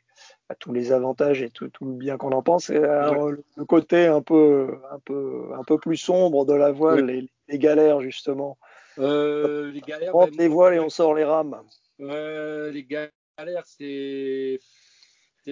bah, 0.48 0.54
tous 0.59 0.72
les 0.72 0.92
avantages 0.92 1.42
et 1.42 1.50
tout, 1.50 1.68
tout 1.68 1.85
le 1.85 1.92
bien 1.92 2.16
qu'on 2.16 2.32
en 2.32 2.42
pense. 2.42 2.70
Et, 2.70 2.76
alors, 2.76 3.26
ouais. 3.26 3.35
le 3.56 3.64
côté 3.64 4.06
un 4.06 4.22
peu, 4.22 4.78
un 4.90 4.98
peu, 5.00 5.50
un 5.54 5.62
peu 5.64 5.78
plus 5.78 5.98
sombre 5.98 6.46
de 6.46 6.54
la 6.54 6.72
voile, 6.72 7.04
ouais. 7.04 7.12
les, 7.12 7.30
les, 7.48 7.59
galères 7.59 8.00
justement. 8.00 8.59
Euh, 8.98 9.70
les 9.72 9.82
galères. 9.82 10.14
On 10.14 10.20
rentre 10.20 10.38
les 10.38 10.48
voiles 10.48 10.74
et 10.74 10.80
on 10.80 10.88
sort 10.88 11.14
les 11.14 11.24
rames. 11.24 11.61
les 11.98 12.87
galères, 12.88 13.66
c'est 13.66 14.59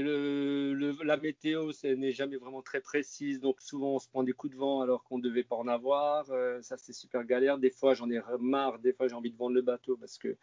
le, 0.02 0.74
le, 0.74 0.96
la 1.04 1.16
météo 1.16 1.70
n'est 1.84 2.12
jamais 2.12 2.36
vraiment 2.36 2.62
très 2.62 2.80
précise, 2.80 3.40
donc 3.40 3.60
souvent 3.60 3.94
on 3.94 3.98
se 3.98 4.08
prend 4.08 4.22
des 4.22 4.32
coups 4.32 4.52
de 4.52 4.58
vent 4.58 4.80
alors 4.80 5.04
qu'on 5.04 5.18
ne 5.18 5.22
devait 5.22 5.44
pas 5.44 5.56
en 5.56 5.68
avoir. 5.68 6.30
Euh, 6.30 6.60
ça, 6.62 6.76
c'est 6.76 6.92
super 6.92 7.24
galère. 7.24 7.58
Des 7.58 7.70
fois, 7.70 7.94
j'en 7.94 8.10
ai 8.10 8.20
marre. 8.40 8.78
Des 8.80 8.92
fois, 8.92 9.08
j'ai 9.08 9.14
envie 9.14 9.30
de 9.30 9.36
vendre 9.36 9.54
le 9.54 9.62
bateau 9.62 9.96
parce 9.96 10.18
que 10.18 10.36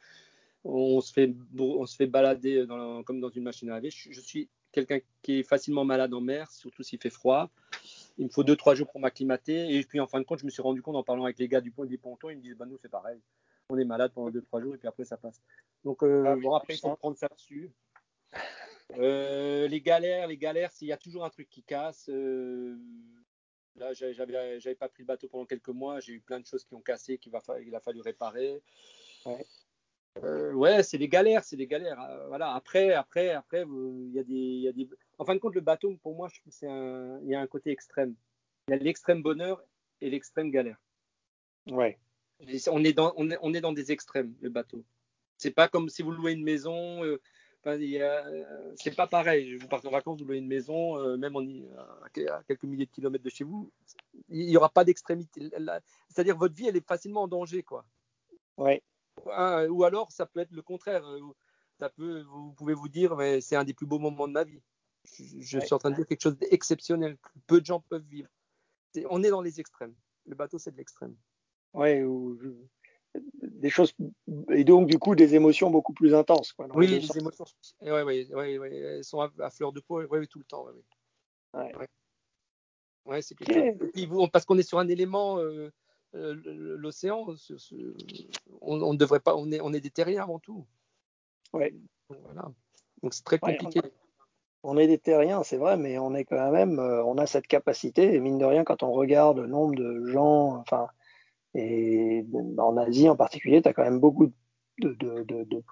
on 0.63 1.01
se 1.01 1.11
fait, 1.11 1.33
on 1.57 1.85
se 1.85 1.95
fait 1.95 2.07
balader 2.07 2.65
dans, 2.65 3.03
comme 3.03 3.19
dans 3.19 3.29
une 3.29 3.43
machine 3.43 3.69
à 3.69 3.73
laver. 3.73 3.89
Je, 3.89 4.11
je 4.11 4.21
suis 4.21 4.47
quelqu'un 4.71 4.99
qui 5.21 5.39
est 5.39 5.43
facilement 5.43 5.83
malade 5.83 6.13
en 6.13 6.21
mer, 6.21 6.49
surtout 6.51 6.83
s'il 6.83 6.99
fait 6.99 7.09
froid. 7.09 7.49
Il 8.17 8.25
me 8.25 8.29
faut 8.29 8.43
2-3 8.43 8.75
jours 8.75 8.87
pour 8.91 9.01
m'acclimater. 9.01 9.75
Et 9.75 9.83
puis, 9.83 9.99
en 9.99 10.07
fin 10.07 10.19
de 10.19 10.25
compte, 10.25 10.39
je 10.39 10.45
me 10.45 10.49
suis 10.49 10.61
rendu 10.61 10.81
compte 10.81 10.95
en 10.95 11.03
parlant 11.03 11.25
avec 11.25 11.39
les 11.39 11.47
gars 11.47 11.61
du 11.61 11.71
pont 11.71 11.85
des 11.85 11.97
pontons, 11.97 12.29
ils 12.29 12.37
me 12.37 12.41
disent 12.41 12.55
bah, 12.55 12.65
nous, 12.65 12.77
c'est 12.81 12.89
pareil. 12.91 13.19
On 13.69 13.77
est 13.77 13.85
malade 13.85 14.11
pendant 14.13 14.29
2-3 14.29 14.61
jours 14.61 14.75
et 14.75 14.77
puis 14.77 14.87
après, 14.87 15.05
ça 15.05 15.17
passe. 15.17 15.41
Donc, 15.83 16.03
euh, 16.03 16.23
ah, 16.27 16.35
bon, 16.35 16.53
après, 16.53 16.75
il 16.75 16.79
faut 16.79 16.95
prendre 16.95 17.17
ça 17.17 17.27
dessus. 17.27 17.71
Euh, 18.97 19.67
les 19.67 19.81
galères, 19.81 20.27
les 20.27 20.37
galères, 20.37 20.71
s'il 20.71 20.87
y 20.87 20.91
a 20.91 20.97
toujours 20.97 21.23
un 21.23 21.29
truc 21.29 21.49
qui 21.49 21.63
casse. 21.63 22.09
Euh, 22.09 22.77
là, 23.75 23.93
j'avais, 23.93 24.59
j'avais 24.59 24.75
pas 24.75 24.89
pris 24.89 25.03
le 25.03 25.07
bateau 25.07 25.27
pendant 25.27 25.45
quelques 25.45 25.69
mois. 25.69 25.99
J'ai 25.99 26.13
eu 26.13 26.21
plein 26.21 26.39
de 26.39 26.45
choses 26.45 26.63
qui 26.63 26.73
ont 26.73 26.81
cassé, 26.81 27.17
qu'il 27.17 27.31
va, 27.31 27.41
il 27.65 27.73
a 27.75 27.79
fallu 27.79 28.01
réparer. 28.01 28.61
Ouais, 29.25 29.45
euh, 30.23 30.51
ouais 30.53 30.83
c'est 30.83 30.97
des 30.97 31.07
galères, 31.07 31.43
c'est 31.43 31.55
des 31.55 31.67
galères. 31.67 31.99
Voilà. 32.27 32.53
Après, 32.53 32.93
après, 32.93 33.29
après, 33.29 33.63
il 33.63 34.11
y 34.13 34.19
a 34.19 34.23
des, 34.23 34.33
il 34.33 34.61
y 34.61 34.67
a 34.67 34.71
des. 34.71 34.89
En 35.17 35.25
fin 35.25 35.35
de 35.35 35.39
compte, 35.39 35.55
le 35.55 35.61
bateau, 35.61 35.95
pour 36.03 36.15
moi, 36.15 36.29
je 36.33 36.39
trouve 36.39 36.53
c'est 36.53 36.69
un, 36.69 37.19
il 37.21 37.29
y 37.29 37.35
a 37.35 37.39
un 37.39 37.47
côté 37.47 37.71
extrême. 37.71 38.15
Il 38.67 38.71
y 38.71 38.73
a 38.73 38.77
l'extrême 38.77 39.21
bonheur 39.21 39.63
et 40.01 40.09
l'extrême 40.09 40.51
galère. 40.51 40.81
Ouais. 41.67 41.99
On 42.71 42.83
est 42.83 42.93
dans, 42.93 43.13
on 43.17 43.29
est, 43.29 43.37
on 43.41 43.53
est 43.53 43.61
dans 43.61 43.73
des 43.73 43.91
extrêmes, 43.91 44.33
le 44.41 44.49
bateau. 44.49 44.83
C'est 45.37 45.51
pas 45.51 45.67
comme 45.67 45.89
si 45.89 46.01
vous 46.01 46.11
louez 46.11 46.33
une 46.33 46.43
maison. 46.43 47.03
Euh, 47.03 47.21
Enfin, 47.63 47.79
euh, 47.79 48.73
c'est 48.75 48.95
pas 48.95 49.05
pareil. 49.05 49.55
Vous 49.55 49.67
partez 49.67 49.87
en 49.87 49.91
vacances, 49.91 50.19
vous 50.19 50.25
louez 50.25 50.39
une 50.39 50.47
maison, 50.47 50.97
euh, 50.97 51.15
même 51.15 51.35
en, 51.35 51.41
à 51.41 52.43
quelques 52.43 52.63
milliers 52.63 52.87
de 52.87 52.91
kilomètres 52.91 53.23
de 53.23 53.29
chez 53.29 53.43
vous, 53.43 53.71
il 54.29 54.47
n'y 54.47 54.57
aura 54.57 54.69
pas 54.69 54.83
d'extrémité. 54.83 55.51
C'est-à-dire 56.09 56.35
votre 56.37 56.55
vie, 56.55 56.67
elle 56.67 56.75
est 56.75 56.87
facilement 56.87 57.23
en 57.23 57.27
danger, 57.27 57.61
quoi. 57.61 57.85
Ouais. 58.57 58.81
Hein, 59.31 59.67
ou 59.69 59.83
alors, 59.83 60.11
ça 60.11 60.25
peut 60.25 60.39
être 60.39 60.51
le 60.51 60.63
contraire. 60.63 61.05
Ça 61.79 61.89
peut, 61.89 62.21
vous 62.23 62.53
pouvez 62.53 62.73
vous 62.73 62.89
dire, 62.89 63.15
mais 63.15 63.41
c'est 63.41 63.55
un 63.55 63.63
des 63.63 63.75
plus 63.75 63.85
beaux 63.85 63.99
moments 63.99 64.27
de 64.27 64.33
ma 64.33 64.43
vie. 64.43 64.61
Je, 65.05 65.23
je 65.39 65.57
ouais. 65.57 65.65
suis 65.65 65.73
en 65.73 65.79
train 65.79 65.91
de 65.91 65.95
dire 65.95 66.07
quelque 66.07 66.21
chose 66.21 66.37
d'exceptionnel 66.37 67.17
que 67.17 67.39
peu 67.45 67.61
de 67.61 67.65
gens 67.65 67.81
peuvent 67.81 68.05
vivre. 68.05 68.29
Est, 68.95 69.05
on 69.09 69.21
est 69.21 69.29
dans 69.29 69.41
les 69.41 69.59
extrêmes. 69.59 69.93
Le 70.25 70.35
bateau, 70.35 70.57
c'est 70.57 70.71
de 70.71 70.77
l'extrême. 70.77 71.15
Ouais, 71.73 72.03
ou 72.03 72.37
des 73.41 73.69
choses 73.69 73.93
et 74.51 74.63
donc 74.63 74.87
du 74.87 74.97
coup 74.97 75.15
des 75.15 75.35
émotions 75.35 75.69
beaucoup 75.69 75.93
plus 75.93 76.15
intenses. 76.15 76.53
Quoi, 76.53 76.67
oui, 76.73 76.87
les 76.87 77.17
émotions, 77.17 77.45
ouais, 77.81 78.03
ouais, 78.03 78.27
ouais, 78.33 78.71
elles 78.71 79.03
sont 79.03 79.21
à, 79.21 79.31
à 79.39 79.49
fleur 79.49 79.71
de 79.71 79.79
peau, 79.79 80.01
tout 80.25 80.39
le 80.39 80.45
temps. 80.45 80.65
Ouais, 83.05 83.21
c'est 83.21 83.39
okay. 83.41 83.73
puis, 83.93 84.07
parce 84.31 84.45
qu'on 84.45 84.57
est 84.57 84.63
sur 84.63 84.79
un 84.79 84.87
élément, 84.87 85.39
euh, 85.39 85.71
euh, 86.15 86.35
l'océan, 86.45 87.25
on, 88.61 88.81
on, 88.81 88.93
ne 88.93 88.97
devrait 88.97 89.19
pas, 89.19 89.35
on 89.35 89.51
est, 89.51 89.59
on 89.59 89.73
est 89.73 89.81
des 89.81 89.89
terriens 89.89 90.23
avant 90.23 90.39
tout. 90.39 90.65
Ouais. 91.53 91.73
Voilà. 92.09 92.51
Donc 93.01 93.13
c'est 93.13 93.23
très 93.23 93.39
compliqué. 93.39 93.81
on, 94.63 94.77
est 94.77 94.87
des 94.87 94.99
terriens, 94.99 95.43
c'est 95.43 95.57
vrai, 95.57 95.77
mais 95.77 95.97
on 95.97 96.13
est 96.13 96.25
quand 96.25 96.51
même, 96.51 96.79
euh, 96.79 97.03
on 97.03 97.17
a 97.17 97.25
cette 97.25 97.47
capacité. 97.47 98.13
Et 98.13 98.19
mine 98.19 98.37
de 98.37 98.45
rien, 98.45 98.63
quand 98.63 98.83
on 98.83 98.91
regarde 98.91 99.39
le 99.39 99.47
nombre 99.47 99.75
de 99.75 100.05
gens, 100.05 100.57
enfin 100.57 100.87
et 101.53 102.25
en 102.57 102.77
Asie 102.77 103.09
en 103.09 103.15
particulier, 103.15 103.61
tu 103.61 103.69
as 103.69 103.73
quand 103.73 103.83
même 103.83 103.99
beaucoup 103.99 104.31
de, 104.79 104.93
de, 104.93 105.23
de, 105.23 105.63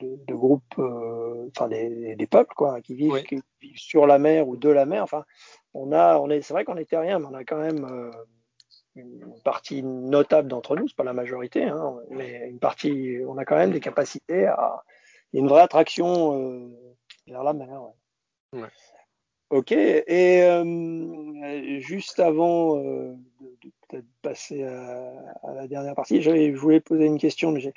de 0.00 0.34
groupes, 0.34 0.62
euh, 0.78 1.48
enfin 1.50 1.68
des, 1.68 2.16
des, 2.16 2.26
peuples 2.26 2.54
quoi, 2.54 2.80
qui 2.80 2.94
vivent, 2.94 3.12
oui. 3.12 3.24
qui 3.24 3.40
vivent, 3.60 3.78
sur 3.78 4.06
la 4.06 4.18
mer 4.18 4.48
ou 4.48 4.56
de 4.56 4.68
la 4.68 4.86
mer. 4.86 5.02
Enfin, 5.02 5.24
on 5.74 5.92
a, 5.92 6.18
on 6.18 6.30
est, 6.30 6.42
c'est 6.42 6.54
vrai 6.54 6.64
qu'on 6.64 6.76
est 6.76 6.88
terrien, 6.88 7.18
mais 7.18 7.26
on 7.30 7.34
a 7.34 7.44
quand 7.44 7.58
même 7.58 7.84
euh, 7.84 8.10
une 8.94 9.34
partie 9.44 9.82
notable 9.82 10.48
d'entre 10.48 10.76
nous, 10.76 10.88
c'est 10.88 10.96
pas 10.96 11.04
la 11.04 11.12
majorité, 11.12 11.64
hein, 11.64 11.96
mais 12.10 12.48
une 12.48 12.58
partie, 12.58 13.18
on 13.26 13.36
a 13.38 13.44
quand 13.44 13.56
même 13.56 13.72
des 13.72 13.80
capacités 13.80 14.46
à, 14.46 14.82
une 15.32 15.48
vraie 15.48 15.62
attraction 15.62 16.40
euh, 16.40 16.68
vers 17.26 17.44
la 17.44 17.52
mer. 17.52 17.82
Ouais. 18.52 18.62
Ouais. 18.62 18.68
Ok, 19.50 19.70
et 19.70 20.42
euh, 20.42 21.78
juste 21.78 22.18
avant 22.18 22.78
de 22.78 23.16
peut-être 23.88 24.06
passer 24.22 24.64
à, 24.64 25.12
à, 25.42 25.54
la 25.54 25.66
dernière 25.66 25.94
partie, 25.94 26.22
je 26.22 26.56
voulais 26.56 26.80
poser 26.80 27.06
une 27.06 27.18
question. 27.18 27.52
Mais 27.52 27.72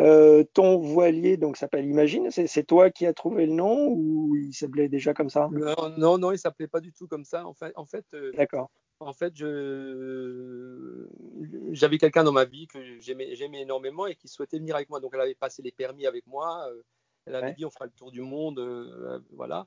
euh, 0.00 0.44
ton 0.54 0.78
voilier 0.78 1.36
donc 1.36 1.56
s'appelle 1.56 1.86
Imagine, 1.86 2.30
c'est 2.30 2.66
toi 2.66 2.90
qui 2.90 3.06
as 3.06 3.12
trouvé 3.12 3.46
le 3.46 3.52
nom 3.52 3.88
ou 3.88 4.36
il 4.36 4.52
s'appelait 4.52 4.88
déjà 4.88 5.14
comme 5.14 5.30
ça? 5.30 5.48
Non, 5.52 5.74
non, 5.96 6.18
non 6.18 6.32
il 6.32 6.38
s'appelait 6.38 6.68
pas 6.68 6.80
du 6.80 6.92
tout 6.92 7.06
comme 7.06 7.24
ça. 7.24 7.46
En 7.46 7.54
fait, 7.54 7.72
en 7.76 7.86
fait, 7.86 8.04
d'accord. 8.36 8.70
En 9.00 9.12
fait, 9.12 9.32
je 9.36 11.06
j'avais 11.70 11.98
quelqu'un 11.98 12.24
dans 12.24 12.32
ma 12.32 12.44
vie 12.44 12.66
que 12.66 12.78
j'aimais 13.00 13.60
énormément 13.60 14.06
et 14.06 14.16
qui 14.16 14.26
souhaitait 14.26 14.58
venir 14.58 14.74
avec 14.74 14.90
moi. 14.90 15.00
Donc 15.00 15.12
elle 15.14 15.20
avait 15.20 15.34
passé 15.36 15.62
les 15.62 15.72
permis 15.72 16.06
avec 16.06 16.26
moi. 16.26 16.68
Elle 17.28 17.34
avait 17.36 17.48
Ouais. 17.48 17.54
dit 17.54 17.64
on 17.66 17.70
fera 17.70 17.84
le 17.84 17.90
tour 17.92 18.10
du 18.10 18.22
monde, 18.22 18.58
euh, 18.58 19.20
voilà. 19.32 19.66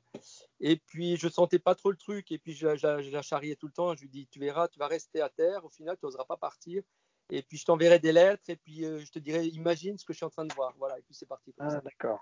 Et 0.59 0.78
puis 0.78 1.16
je 1.18 1.28
sentais 1.30 1.59
pas 1.59 1.76
trop 1.76 1.91
le 1.91 1.97
truc. 1.97 2.32
Et 2.32 2.39
puis 2.39 2.53
je, 2.53 2.66
la- 2.68 2.76
je 2.76 2.88
la- 2.88 3.01
je 3.01 3.12
la 3.12 3.22
charriais 3.22 3.55
tout 3.55 3.68
le 3.68 3.74
temps. 3.74 3.95
Je 3.95 4.01
lui 4.01 4.09
dis 4.09 4.28
tu 4.28 4.39
verras, 4.39 4.68
tu 4.68 4.80
vas 4.80 4.88
rester 4.88 5.22
à 5.22 5.30
terre. 5.30 5.64
Au 5.64 5.70
final, 5.70 5.95
tu 5.97 6.05
n'oseras 6.05 6.26
pas 6.26 6.38
partir. 6.38 6.82
Et 7.30 7.43
puis 7.43 7.57
je 7.57 7.66
t'enverrai 7.66 7.99
des 7.99 8.12
lettres. 8.12 8.49
Et 8.49 8.55
puis 8.55 8.84
euh, 8.84 8.99
je 8.99 9.12
te 9.12 9.20
dirai 9.20 9.45
imagine 9.47 9.97
ce 9.97 10.03
que 10.05 10.12
je 10.14 10.18
suis 10.18 10.26
en 10.26 10.30
train 10.32 10.45
de 10.45 10.53
voir. 10.53 10.74
Voilà. 10.78 10.97
Et 10.97 11.01
puis 11.03 11.14
c'est 11.14 11.28
parti 11.28 11.53
comme 11.53 11.68
Ah, 11.70 11.80
d'accord. 11.82 12.20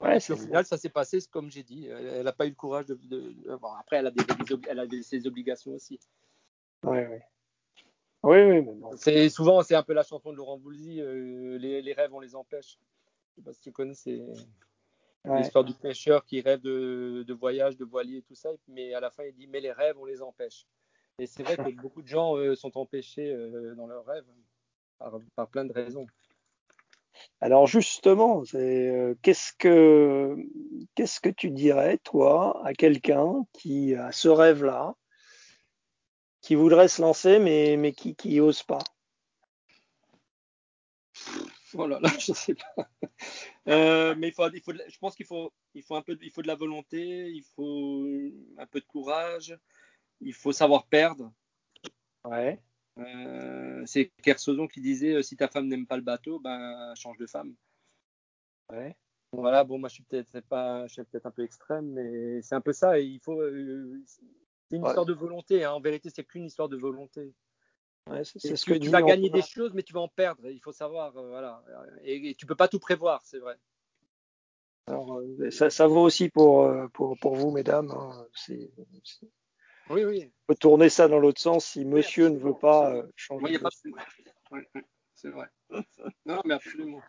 Ouais, 0.00 0.18
puis 0.20 0.32
au 0.32 0.36
final, 0.36 0.64
ça 0.64 0.76
s'est 0.76 0.90
passé 0.90 1.18
comme 1.30 1.50
j'ai 1.50 1.64
dit. 1.64 1.86
Elle 1.88 2.22
n'a 2.24 2.32
pas 2.32 2.46
eu 2.46 2.50
le 2.50 2.54
courage 2.54 2.86
de. 2.86 2.94
de- 2.94 3.32
de- 3.32 3.56
bon, 3.56 3.72
après, 3.72 3.96
elle 3.96 4.06
a, 4.06 4.10
des, 4.12 4.22
des 4.22 4.52
ob- 4.52 4.66
elle 4.68 4.78
a 4.78 4.86
des- 4.86 5.02
ses 5.02 5.26
obligations 5.26 5.72
aussi. 5.72 5.98
Ouais, 6.84 7.06
ouais. 7.08 7.22
Oui, 8.22 8.36
oui, 8.38 8.62
mais 8.62 8.72
bon. 8.74 8.90
C'est 8.96 9.28
souvent 9.28 9.62
c'est 9.62 9.74
un 9.74 9.82
peu 9.82 9.92
la 9.94 10.02
chanson 10.04 10.30
de 10.32 10.36
Laurent 10.36 10.56
Boulzy. 10.58 11.00
euh, 11.00 11.56
les, 11.58 11.82
les 11.82 11.92
rêves 11.92 12.12
on 12.14 12.20
les 12.20 12.34
empêche. 12.36 12.78
Je 13.38 13.42
sais 13.42 13.44
pas 13.44 13.52
si 13.52 13.60
tu 13.60 13.72
connais. 13.72 13.94
C'est 13.94 14.20
Ouais. 15.24 15.38
l'histoire 15.38 15.64
du 15.64 15.74
pêcheur 15.74 16.24
qui 16.24 16.40
rêve 16.40 16.60
de, 16.60 17.24
de 17.26 17.34
voyage, 17.34 17.76
de 17.76 17.84
voilier 17.84 18.18
et 18.18 18.22
tout 18.22 18.34
ça, 18.34 18.50
mais 18.66 18.94
à 18.94 19.00
la 19.00 19.10
fin 19.10 19.24
il 19.24 19.34
dit 19.34 19.46
mais 19.46 19.60
les 19.60 19.72
rêves 19.72 19.98
on 19.98 20.06
les 20.06 20.22
empêche. 20.22 20.66
Et 21.18 21.26
c'est 21.26 21.42
vrai 21.42 21.56
que 21.56 21.70
beaucoup 21.80 22.02
de 22.02 22.06
gens 22.06 22.36
euh, 22.36 22.54
sont 22.54 22.78
empêchés 22.78 23.30
euh, 23.30 23.74
dans 23.74 23.86
leurs 23.86 24.06
rêves 24.06 24.24
par, 24.98 25.20
par 25.34 25.48
plein 25.48 25.64
de 25.64 25.72
raisons. 25.72 26.06
Alors 27.40 27.66
justement, 27.66 28.42
euh, 28.54 29.14
qu'est-ce 29.22 29.52
que 29.58 30.36
qu'est-ce 30.94 31.20
que 31.20 31.28
tu 31.28 31.50
dirais, 31.50 31.98
toi, 31.98 32.64
à 32.64 32.72
quelqu'un 32.72 33.44
qui 33.52 33.94
a 33.96 34.12
ce 34.12 34.28
rêve-là, 34.28 34.94
qui 36.40 36.54
voudrait 36.54 36.88
se 36.88 37.02
lancer, 37.02 37.38
mais, 37.38 37.76
mais 37.76 37.92
qui, 37.92 38.14
qui 38.14 38.40
ose 38.40 38.62
pas? 38.62 38.78
Oh 41.74 41.86
là 41.86 41.98
là, 42.00 42.08
je 42.20 42.32
sais 42.32 42.54
pas. 42.54 42.88
Euh, 43.68 44.14
mais 44.16 44.28
il 44.28 44.32
faut, 44.32 44.48
il 44.50 44.60
faut, 44.62 44.72
je 44.72 44.98
pense 44.98 45.14
qu'il 45.14 45.26
faut, 45.26 45.52
il 45.74 45.82
faut 45.82 45.96
un 45.96 46.02
peu, 46.02 46.14
de- 46.16 46.24
il 46.24 46.30
faut 46.30 46.42
de 46.42 46.46
la 46.46 46.54
volonté, 46.54 47.28
il 47.30 47.42
faut 47.54 48.06
un 48.56 48.66
peu 48.66 48.80
de 48.80 48.86
courage, 48.86 49.56
il 50.20 50.32
faut 50.34 50.52
savoir 50.52 50.86
perdre. 50.86 51.32
Ouais. 52.24 52.60
Euh, 52.98 53.82
c'est 53.86 54.10
Kersozon 54.22 54.66
qui 54.66 54.80
disait 54.80 55.14
euh, 55.14 55.22
si 55.22 55.36
ta 55.36 55.48
femme 55.48 55.68
n'aime 55.68 55.86
pas 55.86 55.96
le 55.96 56.02
bateau, 56.02 56.40
ben 56.40 56.94
change 56.96 57.16
de 57.18 57.26
femme. 57.26 57.54
Ouais. 58.70 58.96
Voilà, 59.32 59.62
bon, 59.64 59.78
moi 59.78 59.88
je 59.88 59.94
suis 59.94 60.02
peut-être 60.04 60.40
pas, 60.48 60.86
je 60.86 60.94
suis 60.94 61.04
peut-être 61.04 61.26
un 61.26 61.30
peu 61.30 61.42
extrême, 61.44 61.86
mais 61.92 62.40
c'est 62.42 62.54
un 62.54 62.60
peu 62.60 62.72
ça. 62.72 62.98
Et 62.98 63.04
il 63.04 63.20
faut, 63.20 63.40
euh, 63.40 64.02
c'est 64.06 64.76
une 64.76 64.82
Ouais. 64.82 64.88
histoire 64.88 65.06
de 65.06 65.12
volonté. 65.12 65.64
hein. 65.64 65.72
En 65.72 65.80
vérité, 65.80 66.08
c'est 66.14 66.24
qu'une 66.24 66.46
histoire 66.46 66.68
de 66.68 66.76
volonté. 66.76 67.34
Ouais, 68.10 68.24
c'est 68.24 68.36
Et 68.36 68.48
c'est 68.48 68.56
ce 68.56 68.64
tu, 68.64 68.70
que 68.72 68.74
tu 68.74 68.80
dit 68.86 68.88
vas 68.88 69.02
gagner 69.02 69.28
des 69.28 69.42
choses, 69.42 69.72
mais 69.74 69.82
tu 69.82 69.92
vas 69.92 70.00
en 70.00 70.08
perdre. 70.08 70.48
Il 70.48 70.60
faut 70.60 70.72
savoir, 70.72 71.16
euh, 71.16 71.28
voilà. 71.28 71.62
Et, 72.04 72.30
et 72.30 72.34
tu 72.34 72.46
peux 72.46 72.54
pas 72.54 72.68
tout 72.68 72.78
prévoir, 72.78 73.22
c'est 73.24 73.38
vrai. 73.38 73.56
Alors, 74.86 75.18
euh, 75.18 75.50
ça, 75.50 75.68
ça 75.68 75.86
vaut 75.86 76.02
aussi 76.02 76.30
pour, 76.30 76.62
euh, 76.64 76.88
pour, 76.88 77.18
pour 77.18 77.34
vous, 77.34 77.50
mesdames. 77.50 77.90
hein. 77.90 78.26
Oui, 79.90 80.04
oui. 80.04 80.24
On 80.24 80.54
peut 80.54 80.58
tourner 80.58 80.88
ça 80.88 81.08
dans 81.08 81.18
l'autre 81.18 81.40
sens 81.40 81.66
si 81.66 81.80
Oui, 81.80 81.86
monsieur 81.86 82.28
ne 82.28 82.38
veut 82.38 82.56
pas 82.58 82.94
euh, 82.94 83.02
changer 83.16 83.44
Oui, 83.44 83.50
il 83.50 83.54
y 83.54 83.56
a 83.56 83.68
de 83.68 84.74
c'est 85.14 85.30
vrai. 85.30 85.48
Non, 86.26 86.40
mais 86.44 86.54
absolument. 86.54 87.02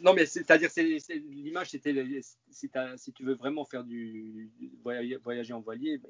Non, 0.00 0.14
mais 0.14 0.26
c'est- 0.26 0.40
c'est-à-dire, 0.44 0.70
c'est, 0.70 0.98
c'est- 0.98 1.14
l'image, 1.14 1.70
c'était 1.70 1.94
si, 2.50 3.12
tu 3.12 3.24
veux 3.24 3.34
vraiment 3.34 3.64
faire 3.64 3.84
du, 3.84 4.50
voyager, 4.82 5.52
en 5.52 5.60
voilier, 5.60 6.00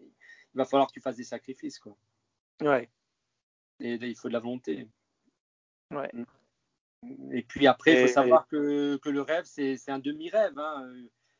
il 0.54 0.58
va 0.58 0.64
falloir 0.64 0.88
que 0.88 0.92
tu 0.92 1.00
fasses 1.00 1.16
des 1.16 1.24
sacrifices, 1.24 1.78
quoi. 1.78 1.96
Ouais. 2.62 2.88
Et 3.80 3.96
là, 3.98 4.06
il 4.06 4.16
faut 4.16 4.28
de 4.28 4.32
la 4.32 4.40
volonté. 4.40 4.86
Ouais. 5.90 6.10
Et 7.32 7.42
puis 7.42 7.66
après, 7.66 7.92
il 7.92 7.98
Et- 7.98 8.06
faut 8.06 8.12
savoir 8.12 8.46
que, 8.46 8.96
que 8.98 9.08
le 9.08 9.22
rêve, 9.22 9.44
c'est, 9.44 9.76
un 9.88 9.98
demi-rêve. 9.98 10.58
hein. 10.58 10.92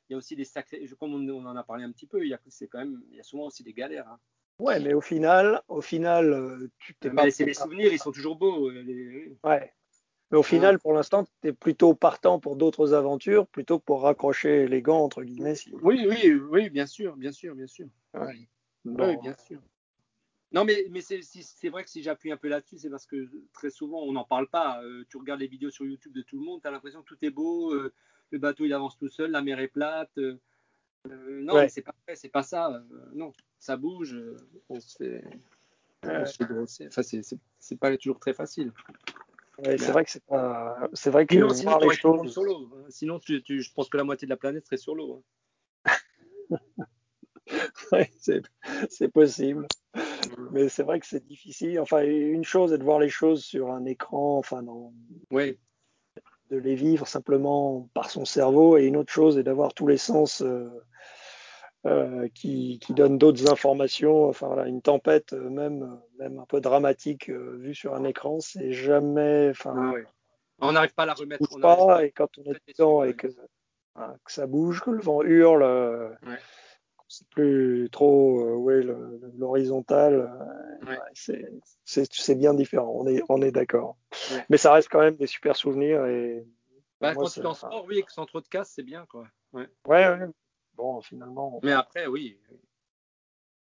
Il 0.09 0.13
y 0.13 0.15
a 0.15 0.17
aussi 0.17 0.35
des 0.35 0.45
sacrés, 0.45 0.85
comme 0.99 1.15
on, 1.15 1.29
on 1.29 1.47
en 1.47 1.55
a 1.57 1.63
parlé 1.63 1.85
un 1.85 1.93
petit 1.93 2.07
peu, 2.07 2.25
il 2.25 2.29
y 2.31 2.35
a, 2.35 2.39
quand 2.71 2.79
même, 2.79 3.03
il 3.11 3.17
y 3.17 3.21
a 3.21 3.23
souvent 3.23 3.47
aussi 3.47 3.63
des 3.63 3.73
galères. 3.73 4.09
hein. 4.09 4.19
Ouais, 4.59 4.79
mais 4.81 4.93
au 4.93 5.01
final, 5.01 5.63
au 5.69 5.81
final, 5.81 6.33
euh, 6.33 6.71
tu 6.79 6.95
t'es 6.95 7.11
pas. 7.11 7.31
C'est 7.31 7.45
les 7.47 7.55
souvenirs, 7.55 7.93
ils 7.93 7.99
sont 7.99 8.13
toujours 8.13 8.37
beaux. 8.37 8.69
euh, 8.71 8.83
les- 8.83 9.37
Ouais. 9.45 9.73
Mais 10.31 10.39
au 10.39 10.43
final, 10.43 10.79
pour 10.79 10.93
l'instant, 10.93 11.25
tu 11.25 11.49
es 11.49 11.53
plutôt 11.53 11.95
partant 11.95 12.39
pour 12.39 12.57
d'autres 12.57 12.93
aventures 12.93 13.47
plutôt 13.49 13.79
que 13.81 13.85
pour 13.85 14.03
raccrocher 14.03 14.69
les 14.69 14.81
gants, 14.83 15.03
entre 15.03 15.23
guillemets. 15.23 15.55
si- 15.57 15.75
Oui, 15.83 16.07
oui, 16.09 16.35
oui, 16.51 16.71
bien 16.71 16.87
sûr, 16.87 17.17
bien 17.17 17.33
sûr, 17.33 17.55
bien 17.55 17.67
sûr. 17.67 17.87
Ouais. 18.15 18.49
Oui, 18.85 19.17
bien 19.23 19.35
sûr. 19.37 19.61
Non, 20.53 20.65
mais, 20.65 20.85
mais 20.91 21.01
c'est 21.01 21.23
si- 21.23 21.45
c'est 21.45 21.69
vrai 21.69 21.85
que 21.85 21.91
si 21.91 22.03
j'appuie 22.03 22.33
un 22.33 22.37
peu 22.37 22.49
là-dessus, 22.49 22.79
c'est 22.79 22.91
parce 22.91 23.07
que 23.07 23.29
très 23.53 23.71
souvent, 23.71 24.01
on 24.03 24.13
n'en 24.13 24.25
parle 24.25 24.49
pas. 24.49 24.83
Euh, 24.83 25.05
tu 25.09 25.17
regardes 25.17 25.41
les 25.41 25.47
vidéos 25.47 25.71
sur 25.71 25.85
YouTube 25.87 26.13
de 26.13 26.23
tout 26.23 26.39
le 26.39 26.45
monde, 26.45 26.61
tu 26.61 26.67
as 26.69 26.73
l'impression 26.73 27.03
que 27.03 27.07
tout 27.07 27.19
est 27.25 27.31
beau, 27.31 27.73
euh, 27.73 27.93
le 28.31 28.39
bateau 28.39 28.65
il 28.65 28.73
avance 28.73 28.97
tout 28.99 29.09
seul, 29.09 29.31
la 29.31 29.43
mer 29.43 29.61
est 29.61 29.69
plate. 29.69 30.11
euh, 30.19 30.39
non, 31.07 31.55
Ouais. 31.55 31.69
c'est 31.69 31.83
pas 31.83 31.95
vrai, 32.07 32.17
c'est 32.17 32.29
pas 32.29 32.43
ça. 32.43 32.83
non, 33.15 33.33
ça 33.59 33.77
bouge, 33.77 34.17
on 34.69 34.81
se 34.81 34.97
fait. 34.97 35.25
Enfin, 36.05 37.03
c'est- 37.03 37.77
pas 37.79 37.97
toujours 37.97 38.19
très 38.19 38.35
facile. 38.35 38.73
Ouais, 39.59 39.77
c'est 39.79 39.93
vrai 39.93 40.05
que 40.05 40.11
c'est 40.11 40.25
pas. 40.25 40.89
C'est 40.95 41.11
vrai 41.11 41.27
que 41.27 41.35
Sinon, 41.35 41.49
les 41.79 41.95
choses. 41.95 42.35
tu, 43.25 43.43
tu- 43.43 43.61
je 43.63 43.73
pense 43.73 43.89
que 43.89 43.97
la 43.99 44.05
moitié 44.05 44.27
de 44.27 44.31
la 44.31 44.37
planète 44.37 44.65
serait 44.67 44.77
sur 44.79 44.95
l'eau. 44.95 45.15
hein. 45.15 45.23
C'est 48.91 49.09
possible. 49.09 49.67
Mais 50.53 50.69
c'est 50.69 50.83
vrai 50.85 51.01
que 51.01 51.07
c'est 51.07 51.25
difficile. 51.25 51.81
Enfin, 51.81 52.03
une 52.05 52.45
chose 52.45 52.73
est 52.73 52.79
de 52.79 52.85
voir 52.85 52.99
les 53.01 53.09
choses 53.09 53.43
sur 53.45 53.71
un 53.73 53.85
écran, 53.85 54.39
enfin, 54.39 54.63
dans- 54.63 54.93
Oui, 55.31 55.59
de 56.51 56.57
les 56.57 56.75
vivre 56.75 57.07
simplement 57.07 57.89
par 57.95 58.11
son 58.11 58.25
cerveau, 58.25 58.77
et 58.77 58.85
une 58.85 58.97
autre 58.97 59.13
chose 59.13 59.39
est 59.39 59.43
d'avoir 59.43 59.73
tous 59.75 59.87
les 59.87 59.97
sens 59.97 60.43
euh, 60.43 60.69
euh, 61.87 62.29
qui, 62.35 62.79
qui 62.81 62.93
donnent 62.95 63.19
d'autres 63.19 63.51
informations. 63.51 64.29
Enfin, 64.29 64.49
voilà, 64.49 64.67
une 64.67 64.83
tempête, 64.83 65.33
euh, 65.33 65.49
même, 65.49 65.99
même 66.19 66.39
un 66.39 66.47
peu 66.47 66.61
dramatique, 66.61 67.31
euh, 67.31 67.57
vue 67.59 67.75
sur 67.75 67.95
un 67.95 68.05
écran, 68.05 68.39
c'est 68.41 68.73
jamais. 68.73 69.49
Enfin, 69.51 69.75
Ah 69.77 70.11
on 70.61 70.73
n'arrive 70.73 70.93
pas 70.95 71.05
à 71.05 71.07
la 71.07 71.15
remettre. 71.15 71.49
On 71.53 71.61
pas, 71.61 71.77
pas- 71.77 72.05
et 72.05 72.11
quand 72.11 72.29
on 72.39 72.43
est 72.53 72.61
dedans 72.69 73.03
et 73.05 73.15
que, 73.15 73.29
hein, 73.97 74.15
que 74.25 74.33
ça 74.33 74.47
bouge, 74.47 74.81
que 74.83 74.91
le 74.91 75.01
vent 75.01 75.23
hurle, 75.23 75.63
Ouais. 75.63 76.39
C'est 77.11 77.29
plus 77.29 77.89
trop 77.91 78.41
euh, 78.41 78.55
ouais, 78.55 78.83
l'horizontal, 79.37 80.15
euh, 80.15 80.87
Ouais. 80.87 80.97
c'est- 81.85 82.35
bien 82.37 82.55
différent, 82.55 82.93
on 82.95 83.07
est, 83.09 83.21
on 83.29 83.43
est 83.43 83.51
d'accord. 83.51 83.97
Ouais. 84.31 84.47
Mais 84.49 84.57
ça 84.57 84.73
reste 84.73 84.89
quand 84.89 85.01
même 85.01 85.17
des 85.17 85.27
super 85.27 85.57
souvenirs 85.57 86.07
et 86.07 86.47
Bah, 87.01 87.13
moi, 87.13 87.25
quand 87.25 87.31
tu 87.31 87.41
es 87.41 87.47
en 87.47 87.55
sport, 87.55 87.85
oui, 87.89 88.05
sans 88.09 88.27
trop 88.27 88.41
de 88.41 88.47
casse, 88.47 88.71
c'est 88.77 88.85
bien, 88.85 89.07
quoi. 89.07 89.27
Ouais. 89.53 89.69
ouais. 89.87 90.19
Bon, 90.75 91.01
finalement, 91.01 91.59
Mais 91.65 91.73
après, 91.73 92.07
oui. 92.07 92.39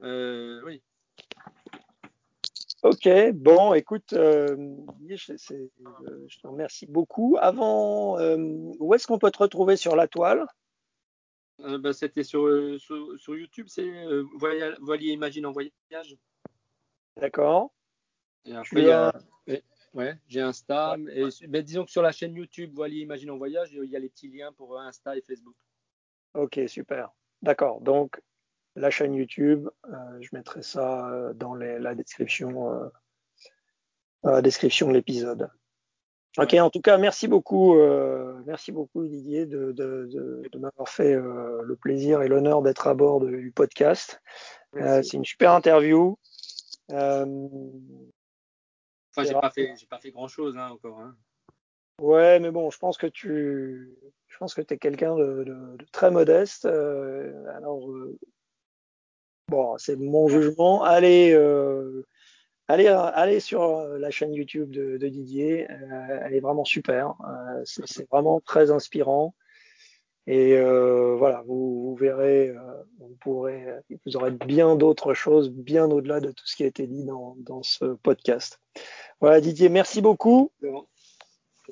Euh, 0.03 0.63
oui. 0.65 0.81
ok, 2.85 3.09
bon, 3.35 3.75
écoute, 3.75 4.13
euh, 4.13 4.57
je, 5.11 6.39
te 6.41 6.47
remercie 6.47 6.87
beaucoup. 6.87 7.37
Avant, 7.41 8.19
où 8.79 8.95
est-ce 8.95 9.09
qu'on 9.09 9.19
peut 9.19 9.33
te 9.33 9.39
retrouver 9.39 9.77
sur 9.77 9.97
la 9.97 10.07
toile? 10.07 10.47
Euh, 11.63 11.79
bah, 11.79 11.93
C'était 11.93 12.25
sur, 12.25 12.47
euh, 12.47 12.79
sur, 12.79 13.19
sur 13.19 13.37
YouTube, 13.37 13.67
c'est 13.69 13.89
euh, 13.89 14.25
Voilier, 14.81 15.13
Imagine 15.13 15.47
en 15.47 15.53
voyage. 15.53 16.17
D'accord 17.17 17.73
Et 18.45 18.55
après, 18.55 18.91
as- 18.91 19.13
ouais, 19.95 20.15
j'ai 20.27 20.41
Insta. 20.41 20.97
Et, 21.13 21.25
mais 21.49 21.63
disons 21.63 21.85
que 21.85 21.91
sur 21.91 22.03
la 22.03 22.13
chaîne 22.13 22.35
YouTube 22.35 22.73
Voilier 22.75 23.01
Imagine 23.01 23.31
en 23.31 23.37
voyage, 23.37 23.73
il 23.73 23.85
y 23.91 23.97
a 23.97 23.99
les 23.99 24.09
petits 24.09 24.29
liens 24.29 24.53
pour 24.53 24.79
Insta 24.81 25.17
et 25.17 25.23
Facebook. 25.23 25.55
Ok, 26.35 26.59
super. 26.67 27.11
D'accord. 27.43 27.81
Donc, 27.83 28.21
la 28.75 28.91
chaîne 28.91 29.15
YouTube, 29.15 29.69
euh, 29.87 30.19
je 30.21 30.31
mettrai 30.33 30.63
ça 30.63 31.33
dans 31.35 31.55
les- 31.55 31.79
la 31.79 31.95
description, 31.95 32.91
dans 34.23 34.31
la 34.31 34.43
description 34.43 34.89
de 34.89 34.95
l'épisode. 34.95 35.51
Ok, 36.39 36.55
en 36.55 36.71
tout 36.71 36.81
cas, 36.81 36.97
merci 36.97 37.29
beaucoup, 37.29 37.77
euh, 37.77 38.41
merci 38.47 38.73
beaucoup 38.73 39.05
Didier 39.07 39.45
de, 39.45 39.73
de, 39.73 40.07
de, 40.11 40.49
de 40.51 40.59
m'avoir 40.59 40.89
fait 40.89 41.13
euh, 41.15 41.61
le 41.63 41.77
plaisir 41.77 42.23
et 42.23 42.29
l'honneur 42.29 42.63
d'être 42.63 42.87
à 42.87 42.95
bord 42.95 43.21
du 43.21 43.53
podcast. 43.55 44.23
Euh, 44.77 45.03
c'est 45.03 45.19
une 45.19 45.25
super 45.27 45.53
interview. 45.53 46.19
Euh, 46.91 47.27
Enfin, 49.15 49.29
j'ai 49.29 49.35
pas 49.35 49.51
fait, 49.51 49.75
j'ai 49.79 49.87
pas 49.87 49.99
fait 49.99 50.11
grand 50.11 50.27
chose 50.27 50.57
hein, 50.57 50.71
encore. 50.71 50.99
Hein. 51.01 51.15
Ouais, 52.01 52.41
mais 52.41 52.51
bon, 52.51 52.71
je 52.71 52.79
pense 52.79 52.97
que 52.97 53.07
tu, 53.07 53.95
je 54.29 54.37
pense 54.39 54.55
que 54.55 54.63
es 54.63 54.79
quelqu'un 54.79 55.15
de, 55.17 55.45
de- 55.45 55.77
de 55.77 55.87
très 55.93 56.11
modeste. 56.11 56.65
Euh, 56.65 57.45
alors, 57.55 57.91
euh, 57.91 58.19
bon, 59.49 59.77
c'est 59.77 59.97
mon 59.97 60.29
jugement. 60.29 60.83
Allez, 60.83 61.35
euh, 61.35 62.07
allez, 62.69 62.87
allez 62.87 63.41
sur 63.41 63.85
la 63.87 64.11
chaîne 64.11 64.35
YouTube 64.35 64.71
de, 64.71 64.97
de 64.97 65.09
Didier. 65.09 65.71
Euh, 65.71 66.21
elle 66.25 66.35
est 66.35 66.41
vraiment 66.41 66.65
super. 66.65 67.15
Euh, 67.29 67.63
c'est 67.65 68.09
vraiment 68.11 68.41
très 68.41 68.71
inspirant. 68.71 69.35
Et 70.29 70.57
euh, 70.57 71.17
voilà, 71.17 71.43
vous, 71.47 71.83
vous 71.83 71.97
verrez, 71.97 72.51
euh, 72.51 72.83
vous 73.01 73.17
pourrez, 73.21 73.67
vous 74.07 74.17
aurez 74.17 74.31
bien 74.31 74.77
d'autres 74.77 75.15
choses, 75.15 75.51
bien 75.51 75.91
au-delà 75.91 76.21
de 76.21 76.31
tout 76.31 76.47
ce 76.47 76.55
qui 76.55 76.63
a 76.63 76.67
été 76.67 76.87
dit 76.87 77.05
dans, 77.05 77.35
dans 77.41 77.65
ce 77.65 77.95
podcast. 77.95 78.61
Voilà, 79.21 79.41
Didier, 79.41 79.69
merci 79.69 80.01
beaucoup. 80.01 80.53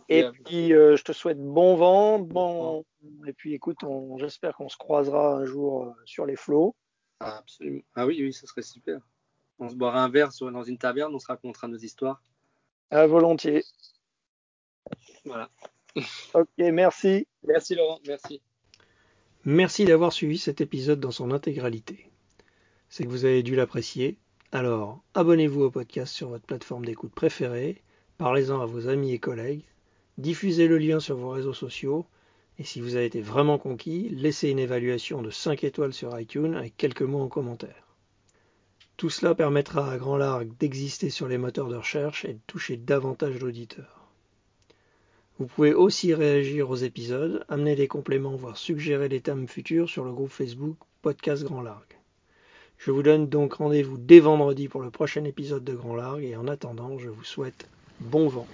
Et 0.08 0.24
puis, 0.44 0.72
euh, 0.72 0.96
je 0.96 1.04
te 1.04 1.12
souhaite 1.12 1.38
bon 1.38 1.76
vent, 1.76 2.18
bon. 2.18 2.84
Et 3.26 3.32
puis, 3.32 3.54
écoute, 3.54 3.78
j'espère 4.18 4.56
qu'on 4.56 4.68
se 4.68 4.76
croisera 4.76 5.34
un 5.34 5.44
jour 5.44 5.84
euh, 5.84 5.92
sur 6.04 6.26
les 6.26 6.36
flots. 6.36 6.74
Ah, 7.20 7.38
absolument. 7.38 7.82
Ah 7.94 8.06
oui, 8.06 8.18
oui, 8.20 8.32
ça 8.32 8.46
serait 8.46 8.62
super. 8.62 9.00
On 9.60 9.68
se 9.68 9.74
boira 9.74 10.02
un 10.02 10.08
verre 10.08 10.32
sur, 10.32 10.50
dans 10.50 10.62
une 10.62 10.78
taverne, 10.78 11.14
on 11.14 11.18
se 11.18 11.26
racontera 11.26 11.68
nos 11.68 11.76
histoires. 11.76 12.22
À 12.90 13.06
volontiers. 13.06 13.62
Voilà. 15.24 15.50
ok, 16.34 16.48
merci. 16.58 17.26
Merci 17.44 17.74
Laurent, 17.74 18.00
merci. 18.06 18.40
Merci 19.44 19.84
d'avoir 19.84 20.12
suivi 20.12 20.38
cet 20.38 20.60
épisode 20.60 20.98
dans 20.98 21.10
son 21.10 21.30
intégralité. 21.30 22.10
C'est 22.88 23.04
que 23.04 23.10
vous 23.10 23.26
avez 23.26 23.42
dû 23.42 23.54
l'apprécier. 23.54 24.18
Alors, 24.50 25.02
abonnez-vous 25.14 25.62
au 25.62 25.70
podcast 25.70 26.12
sur 26.12 26.30
votre 26.30 26.46
plateforme 26.46 26.86
d'écoute 26.86 27.14
préférée, 27.14 27.82
parlez-en 28.18 28.60
à 28.60 28.66
vos 28.66 28.88
amis 28.88 29.12
et 29.12 29.18
collègues, 29.18 29.64
diffusez 30.18 30.68
le 30.68 30.78
lien 30.78 31.00
sur 31.00 31.16
vos 31.16 31.30
réseaux 31.30 31.54
sociaux, 31.54 32.06
et 32.58 32.64
si 32.64 32.80
vous 32.80 32.96
avez 32.96 33.04
été 33.04 33.20
vraiment 33.20 33.58
conquis, 33.58 34.08
laissez 34.08 34.48
une 34.48 34.58
évaluation 34.58 35.22
de 35.22 35.30
5 35.30 35.64
étoiles 35.64 35.92
sur 35.92 36.18
iTunes 36.18 36.54
avec 36.54 36.76
quelques 36.76 37.02
mots 37.02 37.22
en 37.22 37.28
commentaire. 37.28 37.89
Tout 39.00 39.08
cela 39.08 39.34
permettra 39.34 39.90
à 39.90 39.96
Grand 39.96 40.18
Largue 40.18 40.52
d'exister 40.58 41.08
sur 41.08 41.26
les 41.26 41.38
moteurs 41.38 41.68
de 41.68 41.76
recherche 41.76 42.26
et 42.26 42.34
de 42.34 42.40
toucher 42.46 42.76
davantage 42.76 43.38
d'auditeurs. 43.38 44.10
Vous 45.38 45.46
pouvez 45.46 45.72
aussi 45.72 46.12
réagir 46.12 46.68
aux 46.68 46.76
épisodes, 46.76 47.42
amener 47.48 47.76
des 47.76 47.88
compléments, 47.88 48.36
voire 48.36 48.58
suggérer 48.58 49.08
des 49.08 49.22
thèmes 49.22 49.48
futurs 49.48 49.88
sur 49.88 50.04
le 50.04 50.12
groupe 50.12 50.28
Facebook 50.28 50.76
Podcast 51.00 51.44
Grand 51.44 51.62
Largue. 51.62 51.96
Je 52.76 52.90
vous 52.90 53.02
donne 53.02 53.26
donc 53.26 53.54
rendez-vous 53.54 53.96
dès 53.96 54.20
vendredi 54.20 54.68
pour 54.68 54.82
le 54.82 54.90
prochain 54.90 55.24
épisode 55.24 55.64
de 55.64 55.72
Grand 55.72 55.96
Largue 55.96 56.24
et 56.24 56.36
en 56.36 56.46
attendant, 56.46 56.98
je 56.98 57.08
vous 57.08 57.24
souhaite 57.24 57.68
bon 58.00 58.28
vent. 58.28 58.46